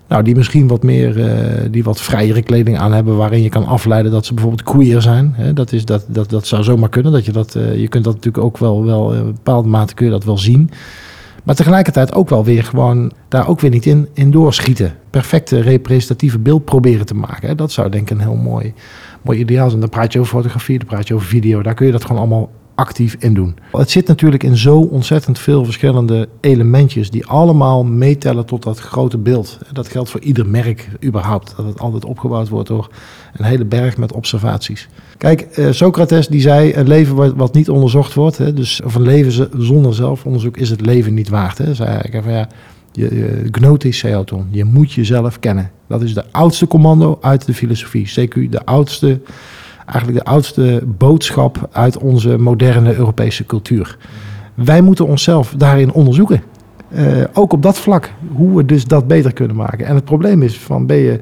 nou, 0.07 0.23
die 0.23 0.35
misschien 0.35 0.67
wat 0.67 0.83
meer, 0.83 1.31
die 1.71 1.83
wat 1.83 2.01
vrijere 2.01 2.41
kleding 2.41 2.77
aan 2.77 2.93
hebben, 2.93 3.15
waarin 3.15 3.41
je 3.41 3.49
kan 3.49 3.65
afleiden 3.65 4.11
dat 4.11 4.25
ze 4.25 4.33
bijvoorbeeld 4.33 4.63
queer 4.63 5.01
zijn? 5.01 5.35
Dat, 5.53 5.71
is, 5.71 5.85
dat, 5.85 6.05
dat, 6.07 6.29
dat 6.29 6.47
zou 6.47 6.63
zomaar 6.63 6.89
kunnen. 6.89 7.11
Dat 7.11 7.25
je, 7.25 7.31
dat, 7.31 7.57
je 7.75 7.87
kunt 7.87 8.03
dat 8.03 8.15
natuurlijk 8.15 8.43
ook 8.43 8.57
wel, 8.57 8.85
wel 8.85 9.13
in 9.13 9.25
bepaalde 9.25 9.69
mate 9.69 10.03
je 10.03 10.09
dat 10.09 10.23
wel 10.23 10.37
zien. 10.37 10.69
Maar 11.43 11.55
tegelijkertijd 11.55 12.13
ook 12.13 12.29
wel 12.29 12.43
weer 12.43 12.63
gewoon 12.63 13.11
daar 13.27 13.47
ook 13.47 13.59
weer 13.59 13.69
niet 13.69 13.85
in, 13.85 14.07
in 14.13 14.31
doorschieten. 14.31 14.95
Perfecte 15.09 15.59
representatieve 15.59 16.39
beeld 16.39 16.65
proberen 16.65 17.05
te 17.05 17.15
maken. 17.15 17.57
Dat 17.57 17.71
zou 17.71 17.89
denk 17.89 18.09
ik 18.09 18.17
een 18.17 18.23
heel 18.23 18.35
mooi, 18.35 18.73
mooi 19.21 19.39
ideaal 19.39 19.67
zijn. 19.69 19.81
Dan 19.81 19.89
praat 19.89 20.13
je 20.13 20.19
over 20.19 20.31
fotografie, 20.31 20.77
dan 20.77 20.87
praat 20.87 21.07
je 21.07 21.13
over 21.13 21.27
video. 21.27 21.61
Daar 21.61 21.73
kun 21.73 21.85
je 21.85 21.91
dat 21.91 22.05
gewoon 22.05 22.17
allemaal 22.17 22.49
actief 22.75 23.15
in 23.19 23.33
doen. 23.33 23.55
Het 23.71 23.91
zit 23.91 24.07
natuurlijk 24.07 24.43
in 24.43 24.57
zo 24.57 24.79
ontzettend 24.79 25.39
veel 25.39 25.65
verschillende 25.65 26.29
elementjes 26.41 27.09
die 27.09 27.25
allemaal 27.25 27.83
meetellen 27.83 28.45
tot 28.45 28.63
dat 28.63 28.79
grote 28.79 29.17
beeld. 29.17 29.57
Dat 29.71 29.87
geldt 29.87 30.09
voor 30.09 30.21
ieder 30.21 30.47
merk 30.47 30.89
überhaupt. 31.03 31.53
Dat 31.57 31.65
het 31.65 31.79
altijd 31.79 32.05
opgebouwd 32.05 32.49
wordt 32.49 32.67
door 32.67 32.89
een 33.33 33.45
hele 33.45 33.65
berg 33.65 33.97
met 33.97 34.13
observaties. 34.13 34.89
Kijk, 35.17 35.47
uh, 35.57 35.71
Socrates 35.71 36.27
die 36.27 36.41
zei 36.41 36.73
een 36.73 36.87
leven 36.87 37.35
wat, 37.35 37.53
niet 37.53 37.69
onderzocht 37.69 38.13
wordt, 38.13 38.55
dus 38.55 38.81
of 38.81 38.95
een 38.95 39.01
leven 39.01 39.49
zonder 39.63 39.93
zelfonderzoek 39.93 40.57
is 40.57 40.69
het 40.69 40.81
leven 40.81 41.13
niet 41.13 41.29
waard. 41.29 41.57
Hè. 41.57 41.73
Zei 41.73 41.89
hij 41.89 42.21
van 42.21 42.31
ja, 42.31 42.47
je, 42.91 43.15
je, 43.15 43.47
gnotis 43.51 43.97
seauton, 43.97 44.47
je 44.51 44.63
moet 44.63 44.91
jezelf 44.93 45.39
kennen. 45.39 45.71
Dat 45.87 46.01
is 46.01 46.13
de 46.13 46.23
oudste 46.31 46.67
commando 46.67 47.17
uit 47.21 47.45
de 47.45 47.53
filosofie. 47.53 48.07
CQ, 48.07 48.49
de 48.49 48.65
oudste 48.65 49.19
eigenlijk 49.85 50.25
de 50.25 50.31
oudste 50.31 50.83
boodschap 50.85 51.69
uit 51.71 51.97
onze 51.97 52.37
moderne 52.37 52.95
Europese 52.95 53.45
cultuur. 53.45 53.97
Wij 54.53 54.81
moeten 54.81 55.07
onszelf 55.07 55.53
daarin 55.57 55.91
onderzoeken. 55.91 56.43
Uh, 56.95 57.23
ook 57.33 57.53
op 57.53 57.61
dat 57.61 57.77
vlak, 57.77 58.13
hoe 58.33 58.55
we 58.55 58.65
dus 58.65 58.85
dat 58.85 59.07
beter 59.07 59.33
kunnen 59.33 59.55
maken. 59.55 59.85
En 59.85 59.95
het 59.95 60.05
probleem 60.05 60.41
is 60.41 60.59
van 60.59 60.85
ben 60.85 60.97
je 60.97 61.19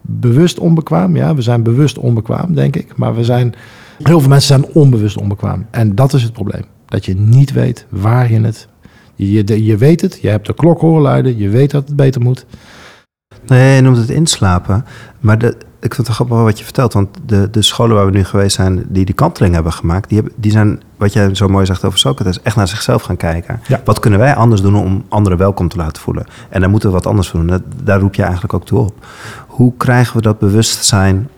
bewust 0.00 0.58
onbekwaam? 0.58 1.16
Ja, 1.16 1.34
we 1.34 1.42
zijn 1.42 1.62
bewust 1.62 1.98
onbekwaam, 1.98 2.54
denk 2.54 2.76
ik. 2.76 2.96
Maar 2.96 3.14
we 3.14 3.24
zijn, 3.24 3.54
heel 4.02 4.20
veel 4.20 4.28
mensen 4.28 4.60
zijn 4.60 4.74
onbewust 4.74 5.16
onbekwaam. 5.16 5.66
En 5.70 5.94
dat 5.94 6.12
is 6.12 6.22
het 6.22 6.32
probleem. 6.32 6.64
Dat 6.86 7.04
je 7.04 7.14
niet 7.14 7.52
weet 7.52 7.86
waar 7.88 8.32
je 8.32 8.40
het... 8.40 8.68
Je, 9.14 9.64
je 9.64 9.76
weet 9.76 10.00
het, 10.00 10.18
je 10.22 10.28
hebt 10.28 10.46
de 10.46 10.54
klok 10.54 10.80
horen 10.80 11.02
luiden, 11.02 11.38
je 11.38 11.48
weet 11.48 11.70
dat 11.70 11.86
het 11.86 11.96
beter 11.96 12.20
moet. 12.20 12.46
Nee, 13.46 13.74
je 13.74 13.80
noemt 13.80 13.96
het 13.96 14.10
inslapen. 14.10 14.84
Maar 15.20 15.38
de, 15.38 15.56
ik 15.82 15.94
vind 15.94 16.06
het 16.06 16.16
grappig 16.16 16.36
wat 16.36 16.58
je 16.58 16.64
vertelt. 16.64 16.92
Want 16.92 17.08
de, 17.26 17.50
de 17.50 17.62
scholen 17.62 17.96
waar 17.96 18.06
we 18.06 18.10
nu 18.10 18.24
geweest 18.24 18.56
zijn, 18.56 18.84
die 18.88 19.04
die 19.04 19.14
kanteling 19.14 19.54
hebben 19.54 19.72
gemaakt, 19.72 20.08
die, 20.08 20.18
hebben, 20.18 20.36
die 20.36 20.50
zijn, 20.50 20.82
wat 20.96 21.12
jij 21.12 21.34
zo 21.34 21.48
mooi 21.48 21.66
zegt 21.66 21.84
over 21.84 21.98
Socrates, 21.98 22.42
echt 22.42 22.56
naar 22.56 22.68
zichzelf 22.68 23.02
gaan 23.02 23.16
kijken. 23.16 23.60
Wat 23.84 23.98
kunnen 23.98 24.18
wij 24.18 24.34
anders 24.34 24.60
doen 24.60 24.76
om 24.76 25.04
anderen 25.08 25.38
welkom 25.38 25.68
te 25.68 25.76
laten 25.76 26.02
voelen? 26.02 26.26
En 26.48 26.60
daar 26.60 26.70
moeten 26.70 26.88
we 26.88 26.94
wat 26.94 27.06
anders 27.06 27.28
voor 27.28 27.46
doen. 27.46 27.62
daar 27.84 28.00
roep 28.00 28.14
je 28.14 28.22
eigenlijk 28.22 28.54
ook 28.54 28.64
toe 28.64 28.78
op. 28.78 29.06
Hoe 29.46 29.72
krijgen 29.76 30.16
we 30.16 30.22
dat 30.22 30.38
bewustzijn 30.38 31.28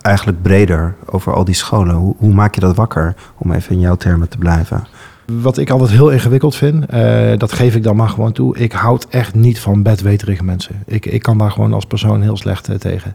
eigenlijk 0.00 0.42
breder 0.42 0.94
over 1.06 1.34
al 1.34 1.44
die 1.44 1.54
scholen? 1.54 1.94
Hoe, 1.94 2.14
hoe 2.18 2.34
maak 2.34 2.54
je 2.54 2.60
dat 2.60 2.76
wakker, 2.76 3.14
om 3.38 3.52
even 3.52 3.72
in 3.72 3.80
jouw 3.80 3.96
termen 3.96 4.28
te 4.28 4.38
blijven? 4.38 4.86
Wat 5.32 5.58
ik 5.58 5.70
altijd 5.70 5.90
heel 5.90 6.10
ingewikkeld 6.10 6.56
vind, 6.56 6.94
uh, 6.94 7.32
dat 7.36 7.52
geef 7.52 7.74
ik 7.74 7.82
dan 7.82 7.96
maar 7.96 8.08
gewoon 8.08 8.32
toe. 8.32 8.56
Ik 8.56 8.72
houd 8.72 9.06
echt 9.10 9.34
niet 9.34 9.60
van 9.60 9.82
bedweterige 9.82 10.44
mensen. 10.44 10.82
Ik, 10.86 11.06
ik 11.06 11.22
kan 11.22 11.38
daar 11.38 11.50
gewoon 11.50 11.72
als 11.72 11.84
persoon 11.84 12.22
heel 12.22 12.36
slecht 12.36 12.68
uh, 12.68 12.76
tegen. 12.76 13.14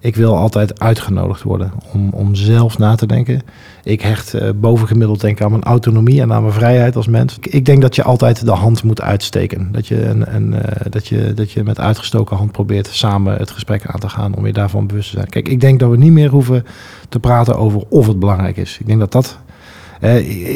Ik 0.00 0.16
wil 0.16 0.36
altijd 0.36 0.80
uitgenodigd 0.80 1.42
worden 1.42 1.72
om, 1.92 2.10
om 2.12 2.34
zelf 2.34 2.78
na 2.78 2.94
te 2.94 3.06
denken. 3.06 3.42
Ik 3.82 4.00
hecht 4.00 4.34
uh, 4.34 4.50
bovengemiddeld 4.54 5.20
denk 5.20 5.40
aan 5.40 5.50
mijn 5.50 5.62
autonomie 5.62 6.20
en 6.20 6.32
aan 6.32 6.42
mijn 6.42 6.54
vrijheid 6.54 6.96
als 6.96 7.06
mens. 7.06 7.38
Ik, 7.40 7.64
denk 7.64 7.82
dat 7.82 7.96
je 7.96 8.02
altijd 8.02 8.44
de 8.44 8.50
hand 8.50 8.82
moet 8.82 9.00
uitsteken. 9.00 9.68
Dat 9.72 9.86
je, 9.86 10.04
een, 10.04 10.54
dat, 10.90 11.06
je, 11.06 11.34
dat 11.34 11.50
je 11.50 11.64
met 11.64 11.80
uitgestoken 11.80 12.36
hand 12.36 12.52
probeert 12.52 12.86
samen 12.86 13.36
het 13.36 13.50
gesprek 13.50 13.86
aan 13.86 14.00
te 14.00 14.08
gaan 14.08 14.34
om 14.34 14.46
je 14.46 14.52
daarvan 14.52 14.86
bewust 14.86 15.10
te 15.10 15.16
zijn. 15.16 15.28
Kijk, 15.28 15.48
ik 15.48 15.60
denk 15.60 15.80
dat 15.80 15.90
we 15.90 15.96
niet 15.96 16.12
meer 16.12 16.30
hoeven 16.30 16.64
te 17.08 17.20
praten 17.20 17.56
over 17.58 17.82
of 17.88 18.06
het 18.06 18.18
belangrijk 18.18 18.56
is. 18.56 18.78
Ik 18.80 18.86
denk 18.86 18.98
dat 18.98 19.12
dat 19.12 19.38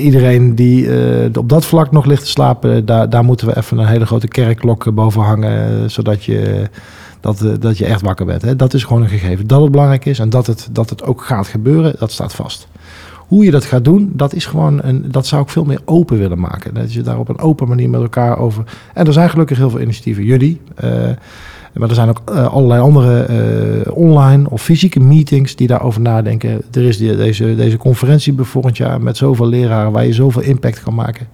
iedereen 0.02 0.54
die 0.54 0.84
uh, 0.84 1.24
op 1.34 1.48
dat 1.48 1.64
vlak 1.64 1.90
nog 1.90 2.04
ligt 2.04 2.22
te 2.22 2.30
slapen, 2.30 2.86
daar, 2.86 3.10
daar 3.10 3.24
moeten 3.24 3.46
we 3.46 3.56
even 3.56 3.78
een 3.78 3.86
hele 3.86 4.06
grote 4.06 4.28
kerkklok 4.28 4.94
boven 4.94 5.22
hangen, 5.22 5.90
zodat 5.90 6.24
je, 6.24 6.68
dat, 7.20 7.44
dat 7.60 7.78
je 7.78 7.86
echt 7.86 8.02
wakker 8.02 8.26
bent. 8.26 8.42
Hè. 8.42 8.56
Dat 8.56 8.74
is 8.74 8.84
gewoon 8.84 9.02
een 9.02 9.08
gegeven. 9.08 9.46
Dat 9.46 9.60
het 9.60 9.70
belangrijk 9.70 10.04
is 10.04 10.18
en 10.18 10.30
dat 10.30 10.46
het, 10.46 10.68
dat 10.72 10.90
het 10.90 11.02
ook 11.02 11.24
gaat 11.24 11.48
gebeuren, 11.48 11.94
dat 11.98 12.12
staat 12.12 12.34
vast. 12.34 12.68
Hoe 13.16 13.44
je 13.44 13.50
dat 13.50 13.64
gaat 13.64 13.84
doen, 13.84 14.12
dat 14.14 14.34
is 14.34 14.46
gewoon 14.46 14.82
een, 14.82 15.04
dat 15.10 15.26
zou 15.26 15.42
ik 15.42 15.48
veel 15.48 15.64
meer 15.64 15.80
open 15.84 16.18
willen 16.18 16.40
maken. 16.40 16.74
Dat 16.74 16.92
je 16.92 17.02
daar 17.02 17.18
op 17.18 17.28
een 17.28 17.38
open 17.38 17.68
manier 17.68 17.90
met 17.90 18.00
elkaar 18.00 18.38
over. 18.38 18.64
En 18.94 19.06
er 19.06 19.12
zijn 19.12 19.30
gelukkig 19.30 19.56
heel 19.58 19.70
veel 19.70 19.80
initiatieven. 19.80 20.24
Jullie. 20.24 20.60
Uh, 20.84 20.90
maar 21.72 21.88
er 21.88 21.94
zijn 21.94 22.08
ook 22.08 22.22
uh, 22.30 22.46
allerlei 22.46 22.80
andere 22.80 23.26
uh, 23.86 23.96
online 23.96 24.50
of 24.50 24.62
fysieke 24.62 25.00
meetings 25.00 25.56
die 25.56 25.66
daarover 25.66 26.00
nadenken. 26.00 26.62
Er 26.72 26.82
is 26.82 26.96
die, 26.96 27.16
deze, 27.16 27.54
deze 27.54 27.76
conferentie 27.76 28.34
volgend 28.36 28.76
jaar 28.76 29.00
met 29.00 29.16
zoveel 29.16 29.46
leraren 29.46 29.92
waar 29.92 30.06
je 30.06 30.12
zoveel 30.12 30.42
impact 30.42 30.82
kan 30.82 30.94
maken. 30.94 31.26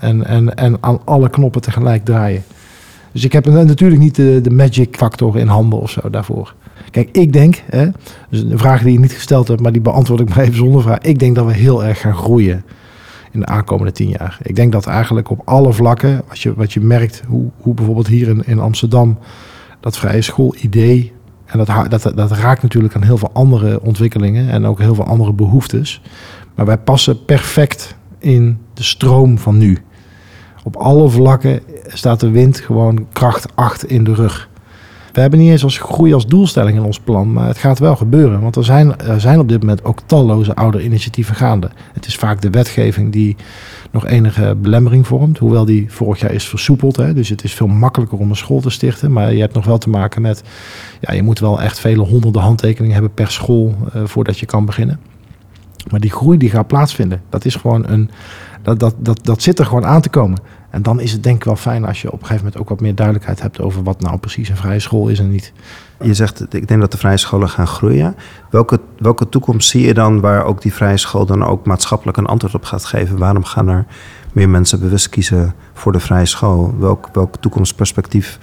En, 0.00 0.26
en, 0.26 0.54
en 0.54 0.76
aan 0.80 0.98
alle 1.04 1.30
knoppen 1.30 1.60
tegelijk 1.60 2.04
draaien. 2.04 2.42
Dus 3.12 3.24
ik 3.24 3.32
heb 3.32 3.46
natuurlijk 3.46 4.00
niet 4.00 4.14
de, 4.14 4.40
de 4.42 4.50
magic 4.50 4.96
factor 4.96 5.38
in 5.38 5.46
handen 5.46 5.80
of 5.80 5.90
zo 5.90 6.10
daarvoor. 6.10 6.54
Kijk, 6.90 7.08
ik 7.12 7.32
denk, 7.32 7.62
hè, 7.70 7.88
dus 8.30 8.40
een 8.40 8.58
vraag 8.58 8.82
die 8.82 8.92
je 8.92 8.98
niet 8.98 9.12
gesteld 9.12 9.48
hebt, 9.48 9.60
maar 9.60 9.72
die 9.72 9.80
beantwoord 9.80 10.20
ik 10.20 10.28
maar 10.28 10.38
even 10.38 10.56
zonder 10.56 10.82
vraag. 10.82 10.98
Ik 10.98 11.18
denk 11.18 11.34
dat 11.34 11.46
we 11.46 11.52
heel 11.52 11.84
erg 11.84 12.00
gaan 12.00 12.14
groeien 12.14 12.64
in 13.30 13.40
de 13.40 13.46
aankomende 13.46 13.92
tien 13.92 14.08
jaar. 14.08 14.38
Ik 14.42 14.56
denk 14.56 14.72
dat 14.72 14.86
eigenlijk 14.86 15.30
op 15.30 15.40
alle 15.44 15.72
vlakken, 15.72 16.22
wat 16.28 16.40
je, 16.40 16.54
wat 16.54 16.72
je 16.72 16.80
merkt, 16.80 17.22
hoe, 17.26 17.50
hoe 17.56 17.74
bijvoorbeeld 17.74 18.06
hier 18.06 18.28
in, 18.28 18.42
in 18.46 18.58
Amsterdam 18.58 19.18
dat 19.84 19.98
vrije 19.98 20.22
schoolidee. 20.22 21.12
En 21.44 21.64
dat, 21.64 21.90
dat, 21.90 22.12
dat 22.16 22.30
raakt 22.30 22.62
natuurlijk 22.62 22.94
aan 22.94 23.02
heel 23.02 23.18
veel 23.18 23.30
andere 23.32 23.80
ontwikkelingen 23.80 24.50
en 24.50 24.66
ook 24.66 24.78
heel 24.78 24.94
veel 24.94 25.04
andere 25.04 25.32
behoeftes. 25.32 26.00
Maar 26.54 26.66
wij 26.66 26.78
passen 26.78 27.24
perfect 27.24 27.96
in 28.18 28.58
de 28.74 28.82
stroom 28.82 29.38
van 29.38 29.58
nu. 29.58 29.78
Op 30.62 30.76
alle 30.76 31.08
vlakken 31.08 31.60
staat 31.86 32.20
de 32.20 32.30
wind 32.30 32.60
gewoon 32.60 33.06
kracht 33.12 33.56
8 33.56 33.84
in 33.84 34.04
de 34.04 34.14
rug. 34.14 34.48
We 35.14 35.20
hebben 35.20 35.38
niet 35.38 35.50
eens 35.50 35.64
als 35.64 35.78
groei 35.78 36.14
als 36.14 36.26
doelstelling 36.26 36.76
in 36.76 36.84
ons 36.84 37.00
plan, 37.00 37.32
maar 37.32 37.46
het 37.46 37.58
gaat 37.58 37.78
wel 37.78 37.96
gebeuren. 37.96 38.40
Want 38.40 38.56
er 38.56 38.64
zijn, 38.64 38.98
er 38.98 39.20
zijn 39.20 39.38
op 39.38 39.48
dit 39.48 39.60
moment 39.60 39.84
ook 39.84 40.00
talloze 40.06 40.54
oude 40.54 40.84
initiatieven 40.84 41.34
gaande. 41.34 41.70
Het 41.92 42.06
is 42.06 42.16
vaak 42.16 42.40
de 42.40 42.50
wetgeving 42.50 43.12
die 43.12 43.36
nog 43.90 44.06
enige 44.06 44.56
belemmering 44.58 45.06
vormt. 45.06 45.38
Hoewel 45.38 45.64
die 45.64 45.92
vorig 45.92 46.20
jaar 46.20 46.32
is 46.32 46.48
versoepeld. 46.48 46.96
Hè. 46.96 47.14
Dus 47.14 47.28
het 47.28 47.44
is 47.44 47.52
veel 47.52 47.66
makkelijker 47.66 48.18
om 48.18 48.30
een 48.30 48.36
school 48.36 48.60
te 48.60 48.70
stichten. 48.70 49.12
Maar 49.12 49.34
je 49.34 49.40
hebt 49.40 49.54
nog 49.54 49.64
wel 49.64 49.78
te 49.78 49.88
maken 49.88 50.22
met... 50.22 50.42
Ja, 51.00 51.12
je 51.12 51.22
moet 51.22 51.38
wel 51.38 51.62
echt 51.62 51.80
vele 51.80 52.02
honderden 52.02 52.42
handtekeningen 52.42 52.94
hebben 52.94 53.14
per 53.14 53.30
school 53.30 53.74
uh, 53.96 54.02
voordat 54.04 54.38
je 54.38 54.46
kan 54.46 54.64
beginnen. 54.64 55.00
Maar 55.90 56.00
die 56.00 56.10
groei 56.10 56.38
die 56.38 56.50
gaat 56.50 56.66
plaatsvinden. 56.66 57.22
Dat 57.28 57.44
is 57.44 57.54
gewoon 57.54 57.88
een... 57.88 58.10
Dat, 58.62 58.80
dat, 58.80 58.94
dat, 58.98 59.20
dat 59.22 59.42
zit 59.42 59.58
er 59.58 59.66
gewoon 59.66 59.86
aan 59.86 60.00
te 60.00 60.08
komen. 60.08 60.38
En 60.74 60.82
dan 60.82 61.00
is 61.00 61.12
het 61.12 61.22
denk 61.22 61.36
ik 61.36 61.44
wel 61.44 61.56
fijn 61.56 61.84
als 61.84 62.02
je 62.02 62.06
op 62.06 62.20
een 62.20 62.26
gegeven 62.26 62.44
moment 62.44 62.62
ook 62.62 62.68
wat 62.68 62.80
meer 62.80 62.94
duidelijkheid 62.94 63.42
hebt 63.42 63.60
over 63.60 63.82
wat 63.82 64.00
nou 64.00 64.18
precies 64.18 64.48
een 64.48 64.56
vrije 64.56 64.80
school 64.80 65.08
is 65.08 65.18
en 65.18 65.30
niet. 65.30 65.52
Je 66.00 66.14
zegt, 66.14 66.54
ik 66.54 66.68
denk 66.68 66.80
dat 66.80 66.92
de 66.92 66.98
vrije 66.98 67.16
scholen 67.16 67.48
gaan 67.48 67.66
groeien. 67.66 68.16
Welke, 68.50 68.80
welke 68.98 69.28
toekomst 69.28 69.68
zie 69.68 69.86
je 69.86 69.94
dan 69.94 70.20
waar 70.20 70.44
ook 70.44 70.62
die 70.62 70.72
vrije 70.72 70.96
school 70.96 71.26
dan 71.26 71.44
ook 71.44 71.66
maatschappelijk 71.66 72.16
een 72.16 72.26
antwoord 72.26 72.54
op 72.54 72.64
gaat 72.64 72.84
geven? 72.84 73.18
Waarom 73.18 73.44
gaan 73.44 73.68
er 73.68 73.86
meer 74.32 74.48
mensen 74.48 74.80
bewust 74.80 75.08
kiezen 75.08 75.54
voor 75.72 75.92
de 75.92 76.00
vrije 76.00 76.26
school? 76.26 76.74
Welk, 76.78 77.08
welk 77.12 77.36
toekomstperspectief 77.36 78.38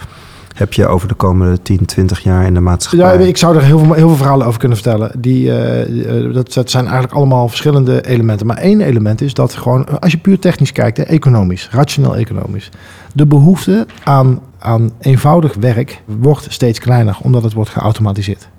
heb 0.56 0.74
je 0.74 0.88
over 0.88 1.08
de 1.08 1.14
komende 1.14 1.62
10, 1.62 1.86
20 1.86 2.20
jaar 2.20 2.45
in 2.45 2.54
de 2.54 2.60
maatschappij? 2.60 3.28
Ik 3.28 3.38
zou 3.38 3.56
er 3.56 3.64
heel 3.64 3.80
veel, 3.80 3.93
heel 3.93 4.08
veel 4.08 4.18
verhalen 4.18 4.47
over 4.47 4.60
kunnen 4.60 4.78
vertellen. 4.78 5.12
Die, 5.18 5.45
uh, 5.45 6.34
dat, 6.34 6.54
dat, 6.54 6.70
zijn 6.70 6.84
eigenlijk 6.84 7.14
allemaal 7.14 7.47
verschillende 7.47 8.06
elementen. 8.08 8.47
Maar 8.47 8.58
één 8.58 8.82
element 8.82 9.22
is 9.22 9.34
dat 9.34 9.54
gewoon, 9.54 9.99
als 10.02 10.12
je 10.12 10.18
puur 10.18 10.39
technisch 10.39 10.72
kijkt, 10.72 10.97
hè, 10.97 11.04
economisch, 11.04 11.70
rationeel 11.72 12.16
economisch, 12.16 12.70
de 13.14 13.26
behoefte 13.26 13.86
aan, 14.04 14.39
aan 14.60 14.91
eenvoudig 14.99 15.54
werk 15.60 16.02
wordt 16.06 16.45
steeds 16.49 16.80
kleiner, 16.80 17.18
omdat 17.22 17.43
het 17.43 17.54
wordt 17.54 17.70
geautomatiseerd 17.70 18.49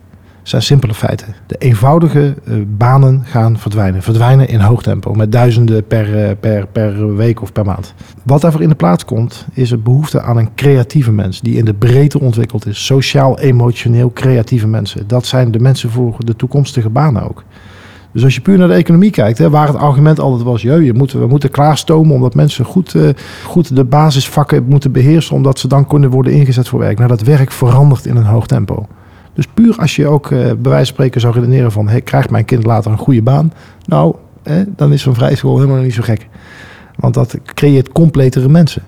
zijn 0.43 0.63
simpele 0.63 0.95
feiten. 0.95 1.35
De 1.47 1.57
eenvoudige 1.59 2.35
uh, 2.45 2.55
banen 2.67 3.23
gaan 3.25 3.59
verdwijnen. 3.59 4.03
Verdwijnen 4.03 4.49
in 4.49 4.61
hoog 4.61 4.83
tempo, 4.83 5.13
met 5.13 5.33
duizenden 5.33 5.87
per, 5.87 6.09
uh, 6.09 6.31
per, 6.41 6.67
per 6.67 7.17
week 7.17 7.43
of 7.43 7.53
per 7.53 7.65
maand. 7.65 7.95
Wat 8.23 8.41
daarvoor 8.41 8.63
in 8.63 8.69
de 8.69 8.75
plaats 8.75 9.05
komt, 9.05 9.47
is 9.53 9.71
een 9.71 9.83
behoefte 9.83 10.21
aan 10.21 10.37
een 10.37 10.55
creatieve 10.55 11.13
mens. 11.13 11.41
Die 11.41 11.57
in 11.57 11.65
de 11.65 11.75
breedte 11.75 12.21
ontwikkeld 12.21 12.67
is. 12.67 12.85
Sociaal, 12.85 13.39
emotioneel 13.39 14.13
creatieve 14.13 14.67
mensen. 14.67 15.07
Dat 15.07 15.27
zijn 15.27 15.51
de 15.51 15.59
mensen 15.59 15.91
voor 15.91 16.17
de 16.19 16.37
toekomstige 16.37 16.91
banen 16.91 17.29
ook. 17.29 17.45
Dus 18.13 18.25
als 18.25 18.35
je 18.35 18.41
puur 18.41 18.59
naar 18.59 18.69
de 18.69 18.75
economie 18.75 19.11
kijkt, 19.11 19.39
hè, 19.39 19.51
waar 19.51 19.67
het 19.67 19.77
argument 19.77 20.21
altijd 20.21 20.43
was: 20.43 20.63
je 20.63 20.93
moet, 20.95 21.13
we 21.13 21.27
moeten 21.27 21.51
klaarstomen 21.51 22.15
omdat 22.15 22.35
mensen 22.35 22.65
goed, 22.65 22.95
uh, 22.95 23.09
goed 23.45 23.77
de 23.77 23.85
basisvakken 23.85 24.65
moeten 24.65 24.93
beheersen, 24.93 25.37
omdat 25.37 25.59
ze 25.59 25.69
dan 25.69 25.87
kunnen 25.87 26.11
worden 26.11 26.33
ingezet 26.33 26.69
voor 26.69 26.79
werk. 26.79 26.97
Nou, 26.97 27.09
dat 27.09 27.23
werk 27.23 27.51
verandert 27.51 28.07
in 28.07 28.17
een 28.17 28.25
hoog 28.25 28.47
tempo. 28.47 28.87
Dus 29.35 29.47
puur 29.47 29.77
als 29.79 29.97
je 29.97 30.07
ook 30.07 30.31
uh, 30.31 30.39
bij 30.39 30.57
wijze 30.57 30.77
van 30.77 30.87
spreken 30.87 31.21
zou 31.21 31.35
redeneren 31.35 31.73
van... 31.73 31.89
Hey, 31.89 32.01
krijgt 32.01 32.31
mijn 32.31 32.45
kind 32.45 32.65
later 32.65 32.91
een 32.91 32.99
goede 32.99 33.23
baan? 33.23 33.53
Nou, 33.87 34.15
dan 34.67 34.93
is 34.93 35.03
zo'n 35.03 35.15
vrije 35.15 35.37
school 35.37 35.59
helemaal 35.59 35.83
niet 35.83 35.95
zo 35.95 36.03
gek. 36.03 36.29
Want 36.97 37.15
dat 37.15 37.39
creëert 37.45 37.93
completere 37.93 38.49
mensen. 38.49 38.83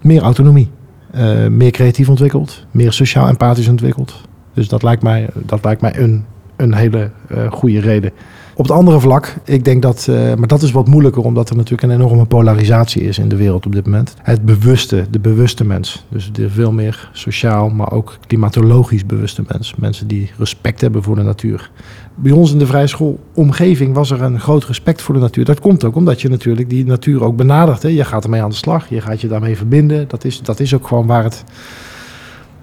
Meer 0.00 0.22
autonomie. 0.22 0.70
Uh, 1.14 1.46
meer 1.46 1.70
creatief 1.70 2.08
ontwikkeld. 2.08 2.66
Meer 2.70 2.92
sociaal 2.92 3.28
empathisch 3.28 3.68
ontwikkeld. 3.68 4.20
Dus 4.54 4.68
dat 4.68 4.82
lijkt 4.82 5.02
mij, 5.02 5.28
dat 5.34 5.64
lijkt 5.64 5.80
mij 5.80 5.98
een, 5.98 6.24
een 6.56 6.74
hele 6.74 7.10
uh, 7.32 7.52
goede 7.52 7.80
reden 7.80 8.12
op 8.60 8.66
het 8.66 8.76
andere 8.76 9.00
vlak, 9.00 9.34
ik 9.44 9.64
denk 9.64 9.82
dat, 9.82 10.06
uh, 10.10 10.34
maar 10.34 10.48
dat 10.48 10.62
is 10.62 10.70
wat 10.70 10.88
moeilijker, 10.88 11.22
omdat 11.22 11.50
er 11.50 11.56
natuurlijk 11.56 11.82
een 11.82 12.00
enorme 12.00 12.24
polarisatie 12.24 13.02
is 13.02 13.18
in 13.18 13.28
de 13.28 13.36
wereld 13.36 13.66
op 13.66 13.72
dit 13.72 13.84
moment. 13.84 14.14
Het 14.22 14.44
bewuste, 14.44 15.06
de 15.10 15.18
bewuste 15.18 15.64
mens. 15.64 16.04
Dus 16.08 16.32
de 16.32 16.50
veel 16.50 16.72
meer 16.72 17.10
sociaal, 17.12 17.68
maar 17.68 17.92
ook 17.92 18.18
klimatologisch 18.26 19.06
bewuste 19.06 19.42
mens. 19.48 19.74
Mensen 19.76 20.06
die 20.06 20.30
respect 20.38 20.80
hebben 20.80 21.02
voor 21.02 21.16
de 21.16 21.22
natuur. 21.22 21.70
Bij 22.14 22.32
ons 22.32 22.52
in 22.52 22.58
de 22.58 22.66
vrije 22.66 22.86
schoolomgeving 22.86 23.94
was 23.94 24.10
er 24.10 24.22
een 24.22 24.40
groot 24.40 24.64
respect 24.64 25.02
voor 25.02 25.14
de 25.14 25.20
natuur. 25.20 25.44
Dat 25.44 25.60
komt 25.60 25.84
ook 25.84 25.96
omdat 25.96 26.20
je 26.20 26.28
natuurlijk 26.28 26.70
die 26.70 26.86
natuur 26.86 27.24
ook 27.24 27.36
benadert. 27.36 27.82
Hè. 27.82 27.88
Je 27.88 28.04
gaat 28.04 28.24
ermee 28.24 28.42
aan 28.42 28.50
de 28.50 28.56
slag, 28.56 28.88
je 28.88 29.00
gaat 29.00 29.20
je 29.20 29.28
daarmee 29.28 29.56
verbinden. 29.56 30.08
Dat 30.08 30.24
is, 30.24 30.40
dat 30.42 30.60
is 30.60 30.74
ook 30.74 30.86
gewoon 30.86 31.06
waar 31.06 31.22
het 31.22 31.44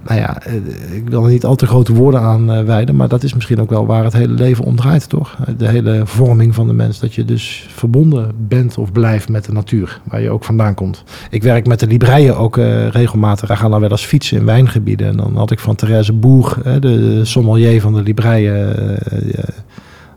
nou 0.08 0.20
ja, 0.20 0.42
eh, 0.42 0.54
ik 0.96 1.10
wil 1.10 1.24
er 1.24 1.30
niet 1.30 1.46
al 1.46 1.56
te 1.56 1.68
grote 1.68 1.94
woorden 1.94 2.22
aan 2.22 2.52
eh, 2.52 2.64
wijden, 2.64 2.96
maar 2.96 3.08
dat 3.08 3.24
is 3.24 3.34
misschien 3.34 3.62
ook 3.62 3.70
wel 3.70 3.86
waar 3.86 4.04
het 4.04 4.14
hele 4.14 4.34
leven 4.34 4.66
om 4.66 4.76
draait, 4.76 5.10
toch? 5.10 5.38
De 5.58 5.68
hele 5.68 6.02
vorming 6.06 6.56
van 6.56 6.68
de 6.68 6.74
mens, 6.74 7.00
dat 7.00 7.14
je 7.14 7.26
dus 7.26 7.68
verbonden 7.70 8.32
bent 8.48 8.78
of 8.78 8.92
blijft 8.92 9.30
met 9.30 9.46
de 9.46 9.52
natuur, 9.52 10.02
waar 10.04 10.22
je 10.22 10.30
ook 10.30 10.44
vandaan 10.44 10.74
komt. 10.74 11.04
Ik 11.30 11.44
werk 11.44 11.68
met 11.68 11.80
de 11.80 11.88
Libreien 11.88 12.38
ook 12.38 12.56
regelmatig. 12.92 13.48
Wij 13.48 13.58
gaan 13.58 13.72
dan 13.72 13.80
wel 13.80 13.90
eens 13.90 14.06
fietsen 14.06 14.38
in 14.38 14.46
wijngebieden. 14.46 15.08
En 15.08 15.18
dan 15.18 15.36
had 15.36 15.52
ik 15.52 15.60
van 15.60 15.76
Therese 15.76 16.14
Boer, 16.14 16.58
de, 16.80 17.26
sommelier 17.26 17.82
van 17.82 17.94
de 17.94 18.04
Libreien, 18.04 18.76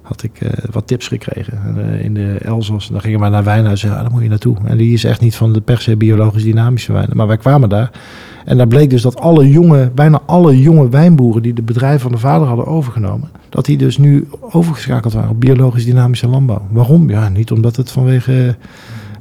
had 0.02 0.22
ik 0.22 0.40
wat 0.70 0.86
tips 0.86 1.08
gekregen. 1.08 1.60
in 2.02 2.14
de 2.14 2.38
Elzas, 2.42 2.88
dan 2.88 3.00
gingen 3.00 3.20
we 3.20 3.28
naar 3.28 3.44
wijnhuizen, 3.44 3.88
ja, 3.88 4.02
daar 4.02 4.10
moet 4.10 4.22
je 4.22 4.28
naartoe. 4.28 4.56
En 4.64 4.76
die 4.76 4.92
is 4.92 5.04
echt 5.04 5.20
niet 5.20 5.36
van 5.36 5.52
de 5.52 5.60
per 5.60 5.80
se 5.80 5.96
biologisch 5.96 6.42
dynamische 6.42 6.92
wijnen. 6.92 7.16
Maar 7.16 7.26
wij 7.26 7.36
kwamen 7.36 7.68
daar 7.68 7.90
en 8.44 8.56
daar 8.56 8.66
bleek 8.66 8.90
dus 8.90 9.02
dat 9.02 9.20
alle 9.20 9.50
jonge, 9.50 9.90
bijna 9.94 10.20
alle 10.26 10.60
jonge 10.60 10.88
wijnboeren 10.88 11.42
die 11.42 11.52
de 11.52 11.62
bedrijven 11.62 12.00
van 12.00 12.12
de 12.12 12.18
vader 12.18 12.46
hadden 12.46 12.66
overgenomen, 12.66 13.28
dat 13.48 13.64
die 13.64 13.76
dus 13.76 13.98
nu 13.98 14.28
overgeschakeld 14.40 15.12
waren 15.12 15.30
op 15.30 15.40
biologisch 15.40 15.84
dynamische 15.84 16.28
landbouw. 16.28 16.62
Waarom? 16.70 17.10
Ja, 17.10 17.28
niet 17.28 17.50
omdat 17.50 17.76
het 17.76 17.90
vanwege. 17.90 18.56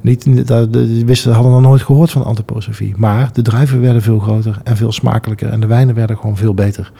Niet, 0.02 0.48
de, 0.48 1.04
wisten, 1.06 1.34
hadden 1.34 1.52
nog 1.52 1.62
nooit 1.62 1.82
gehoord 1.82 2.12
van 2.12 2.24
antroposofie. 2.24 2.94
Maar 2.98 3.30
de 3.34 3.42
druiven 3.42 3.82
werden 3.82 4.02
veel 4.02 4.20
groter 4.20 4.58
en 4.64 4.78
veel 4.78 4.92
smakelijker. 4.92 5.50
En 5.50 5.60
de 5.60 5.68
wijnen 5.68 5.96
werden 5.96 6.18
gewoon 6.18 6.38
veel 6.38 6.54
beter. 6.54 6.92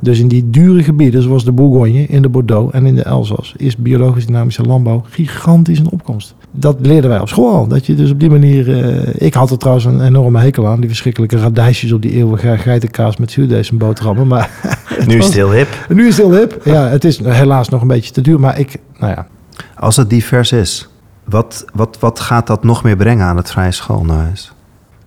Dus 0.00 0.18
in 0.18 0.28
die 0.28 0.50
dure 0.50 0.82
gebieden, 0.82 1.22
zoals 1.22 1.44
de 1.44 1.52
Bourgogne, 1.52 2.06
in 2.06 2.22
de 2.22 2.28
Bordeaux 2.28 2.72
en 2.72 2.86
in 2.86 2.94
de 2.94 3.02
Elzas, 3.02 3.54
is 3.56 3.76
biologisch 3.76 4.26
dynamische 4.26 4.62
landbouw 4.62 5.04
gigantisch 5.08 5.78
een 5.78 5.90
opkomst. 5.90 6.34
Dat 6.50 6.76
leerden 6.80 7.10
wij 7.10 7.20
op 7.20 7.28
school 7.28 7.54
al. 7.54 7.66
Dat 7.66 7.86
je 7.86 7.94
dus 7.94 8.10
op 8.10 8.20
die 8.20 8.30
manier. 8.30 8.68
Uh, 8.68 9.14
ik 9.14 9.34
had 9.34 9.50
er 9.50 9.58
trouwens 9.58 9.86
een 9.86 10.04
enorme 10.04 10.40
hekel 10.40 10.66
aan, 10.66 10.80
die 10.80 10.88
verschrikkelijke 10.88 11.36
radijsjes 11.36 11.92
op 11.92 12.02
die 12.02 12.12
eeuwige 12.12 12.58
geitenkaas 12.58 13.16
met 13.16 13.30
zuurdees 13.30 13.70
boterhammen. 13.70 14.26
Maar 14.26 14.50
nu 15.08 15.18
is 15.18 15.24
het 15.24 15.34
heel 15.34 15.52
hip. 15.52 15.86
Nu 15.88 16.06
is 16.06 16.16
het 16.16 16.26
heel 16.26 16.36
hip. 16.36 16.60
Ja, 16.64 16.88
het 16.88 17.04
is 17.04 17.18
helaas 17.24 17.68
nog 17.68 17.80
een 17.80 17.88
beetje 17.88 18.12
te 18.12 18.20
duur, 18.20 18.40
maar 18.40 18.58
ik, 18.58 18.76
nou 18.98 19.12
ja. 19.12 19.26
Als 19.74 19.96
het 19.96 20.10
divers 20.10 20.52
is, 20.52 20.88
wat, 21.24 21.64
wat, 21.74 21.96
wat 22.00 22.20
gaat 22.20 22.46
dat 22.46 22.64
nog 22.64 22.82
meer 22.82 22.96
brengen 22.96 23.26
aan 23.26 23.36
het 23.36 23.50
vrije 23.50 23.72
schoolhuis? 23.72 24.52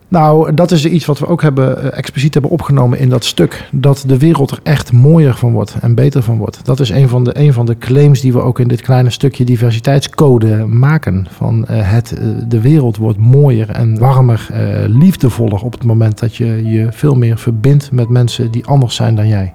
Nou, 0.09 0.53
dat 0.53 0.71
is 0.71 0.85
iets 0.85 1.05
wat 1.05 1.19
we 1.19 1.27
ook 1.27 1.41
hebben, 1.41 1.81
eh, 1.83 1.97
expliciet 1.97 2.33
hebben 2.33 2.51
opgenomen 2.51 2.99
in 2.99 3.09
dat 3.09 3.25
stuk. 3.25 3.69
Dat 3.71 4.03
de 4.07 4.17
wereld 4.17 4.51
er 4.51 4.59
echt 4.63 4.91
mooier 4.91 5.35
van 5.35 5.51
wordt 5.51 5.75
en 5.81 5.95
beter 5.95 6.23
van 6.23 6.37
wordt. 6.37 6.65
Dat 6.65 6.79
is 6.79 6.89
een 6.89 7.09
van 7.09 7.23
de, 7.23 7.39
een 7.39 7.53
van 7.53 7.65
de 7.65 7.77
claims 7.77 8.21
die 8.21 8.33
we 8.33 8.41
ook 8.41 8.59
in 8.59 8.67
dit 8.67 8.81
kleine 8.81 9.09
stukje 9.09 9.45
diversiteitscode 9.45 10.65
maken. 10.65 11.27
Van 11.29 11.65
uh, 11.71 11.91
het, 11.91 12.13
uh, 12.19 12.27
de 12.47 12.61
wereld 12.61 12.97
wordt 12.97 13.17
mooier 13.17 13.69
en 13.69 13.99
warmer, 13.99 14.47
liefdevoller 14.87 15.63
op 15.63 15.71
het 15.71 15.83
moment 15.83 16.19
dat 16.19 16.35
je 16.35 16.69
je 16.69 16.87
veel 16.91 17.15
meer 17.15 17.37
verbindt 17.37 17.91
met 17.91 18.09
mensen 18.09 18.51
die 18.51 18.65
anders 18.65 18.95
zijn 18.95 19.15
dan 19.15 19.27
jij 19.27 19.53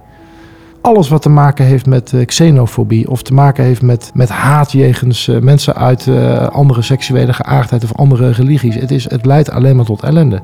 alles 0.85 1.09
wat 1.09 1.23
te 1.23 1.29
maken 1.29 1.65
heeft 1.65 1.87
met 1.87 2.13
uh, 2.13 2.25
xenofobie 2.25 3.11
of 3.11 3.23
te 3.23 3.35
maken 3.35 3.65
heeft 3.65 3.83
met, 3.83 4.11
met 4.15 4.29
haat 4.29 4.73
jegens 4.73 5.27
uh, 5.27 5.41
mensen 5.41 5.75
uit 5.75 6.07
uh, 6.07 6.47
andere 6.47 6.83
seksuele 6.83 7.33
geaardheid 7.33 7.85
of 7.85 7.95
andere 7.95 8.31
religies. 8.31 8.75
Het, 8.75 8.91
is, 8.91 9.11
het 9.11 9.27
leidt 9.27 9.51
alleen 9.51 9.77
maar 9.77 9.85
tot 9.85 10.03
ellende. 10.03 10.41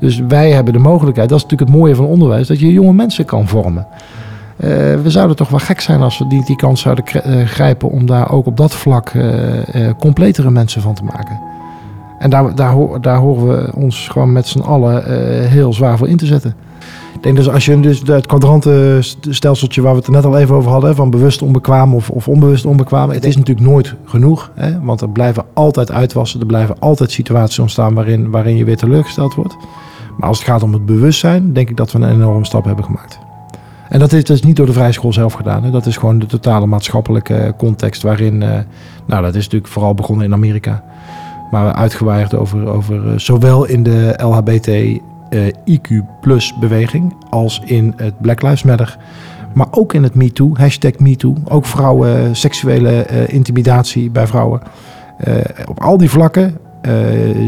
Dus 0.00 0.18
wij 0.28 0.50
hebben 0.50 0.72
de 0.72 0.78
mogelijkheid, 0.78 1.28
dat 1.28 1.38
is 1.38 1.44
natuurlijk 1.44 1.70
het 1.70 1.80
mooie 1.80 1.94
van 1.94 2.04
onderwijs, 2.04 2.46
dat 2.46 2.60
je 2.60 2.72
jonge 2.72 2.92
mensen 2.92 3.24
kan 3.24 3.48
vormen. 3.48 3.86
we 5.02 5.04
zouden 5.04 5.36
toch 5.36 5.48
wel 5.48 5.58
gek 5.58 5.80
zijn 5.80 6.02
als 6.02 6.18
we 6.18 6.26
die, 6.26 6.44
die 6.44 6.56
kans 6.56 6.80
zouden 6.80 7.04
grijpen 7.46 7.90
om 7.90 8.06
daar 8.06 8.30
ook 8.30 8.46
op 8.46 8.56
dat 8.56 8.74
vlak 8.74 9.12
completere 9.98 10.50
mensen 10.50 10.82
van 10.82 10.94
te 10.94 11.04
maken. 11.04 11.40
En 12.18 12.30
daar, 12.30 12.54
daar, 12.54 13.00
daar 13.00 13.16
horen 13.16 13.48
we 13.48 13.72
ons 13.74 14.08
gewoon 14.08 14.32
met 14.32 14.46
z'n 14.46 14.60
allen 14.60 15.04
heel 15.48 15.72
zwaar 15.72 15.98
voor 15.98 16.08
in 16.08 16.16
te 16.16 16.26
zetten. 16.26 16.54
Ik 17.18 17.24
denk 17.24 17.36
dus 17.36 17.48
als 17.48 17.64
je 17.64 17.80
dus 17.80 18.02
het 18.04 18.26
kwadrantenstelseltje 18.26 19.82
waar 19.82 19.92
we 19.92 19.98
het 19.98 20.08
net 20.08 20.24
al 20.24 20.38
even 20.38 20.54
over 20.54 20.70
hadden, 20.70 20.94
van 20.94 21.10
bewust 21.10 21.42
onbekwaam 21.42 21.94
of, 21.94 22.10
of 22.10 22.28
onbewust 22.28 22.64
onbekwaam, 22.64 23.10
het 23.10 23.24
is 23.24 23.36
natuurlijk 23.36 23.66
nooit 23.66 23.94
genoeg. 24.04 24.50
Hè? 24.54 24.80
Want 24.80 25.00
er 25.00 25.08
blijven 25.08 25.44
altijd 25.52 25.90
uitwassen, 25.90 26.40
er 26.40 26.46
blijven 26.46 26.78
altijd 26.78 27.10
situaties 27.10 27.58
ontstaan 27.58 27.94
waarin, 27.94 28.30
waarin 28.30 28.56
je 28.56 28.64
weer 28.64 28.76
teleurgesteld 28.76 29.34
wordt. 29.34 29.56
Maar 30.16 30.28
als 30.28 30.38
het 30.38 30.48
gaat 30.48 30.62
om 30.62 30.72
het 30.72 30.86
bewustzijn, 30.86 31.52
denk 31.52 31.70
ik 31.70 31.76
dat 31.76 31.92
we 31.92 31.98
een 31.98 32.10
enorme 32.10 32.44
stap 32.44 32.64
hebben 32.64 32.84
gemaakt. 32.84 33.18
En 33.88 33.98
dat 33.98 34.12
is 34.12 34.24
dus 34.24 34.42
niet 34.42 34.56
door 34.56 34.66
de 34.66 34.72
vrijschool 34.72 35.12
zelf 35.12 35.32
gedaan. 35.32 35.64
Hè? 35.64 35.70
Dat 35.70 35.86
is 35.86 35.96
gewoon 35.96 36.18
de 36.18 36.26
totale 36.26 36.66
maatschappelijke 36.66 37.54
context 37.56 38.02
waarin, 38.02 38.40
uh, 38.40 38.48
nou 39.06 39.22
dat 39.22 39.34
is 39.34 39.44
natuurlijk 39.44 39.72
vooral 39.72 39.94
begonnen 39.94 40.26
in 40.26 40.32
Amerika. 40.32 40.84
Maar 41.50 41.72
uitgewaaid 41.72 42.34
over, 42.34 42.68
over 42.68 43.06
uh, 43.06 43.12
zowel 43.16 43.64
in 43.64 43.82
de 43.82 44.14
LHBT 44.22 44.66
eh, 44.66 45.00
IQ 45.64 45.88
plus 46.20 46.54
beweging 46.60 47.14
als 47.30 47.60
in 47.64 47.92
het 47.96 48.20
Black 48.20 48.42
Lives 48.42 48.62
Matter. 48.62 48.98
Maar 49.54 49.66
ook 49.70 49.94
in 49.94 50.02
het 50.02 50.14
MeToo, 50.14 50.50
hashtag 50.54 50.98
MeToo. 50.98 51.34
Ook 51.44 51.66
vrouwen, 51.66 52.36
seksuele 52.36 53.06
uh, 53.12 53.28
intimidatie 53.28 54.10
bij 54.10 54.26
vrouwen. 54.26 54.60
Op 55.68 55.80
al 55.80 55.98
die 55.98 56.10
vlakken 56.10 56.58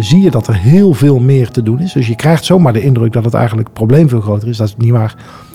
zie 0.01 0.21
je 0.21 0.31
dat 0.31 0.47
er 0.47 0.57
heel 0.57 0.95
veel 0.95 1.19
meer 1.19 1.51
te 1.51 1.63
doen 1.63 1.81
is. 1.81 1.93
Dus 1.93 2.07
je 2.07 2.17
krijgt 2.17 2.45
zomaar 2.45 2.73
de 2.73 2.83
indruk 2.83 3.13
dat 3.13 3.25
het 3.25 3.35
eigenlijk 3.35 3.69
het 3.69 3.77
probleem 3.77 4.09
veel 4.09 4.21
groter 4.21 4.49
is. 4.49 4.57
Dat 4.57 4.69
is 4.69 4.75
niet 4.77 4.91
waar. 4.91 5.15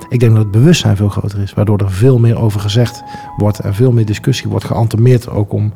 Ik 0.10 0.20
denk 0.20 0.32
dat 0.32 0.42
het 0.42 0.52
bewustzijn 0.52 0.96
veel 0.96 1.10
groter 1.10 1.42
is. 1.42 1.54
Waardoor 1.54 1.78
er 1.78 1.92
veel 1.92 2.20
meer 2.20 2.40
over 2.40 2.60
gezegd 2.60 3.04
wordt 3.38 3.60
en 3.60 3.74
veel 3.74 3.92
meer 3.92 4.06
discussie 4.06 4.50
wordt 4.50 4.66
geantemeerd 4.66 5.30
ook 5.30 5.54
om, 5.54 5.74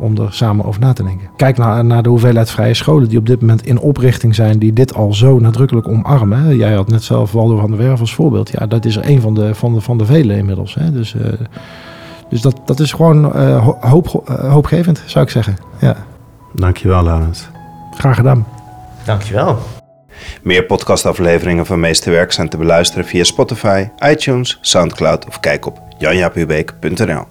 om 0.00 0.18
er 0.18 0.32
samen 0.32 0.64
over 0.64 0.80
na 0.80 0.92
te 0.92 1.02
denken. 1.02 1.28
Kijk 1.36 1.56
naar, 1.56 1.84
naar 1.84 2.02
de 2.02 2.08
hoeveelheid 2.08 2.50
vrije 2.50 2.74
scholen 2.74 3.08
die 3.08 3.18
op 3.18 3.26
dit 3.26 3.40
moment 3.40 3.66
in 3.66 3.78
oprichting 3.78 4.34
zijn, 4.34 4.58
die 4.58 4.72
dit 4.72 4.94
al 4.94 5.14
zo 5.14 5.38
nadrukkelijk 5.38 5.88
omarmen. 5.88 6.56
Jij 6.56 6.72
had 6.72 6.88
net 6.88 7.02
zelf 7.02 7.32
Waldo 7.32 7.56
van 7.56 7.70
der 7.70 7.78
Werf 7.78 8.00
als 8.00 8.14
voorbeeld. 8.14 8.50
Ja, 8.50 8.66
dat 8.66 8.84
is 8.84 8.96
er 8.96 9.08
een 9.08 9.20
van 9.20 9.34
de, 9.34 9.54
van 9.54 9.74
de, 9.74 9.80
van 9.80 9.98
de 9.98 10.04
vele 10.04 10.36
inmiddels. 10.36 10.74
Hè. 10.74 10.92
Dus, 10.92 11.14
uh, 11.14 11.22
dus 12.28 12.40
dat, 12.40 12.60
dat 12.64 12.80
is 12.80 12.92
gewoon 12.92 13.36
uh, 13.36 13.68
hoop, 13.80 14.24
uh, 14.30 14.52
hoopgevend, 14.52 15.02
zou 15.06 15.24
ik 15.24 15.30
zeggen. 15.30 15.56
Ja. 15.80 15.96
Dankjewel, 16.54 17.02
Laurens. 17.02 17.48
Graag 17.96 18.16
gedaan. 18.16 18.46
Dankjewel. 19.04 19.58
Meer 20.42 20.64
podcastafleveringen 20.64 21.66
van 21.66 21.80
Meesterwerk 21.80 22.32
zijn 22.32 22.48
te 22.48 22.56
beluisteren 22.56 23.04
via 23.04 23.24
Spotify, 23.24 23.88
iTunes, 24.10 24.58
Soundcloud 24.60 25.26
of 25.26 25.40
kijk 25.40 25.66
op 25.66 25.80
janjapubeek.nl. 25.98 27.24